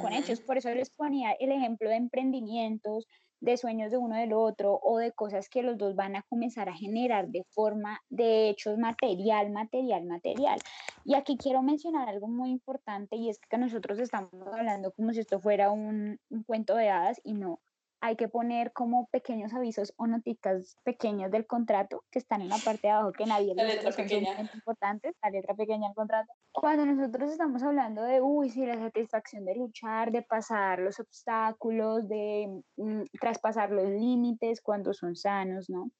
con 0.00 0.12
hechos, 0.12 0.40
por 0.40 0.56
eso 0.56 0.72
les 0.72 0.88
ponía 0.88 1.32
el 1.32 1.50
ejemplo 1.50 1.90
de 1.90 1.96
emprendimientos, 1.96 3.08
de 3.40 3.56
sueños 3.56 3.90
de 3.90 3.96
uno 3.96 4.16
del 4.16 4.32
otro 4.32 4.78
o 4.84 4.98
de 4.98 5.10
cosas 5.10 5.48
que 5.48 5.64
los 5.64 5.76
dos 5.76 5.96
van 5.96 6.14
a 6.14 6.22
comenzar 6.22 6.68
a 6.68 6.76
generar 6.76 7.26
de 7.28 7.42
forma 7.50 8.00
de 8.08 8.50
hechos 8.50 8.78
material, 8.78 9.50
material, 9.50 10.04
material. 10.04 10.60
Y 11.04 11.16
aquí 11.16 11.36
quiero 11.36 11.62
mencionar 11.62 12.08
algo 12.08 12.28
muy 12.28 12.50
importante 12.50 13.16
y 13.16 13.30
es 13.30 13.40
que 13.40 13.58
nosotros 13.58 13.98
estamos 13.98 14.46
hablando 14.46 14.92
como 14.92 15.12
si 15.12 15.20
esto 15.20 15.40
fuera 15.40 15.72
un, 15.72 16.20
un 16.30 16.42
cuento 16.44 16.76
de 16.76 16.88
hadas 16.88 17.20
y 17.24 17.32
no 17.32 17.58
hay 18.00 18.16
que 18.16 18.28
poner 18.28 18.72
como 18.72 19.06
pequeños 19.08 19.52
avisos 19.52 19.92
o 19.96 20.06
notitas 20.06 20.76
pequeñas 20.84 21.30
del 21.30 21.46
contrato 21.46 22.04
que 22.10 22.18
están 22.18 22.42
en 22.42 22.48
la 22.48 22.58
parte 22.58 22.86
de 22.86 22.90
abajo 22.90 23.12
que 23.12 23.26
nadie 23.26 23.54
la 23.54 23.64
letra 23.64 23.90
pequeña 23.90 24.50
importantes, 24.54 25.14
la 25.22 25.30
letra 25.30 25.54
pequeña 25.54 25.88
del 25.88 25.94
contrato. 25.96 26.32
Cuando 26.52 26.86
nosotros 26.86 27.32
estamos 27.32 27.62
hablando 27.62 28.02
de, 28.02 28.20
uy, 28.20 28.50
sí, 28.50 28.64
la 28.64 28.78
satisfacción 28.78 29.44
de 29.44 29.56
luchar, 29.56 30.12
de 30.12 30.22
pasar 30.22 30.78
los 30.78 31.00
obstáculos, 31.00 32.08
de 32.08 32.62
mm, 32.76 33.02
traspasar 33.20 33.70
los 33.70 33.88
límites 33.88 34.60
cuando 34.60 34.92
son 34.92 35.16
sanos, 35.16 35.68
¿no? 35.68 35.90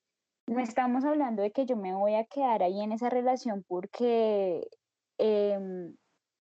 No 0.46 0.61
estamos 0.61 1.05
hablando 1.05 1.42
de 1.42 1.51
que 1.51 1.66
yo 1.66 1.76
me 1.76 1.94
voy 1.94 2.14
a 2.14 2.24
quedar 2.24 2.62
ahí 2.62 2.80
en 2.80 2.92
esa 2.92 3.11
relación 3.11 3.64
porque 3.68 4.66
em, 5.18 5.94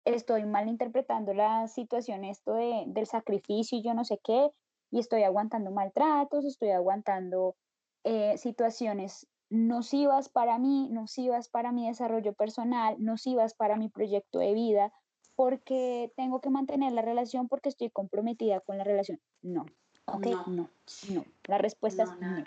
estoy 0.06 0.46
mal 0.46 0.70
interpretando 0.70 1.34
la 1.34 1.68
situación, 1.68 2.24
esto 2.24 2.54
de, 2.54 2.84
del 2.88 3.06
sacrificio 3.06 3.78
y 3.78 3.84
yo 3.84 3.94
no 3.94 4.06
sé 4.06 4.20
qué, 4.24 4.50
y 4.92 5.00
estoy 5.00 5.24
aguantando 5.24 5.72
maltratos, 5.72 6.46
estoy 6.46 6.70
aguantando 6.72 7.56
eh, 8.04 8.38
situaciones 8.38 9.28
nocivas 9.50 10.30
para 10.30 10.60
mí, 10.60 10.90
nocivas 10.92 11.50
para 11.50 11.72
mi 11.72 11.88
desarrollo 11.88 12.34
personal, 12.34 12.96
nocivas 13.00 13.54
para 13.54 13.78
mi 13.78 13.90
proyecto 13.90 14.40
de 14.40 14.54
vida, 14.54 14.94
porque 15.36 16.12
tengo 16.16 16.40
que 16.42 16.50
mantener 16.50 16.92
la 16.94 17.02
relación 17.02 17.48
porque 17.48 17.70
estoy 17.70 17.90
comprometida 17.90 18.60
con 18.62 18.78
la 18.78 18.84
relación. 18.84 19.20
No, 19.42 19.66
ok, 20.06 20.28
no, 20.48 20.70
no. 21.10 21.26
La 21.48 21.58
respuesta 21.58 22.04
es 22.04 22.10
no. 22.20 22.44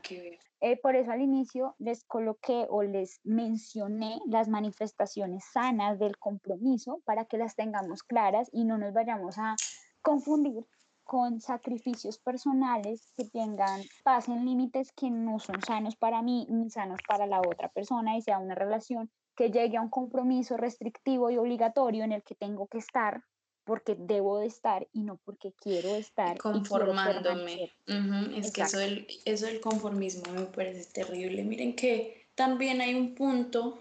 Eh, 0.61 0.80
por 0.80 0.97
eso 0.97 1.11
al 1.11 1.20
inicio 1.20 1.74
les 1.78 2.05
coloqué 2.05 2.66
o 2.70 2.82
les 2.82 3.20
mencioné 3.22 4.20
las 4.26 4.49
manifestaciones 4.49 5.45
sanas 5.53 5.99
del 5.99 6.16
compromiso 6.16 7.03
para 7.05 7.26
que 7.26 7.36
las 7.36 7.55
tengamos 7.55 8.03
claras 8.03 8.49
y 8.51 8.64
no 8.64 8.78
nos 8.78 8.95
vayamos 8.95 9.36
a 9.36 9.57
confundir 10.01 10.64
con 11.05 11.40
sacrificios 11.40 12.18
personales 12.18 13.12
que 13.16 13.24
tengan, 13.26 13.82
pasen 14.02 14.44
límites 14.44 14.90
que 14.92 15.11
no 15.11 15.38
son 15.38 15.62
sanos 15.62 15.96
para 15.96 16.22
mí 16.22 16.46
ni 16.50 16.70
sanos 16.70 17.00
para 17.07 17.26
la 17.26 17.40
otra 17.40 17.68
persona 17.68 18.16
y 18.16 18.22
sea 18.22 18.38
una 18.38 18.55
relación 18.55 19.11
que 19.36 19.50
llegue 19.50 19.76
a 19.76 19.82
un 19.82 19.90
compromiso 19.90 20.57
restrictivo 20.57 21.30
y 21.30 21.36
obligatorio 21.36 22.05
en 22.05 22.12
el 22.12 22.22
que 22.22 22.34
tengo 22.34 22.66
que 22.66 22.78
estar 22.78 23.22
porque 23.64 23.96
debo 23.98 24.38
de 24.38 24.46
estar 24.46 24.86
y 24.92 25.02
no 25.02 25.18
porque 25.24 25.52
quiero 25.52 25.94
estar. 25.94 26.38
Conformándome. 26.38 27.72
Es 28.36 28.52
que 28.52 28.62
eso 28.62 28.78
del, 28.78 29.07
eso 29.24 29.46
del 29.46 29.61
conformismo 29.61 30.32
me 30.32 30.44
parece 30.44 30.84
terrible. 30.92 31.42
Miren 31.44 31.74
que 31.74 32.28
también 32.34 32.80
hay 32.80 32.94
un 32.94 33.14
punto, 33.14 33.78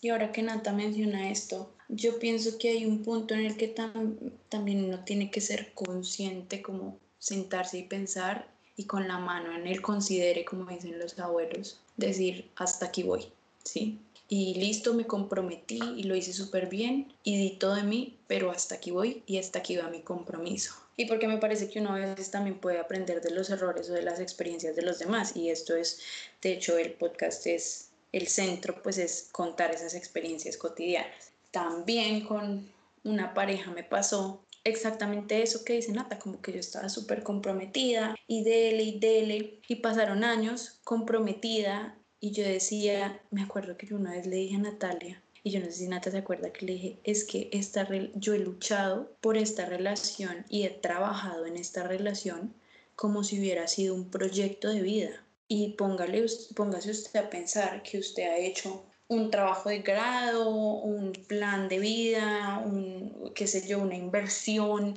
y 0.00 0.10
ahora 0.10 0.30
que 0.30 0.42
Nata 0.42 0.72
menciona 0.72 1.30
esto, 1.30 1.73
yo 1.88 2.18
pienso 2.18 2.58
que 2.58 2.70
hay 2.70 2.86
un 2.86 3.02
punto 3.02 3.34
en 3.34 3.44
el 3.44 3.56
que 3.56 3.68
también 3.68 4.84
uno 4.84 5.04
tiene 5.04 5.30
que 5.30 5.40
ser 5.40 5.72
consciente, 5.74 6.62
como 6.62 6.98
sentarse 7.18 7.78
y 7.78 7.82
pensar 7.82 8.48
y 8.76 8.84
con 8.84 9.06
la 9.06 9.18
mano 9.18 9.54
en 9.54 9.66
el 9.66 9.82
considere, 9.82 10.44
como 10.44 10.66
dicen 10.66 10.98
los 10.98 11.18
abuelos, 11.18 11.80
decir, 11.96 12.50
hasta 12.56 12.86
aquí 12.86 13.02
voy, 13.02 13.26
¿sí? 13.62 13.98
Y 14.28 14.54
listo, 14.54 14.94
me 14.94 15.06
comprometí 15.06 15.80
y 15.96 16.04
lo 16.04 16.16
hice 16.16 16.32
súper 16.32 16.68
bien 16.68 17.12
y 17.22 17.36
di 17.36 17.56
todo 17.56 17.74
de 17.74 17.82
mí, 17.82 18.16
pero 18.26 18.50
hasta 18.50 18.76
aquí 18.76 18.90
voy 18.90 19.22
y 19.26 19.38
hasta 19.38 19.58
aquí 19.58 19.76
va 19.76 19.88
mi 19.88 20.00
compromiso. 20.00 20.74
Y 20.96 21.06
porque 21.06 21.28
me 21.28 21.38
parece 21.38 21.68
que 21.68 21.80
uno 21.80 21.94
a 21.94 21.98
veces 21.98 22.30
también 22.30 22.58
puede 22.58 22.78
aprender 22.78 23.20
de 23.20 23.30
los 23.30 23.50
errores 23.50 23.90
o 23.90 23.92
de 23.92 24.02
las 24.02 24.20
experiencias 24.20 24.76
de 24.76 24.82
los 24.82 24.98
demás. 24.98 25.36
Y 25.36 25.50
esto 25.50 25.76
es, 25.76 26.00
de 26.40 26.52
hecho, 26.52 26.78
el 26.78 26.92
podcast 26.92 27.46
es 27.46 27.90
el 28.12 28.28
centro, 28.28 28.80
pues 28.82 28.98
es 28.98 29.28
contar 29.32 29.72
esas 29.72 29.94
experiencias 29.94 30.56
cotidianas 30.56 31.33
también 31.54 32.26
con 32.26 32.68
una 33.04 33.32
pareja 33.32 33.70
me 33.70 33.84
pasó 33.84 34.44
exactamente 34.64 35.40
eso 35.40 35.64
que 35.64 35.74
dice 35.74 35.92
Nata, 35.92 36.18
como 36.18 36.42
que 36.42 36.52
yo 36.52 36.58
estaba 36.58 36.88
súper 36.88 37.22
comprometida 37.22 38.16
y 38.26 38.42
dele 38.42 38.82
y 38.82 38.98
dele 38.98 39.60
y 39.68 39.76
pasaron 39.76 40.24
años 40.24 40.80
comprometida 40.82 41.96
y 42.18 42.32
yo 42.32 42.42
decía, 42.42 43.22
me 43.30 43.42
acuerdo 43.42 43.76
que 43.76 43.86
yo 43.86 43.94
una 43.94 44.10
vez 44.10 44.26
le 44.26 44.36
dije 44.36 44.56
a 44.56 44.58
Natalia, 44.58 45.22
y 45.44 45.50
yo 45.50 45.60
no 45.60 45.66
sé 45.66 45.72
si 45.72 45.88
Nata 45.88 46.10
se 46.10 46.18
acuerda 46.18 46.52
que 46.52 46.66
le 46.66 46.72
dije, 46.72 46.98
es 47.04 47.22
que 47.24 47.50
esta 47.52 47.86
yo 48.14 48.34
he 48.34 48.38
luchado 48.40 49.14
por 49.20 49.36
esta 49.36 49.64
relación 49.66 50.44
y 50.48 50.64
he 50.64 50.70
trabajado 50.70 51.46
en 51.46 51.56
esta 51.56 51.84
relación 51.84 52.52
como 52.96 53.22
si 53.22 53.38
hubiera 53.38 53.68
sido 53.68 53.94
un 53.94 54.10
proyecto 54.10 54.70
de 54.70 54.82
vida. 54.82 55.22
Y 55.46 55.74
póngale, 55.74 56.24
póngase 56.56 56.90
usted 56.90 57.20
a 57.20 57.30
pensar 57.30 57.82
que 57.82 57.98
usted 57.98 58.24
ha 58.24 58.38
hecho 58.38 58.86
un 59.14 59.30
trabajo 59.30 59.68
de 59.68 59.80
grado, 59.80 60.48
un 60.48 61.12
plan 61.12 61.68
de 61.68 61.78
vida, 61.78 62.62
un, 62.64 63.32
qué 63.34 63.46
sé 63.46 63.66
yo, 63.66 63.78
una 63.78 63.96
inversión 63.96 64.96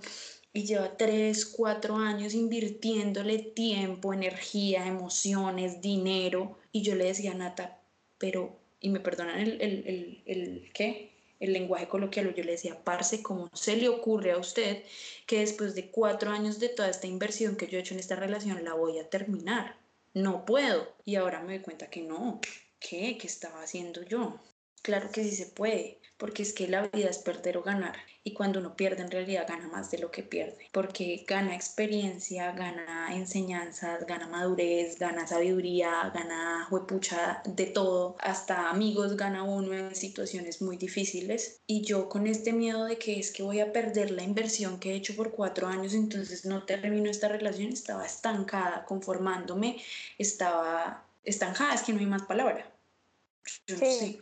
y 0.54 0.66
lleva 0.66 0.98
tres, 0.98 1.46
cuatro 1.46 1.98
años 1.98 2.34
invirtiéndole 2.34 3.38
tiempo, 3.38 4.14
energía, 4.14 4.88
emociones, 4.88 5.82
dinero. 5.82 6.58
Y 6.72 6.82
yo 6.82 6.96
le 6.96 7.06
decía 7.06 7.32
a 7.32 7.36
Nata, 7.36 7.80
pero, 8.18 8.58
y 8.80 8.90
me 8.90 9.00
perdonan 9.00 9.40
el, 9.40 9.62
el, 9.62 9.84
el, 9.86 10.24
el 10.26 10.72
¿qué? 10.74 11.12
El 11.40 11.54
lenguaje 11.54 11.88
coloquial, 11.88 12.34
yo 12.34 12.44
le 12.44 12.54
decía, 12.54 12.84
parce, 12.84 13.22
¿cómo 13.22 13.52
se 13.54 13.78
le 13.78 13.88
ocurre 13.88 14.32
a 14.32 14.40
usted 14.40 14.84
que 15.28 15.42
después 15.42 15.76
de 15.76 15.92
cuatro 15.92 16.32
años 16.32 16.60
de 16.60 16.70
toda 16.70 16.90
esta 16.90 17.06
inversión 17.06 17.56
que 17.56 17.68
yo 17.68 17.78
he 17.78 17.82
hecho 17.82 17.94
en 17.94 18.00
esta 18.00 18.16
relación 18.16 18.64
la 18.64 18.74
voy 18.74 18.98
a 18.98 19.08
terminar? 19.08 19.76
No 20.16 20.46
puedo. 20.46 20.88
Y 21.06 21.16
ahora 21.18 21.42
me 21.42 21.54
doy 21.54 21.64
cuenta 21.64 21.92
que 21.92 22.02
no, 22.02 22.42
¿qué? 22.80 23.18
¿Qué 23.18 23.28
estaba 23.28 23.62
haciendo 23.62 24.04
yo? 24.04 24.40
Claro 24.82 25.10
que 25.12 25.24
sí 25.24 25.32
se 25.32 25.48
puede, 25.48 26.00
porque 26.18 26.44
es 26.44 26.54
que 26.54 26.68
la 26.68 26.88
vida 26.88 27.10
es 27.10 27.18
perder 27.18 27.58
o 27.58 27.64
ganar. 27.64 27.98
Y 28.24 28.34
cuando 28.34 28.60
uno 28.60 28.76
pierde, 28.76 29.04
en 29.04 29.12
realidad 29.12 29.46
gana 29.48 29.68
más 29.68 29.90
de 29.92 30.00
lo 30.00 30.12
que 30.12 30.24
pierde, 30.24 30.70
porque 30.72 31.26
gana 31.28 31.56
experiencia, 31.56 32.52
gana 32.52 33.16
enseñanzas, 33.16 34.06
gana 34.06 34.28
madurez, 34.28 35.00
gana 35.00 35.28
sabiduría, 35.28 36.12
gana 36.14 36.68
huepucha 36.70 37.42
de 37.46 37.68
todo, 37.68 38.16
hasta 38.20 38.70
amigos 38.70 39.18
gana 39.18 39.44
uno 39.44 39.74
en 39.74 39.96
situaciones 39.96 40.62
muy 40.62 40.78
difíciles. 40.78 41.62
Y 41.68 41.82
yo 41.82 42.10
con 42.10 42.28
este 42.28 42.54
miedo 42.54 42.86
de 42.86 42.98
que 42.98 43.20
es 43.20 43.32
que 43.32 43.44
voy 43.44 43.60
a 43.60 43.72
perder 43.74 44.12
la 44.12 44.24
inversión 44.24 44.80
que 44.80 44.92
he 44.92 44.96
hecho 44.96 45.16
por 45.16 45.32
cuatro 45.32 45.68
años, 45.68 45.94
entonces 45.94 46.46
no 46.46 46.66
termino 46.66 47.10
esta 47.10 47.30
relación, 47.30 47.72
estaba 47.72 48.06
estancada, 48.06 48.86
conformándome, 48.86 49.82
estaba 50.18 51.07
estancada, 51.28 51.74
es 51.74 51.84
que 51.84 51.94
no 51.94 52.00
hay 52.00 52.06
más 52.06 52.24
palabra. 52.24 52.66
sí. 53.68 54.20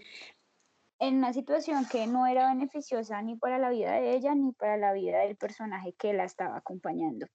En 0.97 1.17
una 1.17 1.33
situación 1.33 1.85
que 1.87 2.07
no 2.07 2.25
era 2.25 2.47
beneficiosa 2.53 3.21
ni 3.21 3.35
para 3.35 3.59
la 3.59 3.69
vida 3.69 3.91
de 3.93 4.15
ella 4.15 4.33
ni 4.33 4.53
para 4.53 4.77
la 4.77 4.93
vida 4.93 5.19
del 5.19 5.35
personaje 5.35 5.93
que 5.93 6.13
la 6.13 6.23
estaba 6.23 6.55
acompañando. 6.57 7.27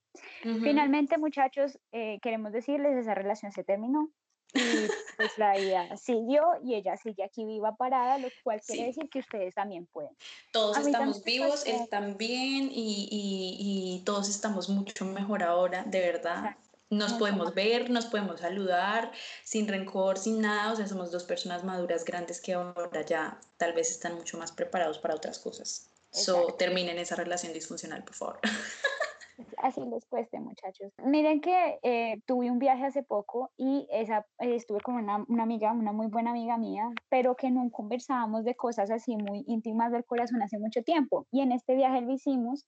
Finalmente, 0.42 1.18
muchachos, 1.18 1.78
eh, 1.92 2.18
queremos 2.22 2.52
decirles, 2.52 2.96
esa 2.96 3.14
relación 3.14 3.52
se 3.52 3.62
terminó 3.62 4.10
y 4.54 4.58
pues 5.18 5.36
la 5.36 5.54
vida 5.56 5.94
siguió 5.98 6.42
y 6.64 6.74
ella 6.74 6.96
sigue 6.96 7.22
aquí 7.22 7.44
viva 7.44 7.76
parada, 7.76 8.16
lo 8.16 8.28
cual 8.42 8.62
quiere 8.66 8.86
decir 8.86 9.10
que 9.10 9.18
ustedes 9.18 9.54
también 9.54 9.86
pueden. 9.86 10.16
Todos 10.52 10.78
estamos 10.78 11.22
vivos, 11.22 11.66
están 11.66 12.16
bien 12.16 12.70
y, 12.72 13.08
y, 13.10 13.98
y, 13.98 14.04
todos 14.04 14.30
estamos 14.30 14.70
mucho 14.70 15.04
mejor 15.04 15.42
ahora, 15.42 15.84
de 15.84 16.00
verdad 16.00 16.56
nos 16.90 17.12
podemos 17.14 17.54
ver, 17.54 17.88
nos 17.88 18.06
podemos 18.06 18.40
saludar 18.40 19.12
sin 19.44 19.68
rencor, 19.68 20.18
sin 20.18 20.40
nada, 20.40 20.72
o 20.72 20.76
sea, 20.76 20.88
somos 20.88 21.10
dos 21.10 21.24
personas 21.24 21.64
maduras, 21.64 22.04
grandes 22.04 22.40
que 22.40 22.54
ahora 22.54 23.02
ya 23.02 23.40
tal 23.56 23.72
vez 23.72 23.90
están 23.90 24.16
mucho 24.16 24.36
más 24.38 24.52
preparados 24.52 24.98
para 24.98 25.14
otras 25.14 25.38
cosas. 25.38 25.88
So, 26.10 26.54
terminen 26.54 26.98
esa 26.98 27.14
relación 27.14 27.52
disfuncional, 27.52 28.02
por 28.02 28.14
favor. 28.14 28.40
Así 29.58 29.80
les 29.84 30.04
cueste, 30.06 30.40
muchachos. 30.40 30.92
Miren 31.04 31.40
que 31.40 31.78
eh, 31.82 32.20
tuve 32.26 32.50
un 32.50 32.58
viaje 32.58 32.84
hace 32.84 33.02
poco 33.02 33.52
y 33.56 33.86
esa, 33.90 34.26
eh, 34.38 34.54
estuve 34.54 34.80
con 34.80 34.96
una, 34.96 35.24
una, 35.28 35.44
amiga, 35.44 35.72
una 35.72 35.92
muy 35.92 36.08
buena 36.08 36.30
amiga 36.30 36.58
mía, 36.58 36.90
pero 37.08 37.36
que 37.36 37.50
no 37.50 37.70
conversábamos 37.70 38.44
de 38.44 38.54
cosas 38.54 38.90
así 38.90 39.16
muy 39.16 39.44
íntimas 39.46 39.92
del 39.92 40.04
corazón 40.04 40.42
hace 40.42 40.58
mucho 40.58 40.82
tiempo. 40.82 41.26
Y 41.30 41.40
en 41.40 41.52
este 41.52 41.74
viaje 41.74 42.00
lo 42.00 42.12
hicimos 42.12 42.66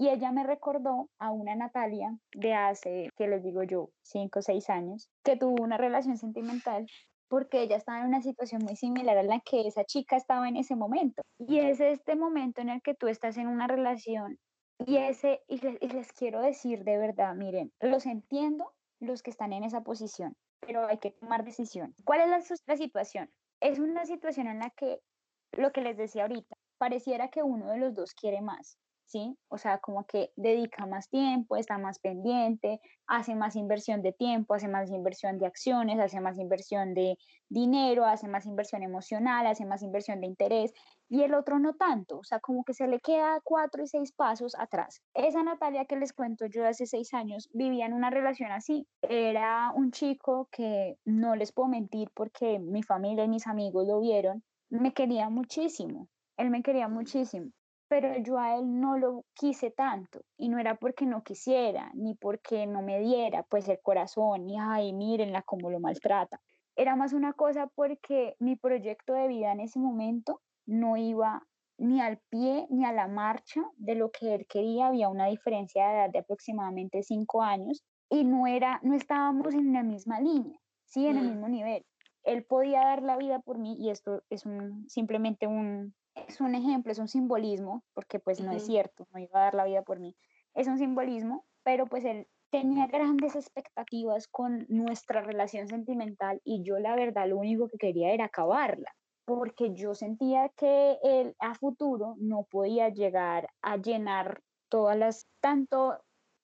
y 0.00 0.08
ella 0.08 0.32
me 0.32 0.44
recordó 0.44 1.10
a 1.18 1.30
una 1.30 1.54
Natalia 1.54 2.16
de 2.34 2.54
hace, 2.54 3.10
que 3.18 3.28
les 3.28 3.42
digo 3.42 3.62
yo, 3.64 3.90
cinco 4.00 4.38
o 4.38 4.42
seis 4.42 4.70
años, 4.70 5.10
que 5.22 5.36
tuvo 5.36 5.62
una 5.62 5.76
relación 5.76 6.16
sentimental 6.16 6.86
porque 7.28 7.60
ella 7.60 7.76
estaba 7.76 8.00
en 8.00 8.06
una 8.06 8.22
situación 8.22 8.62
muy 8.64 8.76
similar 8.76 9.18
a 9.18 9.22
la 9.22 9.40
que 9.40 9.60
esa 9.68 9.84
chica 9.84 10.16
estaba 10.16 10.48
en 10.48 10.56
ese 10.56 10.74
momento. 10.74 11.20
Y 11.38 11.58
es 11.58 11.80
este 11.80 12.16
momento 12.16 12.62
en 12.62 12.70
el 12.70 12.80
que 12.80 12.94
tú 12.94 13.08
estás 13.08 13.36
en 13.36 13.46
una 13.46 13.66
relación 13.66 14.38
y, 14.86 14.96
ese, 14.96 15.42
y 15.48 15.58
les, 15.58 16.12
quiero 16.14 16.40
decir 16.40 16.82
de 16.82 16.96
verdad, 16.96 17.34
miren, 17.34 17.70
los 17.78 18.06
entiendo 18.06 18.72
los 19.00 19.22
que 19.22 19.28
están 19.28 19.52
en 19.52 19.64
esa 19.64 19.82
posición, 19.82 20.34
pero 20.60 20.86
hay 20.86 20.96
que 20.96 21.10
tomar 21.10 21.44
decisión. 21.44 21.94
¿Cuál 22.06 22.22
es 22.22 22.28
la, 22.48 22.56
la 22.66 22.76
situación? 22.78 23.30
Es 23.60 23.78
una 23.78 24.06
situación 24.06 24.46
en 24.46 24.60
la 24.60 24.70
que, 24.70 25.00
lo 25.52 25.72
que 25.72 25.82
les 25.82 25.98
decía 25.98 26.22
ahorita, 26.22 26.56
pareciera 26.78 27.28
que 27.28 27.42
uno 27.42 27.68
de 27.68 27.76
los 27.76 27.94
dos 27.94 28.14
quiere 28.14 28.40
más. 28.40 28.78
¿Sí? 29.10 29.36
O 29.48 29.58
sea, 29.58 29.78
como 29.78 30.04
que 30.06 30.32
dedica 30.36 30.86
más 30.86 31.08
tiempo, 31.08 31.56
está 31.56 31.78
más 31.78 31.98
pendiente, 31.98 32.80
hace 33.08 33.34
más 33.34 33.56
inversión 33.56 34.02
de 34.02 34.12
tiempo, 34.12 34.54
hace 34.54 34.68
más 34.68 34.88
inversión 34.90 35.38
de 35.38 35.46
acciones, 35.46 35.98
hace 35.98 36.20
más 36.20 36.38
inversión 36.38 36.94
de 36.94 37.18
dinero, 37.48 38.04
hace 38.04 38.28
más 38.28 38.46
inversión 38.46 38.84
emocional, 38.84 39.46
hace 39.48 39.66
más 39.66 39.82
inversión 39.82 40.20
de 40.20 40.28
interés, 40.28 40.72
y 41.08 41.22
el 41.22 41.34
otro 41.34 41.58
no 41.58 41.74
tanto, 41.74 42.18
o 42.18 42.24
sea, 42.24 42.38
como 42.38 42.62
que 42.62 42.72
se 42.72 42.86
le 42.86 43.00
queda 43.00 43.40
cuatro 43.42 43.82
y 43.82 43.88
seis 43.88 44.12
pasos 44.12 44.54
atrás. 44.56 45.02
Esa 45.12 45.42
Natalia 45.42 45.86
que 45.86 45.96
les 45.96 46.12
cuento 46.12 46.46
yo 46.46 46.64
hace 46.64 46.86
seis 46.86 47.12
años 47.12 47.48
vivía 47.52 47.86
en 47.86 47.94
una 47.94 48.10
relación 48.10 48.52
así. 48.52 48.86
Era 49.02 49.72
un 49.74 49.90
chico 49.90 50.48
que 50.52 50.98
no 51.04 51.34
les 51.34 51.50
puedo 51.50 51.68
mentir 51.68 52.10
porque 52.14 52.60
mi 52.60 52.84
familia 52.84 53.24
y 53.24 53.28
mis 53.28 53.48
amigos 53.48 53.88
lo 53.88 53.98
vieron, 53.98 54.44
me 54.68 54.92
quería 54.92 55.28
muchísimo, 55.30 56.06
él 56.36 56.50
me 56.50 56.62
quería 56.62 56.86
muchísimo 56.86 57.50
pero 57.90 58.16
yo 58.18 58.38
a 58.38 58.56
él 58.56 58.80
no 58.80 58.96
lo 58.98 59.24
quise 59.34 59.72
tanto 59.72 60.20
y 60.38 60.48
no 60.48 60.60
era 60.60 60.76
porque 60.76 61.06
no 61.06 61.24
quisiera, 61.24 61.90
ni 61.94 62.14
porque 62.14 62.64
no 62.68 62.82
me 62.82 63.00
diera 63.00 63.42
pues 63.42 63.68
el 63.68 63.80
corazón, 63.82 64.46
ni 64.46 64.56
ay, 64.60 64.92
mírenla 64.92 65.42
cómo 65.42 65.70
lo 65.70 65.80
maltrata. 65.80 66.40
Era 66.76 66.94
más 66.94 67.12
una 67.12 67.32
cosa 67.32 67.66
porque 67.74 68.36
mi 68.38 68.54
proyecto 68.54 69.14
de 69.14 69.26
vida 69.26 69.50
en 69.50 69.58
ese 69.58 69.80
momento 69.80 70.40
no 70.66 70.96
iba 70.96 71.42
ni 71.78 72.00
al 72.00 72.20
pie 72.30 72.68
ni 72.70 72.84
a 72.84 72.92
la 72.92 73.08
marcha 73.08 73.60
de 73.76 73.96
lo 73.96 74.12
que 74.12 74.36
él 74.36 74.46
quería, 74.48 74.86
había 74.86 75.08
una 75.08 75.26
diferencia 75.26 75.84
de 75.84 75.94
edad 75.94 76.10
de 76.10 76.20
aproximadamente 76.20 77.02
cinco 77.02 77.42
años 77.42 77.82
y 78.08 78.22
no 78.22 78.46
era, 78.46 78.78
no 78.84 78.94
estábamos 78.94 79.52
en 79.52 79.72
la 79.72 79.82
misma 79.82 80.20
línea, 80.20 80.60
sí, 80.84 81.08
en 81.08 81.16
el 81.16 81.24
mm. 81.24 81.28
mismo 81.28 81.48
nivel. 81.48 81.84
Él 82.22 82.44
podía 82.44 82.82
dar 82.82 83.02
la 83.02 83.16
vida 83.16 83.40
por 83.40 83.58
mí 83.58 83.74
y 83.80 83.90
esto 83.90 84.22
es 84.30 84.46
un, 84.46 84.88
simplemente 84.88 85.48
un, 85.48 85.92
es 86.14 86.40
un 86.40 86.54
ejemplo, 86.54 86.92
es 86.92 86.98
un 86.98 87.08
simbolismo, 87.08 87.84
porque 87.94 88.18
pues 88.18 88.40
no 88.40 88.52
es 88.52 88.66
cierto, 88.66 89.06
no 89.12 89.20
iba 89.20 89.40
a 89.40 89.44
dar 89.44 89.54
la 89.54 89.64
vida 89.64 89.82
por 89.82 89.98
mí, 89.98 90.16
es 90.54 90.66
un 90.66 90.78
simbolismo, 90.78 91.44
pero 91.62 91.86
pues 91.86 92.04
él 92.04 92.26
tenía 92.50 92.86
grandes 92.88 93.36
expectativas 93.36 94.26
con 94.26 94.66
nuestra 94.68 95.20
relación 95.20 95.68
sentimental 95.68 96.40
y 96.44 96.62
yo 96.64 96.78
la 96.78 96.96
verdad 96.96 97.28
lo 97.28 97.38
único 97.38 97.68
que 97.68 97.78
quería 97.78 98.12
era 98.12 98.26
acabarla, 98.26 98.94
porque 99.24 99.72
yo 99.74 99.94
sentía 99.94 100.50
que 100.56 100.98
él 101.02 101.36
a 101.38 101.54
futuro 101.54 102.16
no 102.18 102.44
podía 102.50 102.88
llegar 102.88 103.48
a 103.62 103.76
llenar 103.76 104.42
todas 104.68 104.96
las, 104.96 105.26
tanto 105.40 105.98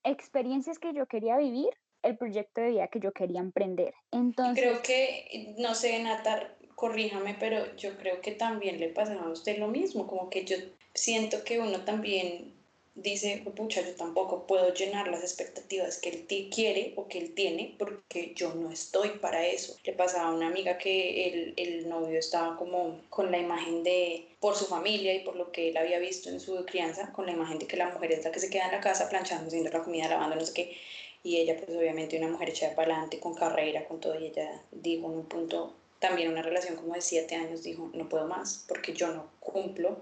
experiencias 0.05 0.79
que 0.79 0.93
yo 0.93 1.07
quería 1.07 1.37
vivir, 1.37 1.71
el 2.03 2.17
proyecto 2.17 2.61
de 2.61 2.69
vida 2.69 2.89
que 2.89 3.01
yo 3.01 3.13
quería 3.13 3.41
emprender. 3.41 3.93
Entonces, 4.13 4.65
creo 4.65 4.83
que, 4.83 5.55
no 5.59 5.75
sé, 5.75 6.01
Natar, 6.03 6.57
corríjame, 6.77 7.37
pero 7.41 7.75
yo 7.77 7.97
creo 7.97 8.21
que 8.21 8.33
también 8.33 8.79
le 8.79 8.91
pasaba 8.91 9.23
a 9.23 9.31
usted 9.31 9.59
lo 9.59 9.67
mismo, 9.67 10.07
como 10.07 10.31
que 10.31 10.45
yo 10.45 10.57
siento 10.95 11.43
que 11.43 11.59
uno 11.59 11.85
también 11.85 12.55
dice, 12.95 13.43
pucha, 13.55 13.83
yo 13.83 13.95
tampoco 13.95 14.47
puedo 14.47 14.73
llenar 14.73 15.09
las 15.09 15.23
expectativas 15.23 15.99
que 15.99 16.09
él 16.11 16.51
quiere 16.51 16.93
o 16.97 17.09
que 17.09 17.19
él 17.19 17.35
tiene 17.35 17.75
porque 17.79 18.33
yo 18.35 18.55
no 18.55 18.71
estoy 18.71 19.11
para 19.21 19.47
eso. 19.47 19.77
Le 19.85 19.93
pasaba 19.93 20.29
a 20.29 20.35
una 20.35 20.49
amiga 20.49 20.79
que 20.79 21.29
el, 21.29 21.55
el, 21.57 21.89
novio 21.89 22.19
estaba 22.19 22.57
como 22.57 23.01
con 23.11 23.31
la 23.31 23.39
imagen 23.39 23.83
de, 23.83 24.27
por 24.41 24.57
su 24.57 24.67
familia 24.67 25.15
y 25.15 25.21
por 25.21 25.37
lo 25.37 25.53
que 25.53 25.69
él 25.69 25.77
había 25.77 25.99
visto 25.99 26.31
en 26.31 26.41
su 26.41 26.65
crianza, 26.65 27.13
con 27.13 27.27
la 27.27 27.33
imagen 27.33 27.59
de 27.59 27.67
que 27.67 27.77
la 27.77 27.91
mujer 27.91 28.13
es 28.13 28.25
la 28.25 28.33
que 28.33 28.41
se 28.41 28.51
queda 28.51 28.67
en 28.67 28.73
la 28.73 28.81
casa 28.81 29.09
planchando, 29.09 29.49
haciendo 29.49 29.71
la 29.71 29.83
comida, 29.83 30.09
lavando, 30.09 30.37
no 30.37 30.45
sé 30.45 30.55
qué. 30.55 30.77
Y 31.23 31.39
ella, 31.39 31.57
pues 31.57 31.77
obviamente 31.77 32.19
una 32.19 32.29
mujer 32.29 32.51
echada 32.51 32.75
para 32.75 32.93
adelante, 32.93 33.19
con 33.19 33.35
carrera, 33.35 33.85
con 33.87 34.01
todo, 34.01 34.19
y 34.19 34.27
ella 34.27 34.63
dijo 34.71 35.07
en 35.07 35.19
un 35.19 35.27
punto, 35.27 35.75
también 35.99 36.31
una 36.31 36.43
relación 36.43 36.77
como 36.77 36.95
de 36.95 37.01
siete 37.01 37.35
años 37.35 37.63
dijo, 37.63 37.91
no 37.95 38.09
puedo 38.09 38.27
más 38.27 38.65
porque 38.69 38.93
yo 38.93 39.13
no 39.13 39.29
cumplo 39.41 40.01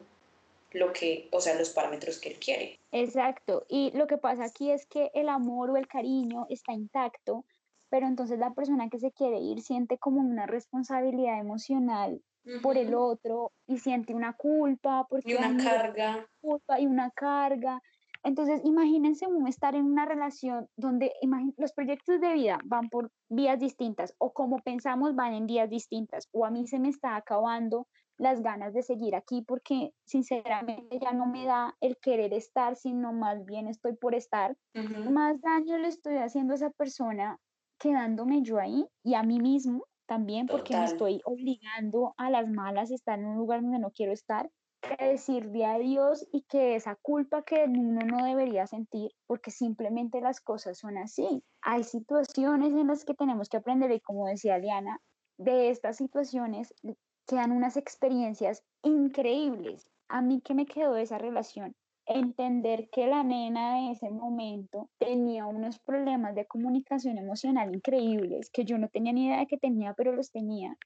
lo 0.73 0.93
que, 0.93 1.29
o 1.31 1.41
sea, 1.41 1.55
los 1.55 1.71
parámetros 1.71 2.19
que 2.19 2.31
él 2.31 2.39
quiere. 2.39 2.79
Exacto. 2.91 3.65
Y 3.69 3.93
lo 3.97 4.07
que 4.07 4.19
pasa 4.19 4.45
aquí 4.45 4.71
es 4.71 4.87
que 4.87 5.11
el 5.15 5.29
amor 5.29 5.71
o 5.71 5.77
el 5.77 5.87
cariño 5.87 6.47
está 6.51 6.73
intacto, 6.73 7.45
pero 7.89 8.07
entonces 8.07 8.39
la 8.39 8.53
persona 8.55 8.89
que 8.89 8.99
se 8.99 9.13
quiere 9.13 9.39
ir 9.39 9.63
siente 9.63 9.99
como 9.99 10.21
una 10.21 10.47
responsabilidad 10.47 11.39
emocional 11.39 12.21
por 12.63 12.77
el 12.77 12.95
otro 12.95 13.53
y 13.67 13.79
siente 13.79 14.15
una 14.15 14.35
culpa 14.35 15.07
porque 15.09 15.33
y 15.33 15.35
una 15.35 15.57
carga 15.57 16.29
culpa 16.41 16.79
y 16.79 16.87
una 16.87 17.11
carga 17.11 17.81
entonces, 18.25 18.63
imagínense 18.65 19.27
estar 19.47 19.75
en 19.75 19.85
una 19.85 20.07
relación 20.07 20.67
donde 20.77 21.13
los 21.59 21.73
proyectos 21.73 22.21
de 22.21 22.33
vida 22.33 22.59
van 22.65 22.89
por 22.89 23.11
vías 23.29 23.61
distintas 23.61 24.15
o 24.19 24.33
como 24.33 24.61
pensamos 24.61 25.15
van 25.15 25.35
en 25.35 25.47
vías 25.47 25.69
distintas 25.69 26.29
o 26.33 26.47
a 26.47 26.51
mí 26.51 26.67
se 26.67 26.79
me 26.79 26.89
está 26.89 27.17
acabando 27.17 27.87
las 28.17 28.41
ganas 28.41 28.73
de 28.73 28.83
seguir 28.83 29.15
aquí 29.15 29.43
porque 29.43 29.93
sinceramente 30.07 30.99
ya 31.01 31.13
no 31.13 31.27
me 31.27 31.45
da 31.45 31.77
el 31.81 31.99
querer 31.99 32.33
estar, 32.33 32.77
sino 32.77 33.13
más 33.13 33.45
bien 33.45 33.69
estoy 33.69 33.95
por 33.95 34.15
estar. 34.15 34.57
Más 35.11 35.41
daño 35.43 35.77
le 35.77 35.89
estoy 35.89 36.17
haciendo 36.17 36.55
a 36.55 36.57
esa 36.57 36.71
persona 36.71 37.39
quedándome 37.79 38.41
yo 38.43 38.59
ahí 38.59 38.87
y 39.03 39.15
a 39.15 39.23
mí 39.23 39.39
mismo 39.39 39.85
también 40.07 40.47
porque 40.47 40.75
me 40.77 40.85
estoy 40.85 41.21
obligando 41.25 42.15
a 42.17 42.31
las 42.31 42.49
malas 42.49 42.91
a 42.91 42.95
estar 42.95 43.19
en 43.19 43.27
un 43.27 43.37
lugar 43.37 43.61
donde 43.61 43.79
no 43.79 43.91
quiero 43.91 44.13
estar 44.13 44.51
que 44.89 45.05
decirle 45.05 45.65
a 45.65 45.79
Dios 45.79 46.27
y 46.33 46.43
que 46.43 46.75
esa 46.75 46.97
culpa 46.97 47.43
que 47.43 47.65
uno 47.65 48.01
no 48.07 48.25
debería 48.25 48.67
sentir 48.67 49.11
porque 49.27 49.51
simplemente 49.51 50.21
las 50.21 50.41
cosas 50.41 50.79
son 50.79 50.99
así. 50.99 51.43
Hay 51.63 51.85
situaciones 51.85 52.73
en 52.73 52.89
las 52.89 53.05
que 53.05 53.15
tenemos 53.15 53.49
que 53.49 53.57
aprender 53.57 53.91
y 53.93 54.01
como 54.01 54.27
decía 54.27 54.59
Liana, 54.59 55.01
de 55.39 55.71
estas 55.71 55.97
situaciones 55.97 56.75
quedan 57.27 57.53
unas 57.53 57.77
experiencias 57.77 58.63
increíbles. 58.83 59.91
A 60.09 60.23
mí 60.23 60.41
que 60.41 60.55
me 60.55 60.67
quedó 60.67 60.93
de 60.93 61.03
esa 61.03 61.19
relación, 61.19 61.75
entender 62.07 62.89
que 62.91 63.07
la 63.07 63.23
nena 63.23 63.77
de 63.77 63.93
ese 63.93 64.11
momento 64.11 64.91
tenía 64.99 65.47
unos 65.47 65.79
problemas 65.79 66.35
de 66.35 66.47
comunicación 66.47 67.19
emocional 67.19 67.75
increíbles 67.75 68.51
que 68.51 68.65
yo 68.65 68.79
no 68.79 68.89
tenía 68.89 69.13
ni 69.13 69.27
idea 69.27 69.39
de 69.39 69.47
que 69.47 69.57
tenía, 69.57 69.95
pero 69.95 70.13
los 70.13 70.31
tenía. 70.31 70.77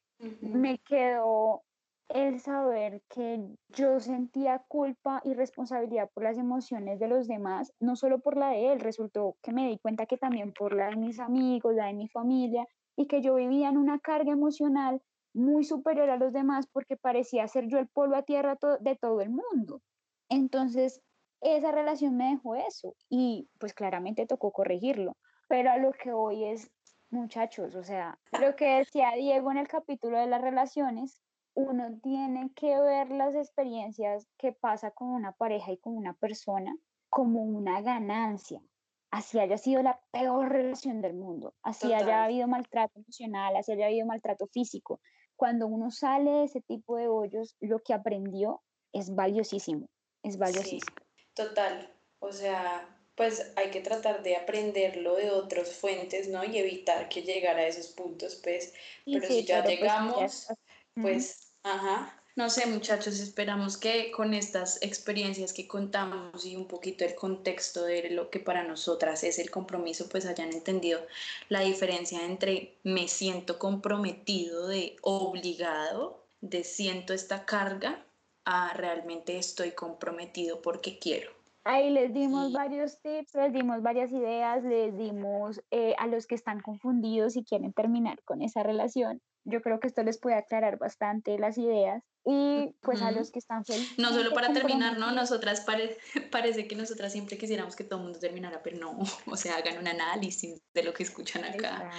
Me 0.40 0.78
quedó 0.78 1.62
el 2.08 2.40
saber 2.40 3.02
que 3.08 3.44
yo 3.68 4.00
sentía 4.00 4.64
culpa 4.68 5.20
y 5.24 5.34
responsabilidad 5.34 6.10
por 6.14 6.22
las 6.22 6.38
emociones 6.38 6.98
de 6.98 7.08
los 7.08 7.28
demás, 7.28 7.72
no 7.80 7.96
solo 7.96 8.18
por 8.20 8.36
la 8.36 8.50
de 8.50 8.72
él, 8.72 8.80
resultó 8.80 9.36
que 9.42 9.52
me 9.52 9.68
di 9.68 9.78
cuenta 9.78 10.06
que 10.06 10.16
también 10.16 10.52
por 10.52 10.74
la 10.74 10.88
de 10.88 10.96
mis 10.96 11.20
amigos, 11.20 11.74
la 11.74 11.86
de 11.86 11.94
mi 11.94 12.08
familia, 12.08 12.66
y 12.96 13.06
que 13.06 13.20
yo 13.20 13.34
vivía 13.34 13.68
en 13.68 13.76
una 13.76 13.98
carga 13.98 14.32
emocional 14.32 15.02
muy 15.34 15.64
superior 15.64 16.10
a 16.10 16.16
los 16.16 16.32
demás 16.32 16.66
porque 16.72 16.96
parecía 16.96 17.46
ser 17.46 17.68
yo 17.68 17.78
el 17.78 17.88
polvo 17.88 18.16
a 18.16 18.22
tierra 18.22 18.58
de 18.80 18.96
todo 18.96 19.20
el 19.20 19.30
mundo. 19.30 19.82
Entonces, 20.28 21.00
esa 21.40 21.70
relación 21.70 22.16
me 22.16 22.30
dejó 22.30 22.56
eso 22.56 22.94
y 23.08 23.48
pues 23.58 23.74
claramente 23.74 24.26
tocó 24.26 24.50
corregirlo. 24.50 25.16
Pero 25.48 25.70
a 25.70 25.78
lo 25.78 25.92
que 25.92 26.12
hoy 26.12 26.44
es, 26.44 26.70
muchachos, 27.10 27.74
o 27.74 27.84
sea, 27.84 28.18
lo 28.40 28.56
que 28.56 28.78
decía 28.78 29.12
Diego 29.12 29.50
en 29.50 29.58
el 29.58 29.68
capítulo 29.68 30.18
de 30.18 30.26
las 30.26 30.42
relaciones, 30.42 31.22
uno 31.58 31.98
tiene 32.00 32.52
que 32.54 32.80
ver 32.80 33.10
las 33.10 33.34
experiencias 33.34 34.28
que 34.38 34.52
pasa 34.52 34.92
con 34.92 35.08
una 35.08 35.32
pareja 35.32 35.72
y 35.72 35.78
con 35.78 35.96
una 35.96 36.14
persona 36.14 36.76
como 37.10 37.42
una 37.42 37.80
ganancia. 37.82 38.62
Así 39.10 39.40
haya 39.40 39.58
sido 39.58 39.82
la 39.82 40.00
peor 40.12 40.50
relación 40.50 41.00
del 41.00 41.14
mundo, 41.14 41.54
así 41.62 41.92
haya 41.92 42.24
habido 42.24 42.46
maltrato 42.46 43.00
emocional, 43.00 43.56
así 43.56 43.72
haya 43.72 43.86
habido 43.86 44.06
maltrato 44.06 44.46
físico. 44.46 45.00
Cuando 45.34 45.66
uno 45.66 45.90
sale 45.90 46.30
de 46.30 46.44
ese 46.44 46.60
tipo 46.60 46.96
de 46.96 47.08
hoyos, 47.08 47.56
lo 47.58 47.80
que 47.80 47.92
aprendió 47.92 48.62
es 48.92 49.12
valiosísimo, 49.12 49.88
es 50.22 50.38
valiosísimo. 50.38 50.94
total, 51.34 51.92
o 52.20 52.30
sea, 52.30 52.86
pues 53.16 53.50
hay 53.56 53.70
que 53.70 53.80
tratar 53.80 54.22
de 54.22 54.36
aprenderlo 54.36 55.16
de 55.16 55.30
otras 55.30 55.74
fuentes, 55.74 56.28
¿no? 56.28 56.44
Y 56.44 56.58
evitar 56.58 57.08
que 57.08 57.22
llegara 57.22 57.60
a 57.60 57.66
esos 57.66 57.88
puntos, 57.88 58.36
pues, 58.44 58.74
pero 59.04 59.26
si 59.26 59.44
ya 59.44 59.64
pues, 59.64 59.74
llegamos, 59.74 60.48
pues, 60.94 61.47
ajá. 61.62 62.14
No 62.38 62.50
sé, 62.50 62.66
muchachos, 62.66 63.18
esperamos 63.18 63.76
que 63.76 64.12
con 64.12 64.32
estas 64.32 64.80
experiencias 64.80 65.52
que 65.52 65.66
contamos 65.66 66.46
y 66.46 66.54
un 66.54 66.68
poquito 66.68 67.04
el 67.04 67.16
contexto 67.16 67.82
de 67.82 68.10
lo 68.10 68.30
que 68.30 68.38
para 68.38 68.62
nosotras 68.62 69.24
es 69.24 69.40
el 69.40 69.50
compromiso, 69.50 70.08
pues 70.08 70.24
hayan 70.24 70.52
entendido 70.52 71.00
la 71.48 71.62
diferencia 71.62 72.24
entre 72.24 72.76
me 72.84 73.08
siento 73.08 73.58
comprometido 73.58 74.68
de 74.68 74.94
obligado, 75.02 76.22
de 76.40 76.62
siento 76.62 77.12
esta 77.12 77.44
carga, 77.44 78.06
a 78.44 78.72
realmente 78.72 79.36
estoy 79.36 79.72
comprometido 79.72 80.62
porque 80.62 81.00
quiero. 81.00 81.32
Ahí 81.64 81.90
les 81.90 82.14
dimos 82.14 82.52
varios 82.52 83.02
tips, 83.02 83.34
les 83.34 83.52
dimos 83.52 83.82
varias 83.82 84.12
ideas, 84.12 84.62
les 84.62 84.96
dimos 84.96 85.60
eh, 85.72 85.96
a 85.98 86.06
los 86.06 86.26
que 86.28 86.36
están 86.36 86.60
confundidos 86.60 87.36
y 87.36 87.42
quieren 87.42 87.72
terminar 87.72 88.22
con 88.22 88.42
esa 88.42 88.62
relación. 88.62 89.20
Yo 89.48 89.62
creo 89.62 89.80
que 89.80 89.88
esto 89.88 90.02
les 90.02 90.18
puede 90.18 90.36
aclarar 90.36 90.78
bastante 90.78 91.38
las 91.38 91.56
ideas 91.56 92.04
y 92.24 92.74
pues 92.82 93.00
a 93.00 93.10
los 93.10 93.30
que 93.30 93.38
están 93.38 93.64
felices. 93.64 93.98
No 93.98 94.10
solo 94.10 94.34
para 94.34 94.52
terminar, 94.52 94.98
¿no? 94.98 95.10
Nosotras 95.12 95.64
parece 96.30 96.68
que 96.68 96.76
nosotras 96.76 97.12
siempre 97.12 97.38
quisiéramos 97.38 97.74
que 97.74 97.84
todo 97.84 98.00
el 98.00 98.04
mundo 98.04 98.18
terminara, 98.18 98.62
pero 98.62 98.76
no, 98.78 98.98
o 99.26 99.36
sea, 99.36 99.56
hagan 99.56 99.78
un 99.78 99.88
análisis 99.88 100.60
de 100.74 100.82
lo 100.82 100.92
que 100.92 101.02
escuchan 101.02 101.44
acá. 101.44 101.90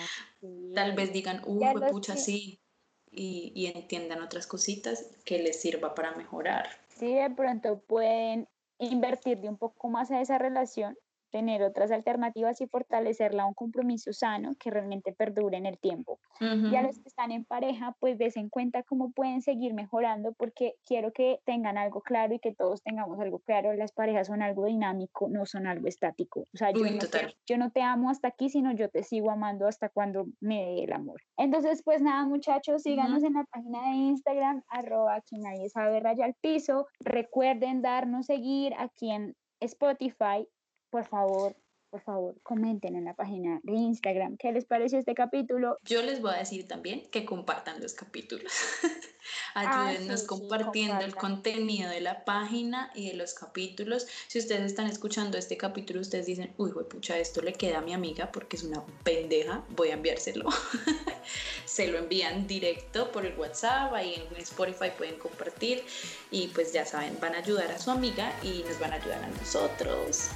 Tal 0.76 0.94
vez 0.94 1.12
digan, 1.12 1.42
uh, 1.46 1.90
pucha, 1.90 2.16
sí, 2.16 2.62
y, 3.10 3.52
y 3.56 3.66
entiendan 3.66 4.22
otras 4.22 4.46
cositas 4.46 5.08
que 5.26 5.40
les 5.40 5.60
sirva 5.60 5.96
para 5.96 6.12
mejorar. 6.16 6.70
Sí, 6.90 7.16
de 7.16 7.30
pronto 7.32 7.80
pueden 7.80 8.48
invertirle 8.78 9.50
un 9.50 9.58
poco 9.58 9.90
más 9.90 10.12
a 10.12 10.22
esa 10.22 10.38
relación, 10.38 10.98
tener 11.32 11.64
otras 11.64 11.92
alternativas 11.92 12.62
y 12.62 12.68
fortalecerla 12.68 13.44
a 13.44 13.46
un 13.46 13.54
compromiso 13.54 14.14
sano 14.14 14.56
que 14.60 14.72
realmente 14.72 15.14
perdure 15.14 15.58
en 15.58 15.66
el 15.66 15.78
tiempo. 15.80 16.20
Y 16.40 16.76
a 16.76 16.82
los 16.82 16.98
que 17.00 17.10
están 17.10 17.32
en 17.32 17.44
pareja, 17.44 17.96
pues 18.00 18.18
des 18.18 18.38
en 18.38 18.50
cuenta 18.50 18.84
cómo 18.84 19.12
pueden 19.12 19.42
seguir 19.42 19.74
mejorando 19.74 20.34
porque 20.34 20.76
quiero 20.86 21.12
que 21.12 21.40
tengan 21.46 21.78
algo 21.78 22.02
claro 22.02 22.34
y 22.34 22.40
que 22.40 22.54
todos 22.54 22.82
tengamos 22.82 23.20
algo 23.20 23.40
claro. 23.40 23.74
Las 23.74 23.92
parejas 23.92 24.28
son 24.28 24.42
algo 24.42 24.66
dinámico, 24.66 25.28
no 25.30 25.46
son 25.46 25.68
algo 25.68 25.88
estático. 25.88 26.42
O 26.54 26.58
sea, 26.58 26.72
yo, 26.72 26.84
no 26.84 27.00
te, 27.00 27.36
yo 27.46 27.58
no 27.58 27.72
te 27.72 27.82
amo 27.82 28.10
hasta 28.10 28.30
aquí, 28.30 28.50
sino 28.50 28.72
yo 28.72 28.90
te 28.90 29.04
sigo 29.04 29.32
amando 29.32 29.68
hasta 29.68 29.90
cuando 29.90 30.28
me 30.40 30.66
dé 30.66 30.84
el 30.86 30.94
amor. 30.94 31.22
Entonces, 31.38 31.82
pues 31.84 32.02
nada, 32.02 32.26
muchachos, 32.26 32.84
síganos 32.84 33.24
en 33.24 33.34
la 33.34 33.44
página 33.52 33.90
de 33.90 33.96
Instagram, 33.96 34.64
arroba 34.70 35.16
aquí 35.16 35.38
nadie 35.40 35.70
sabe 35.70 36.00
raya 36.00 36.26
al 36.26 36.36
piso. 36.36 36.88
Recuerden 37.00 37.82
darnos 37.82 38.28
seguir 38.28 38.74
aquí 38.78 39.12
en 39.12 39.36
Spotify 39.60 40.48
por 40.90 41.06
favor, 41.08 41.56
por 41.90 42.02
favor, 42.02 42.36
comenten 42.44 42.96
en 42.96 43.06
la 43.06 43.16
página 43.16 43.60
de 43.64 43.74
Instagram 43.74 44.38
qué 44.38 44.52
les 44.52 44.66
pareció 44.66 45.00
este 45.00 45.16
capítulo. 45.16 45.78
Yo 45.84 46.04
les 46.04 46.22
voy 46.22 46.34
a 46.34 46.38
decir 46.38 46.68
también 46.68 47.10
que 47.10 47.26
compartan 47.26 47.82
los 47.82 47.94
capítulos. 47.94 48.52
Ah, 49.54 49.86
Ayúdennos 49.86 50.24
compartiendo 50.24 51.04
el 51.04 51.16
contenido 51.16 51.90
de 51.90 52.02
la 52.02 52.24
página 52.24 52.92
y 52.96 53.10
de 53.10 53.16
los 53.16 53.34
capítulos. 53.34 54.08
Si 54.28 54.40
ustedes 54.40 54.64
están 54.66 54.88
escuchando 54.88 55.38
este 55.38 55.58
capítulo, 55.58 56.02
ustedes 56.02 56.26
dicen, 56.26 56.54
uy, 56.58 56.72
pucha, 56.90 57.18
esto 57.18 57.42
le 57.42 57.54
queda 57.54 57.80
a 57.80 57.82
mi 57.82 57.94
amiga 57.94 58.32
porque 58.32 58.58
es 58.58 58.64
una 58.64 58.84
pendeja, 59.04 59.64
voy 59.70 59.90
a 59.90 59.94
enviárselo. 59.94 60.50
Se 61.66 61.88
lo 61.88 61.98
envían 61.98 62.48
directo 62.48 63.12
por 63.12 63.26
el 63.26 63.38
WhatsApp, 63.38 63.94
ahí 63.94 64.16
en 64.16 64.38
Spotify 64.38 64.92
pueden 64.98 65.20
compartir 65.20 65.84
y 66.32 66.48
pues 66.48 66.74
ya 66.74 66.86
saben, 66.86 67.18
van 67.20 67.36
a 67.36 67.40
ayudar 67.40 67.72
a 67.72 67.78
su 67.78 67.92
amiga 67.92 68.34
y 68.44 68.64
nos 68.68 68.80
van 68.80 68.94
a 68.94 68.96
ayudar 68.96 69.24
a 69.24 69.28
nosotros. 69.28 70.30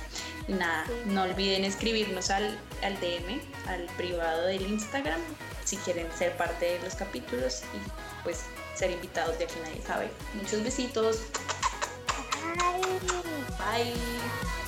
Nada, 0.47 0.85
no 1.05 1.23
olviden 1.23 1.63
escribirnos 1.63 2.29
al, 2.29 2.59
al 2.81 2.99
DM, 2.99 3.39
al 3.67 3.85
privado 3.97 4.45
del 4.45 4.61
Instagram, 4.61 5.21
si 5.63 5.77
quieren 5.77 6.07
ser 6.17 6.35
parte 6.35 6.65
de 6.65 6.79
los 6.79 6.95
capítulos 6.95 7.63
y 7.73 8.23
pues 8.23 8.45
ser 8.75 8.91
invitados 8.91 9.37
de 9.37 9.45
aquí 9.45 9.55
nadie 9.63 9.81
sabe. 9.81 10.09
Muchos 10.33 10.63
besitos. 10.63 11.21
Bye. 12.57 13.83
Bye. 13.83 14.62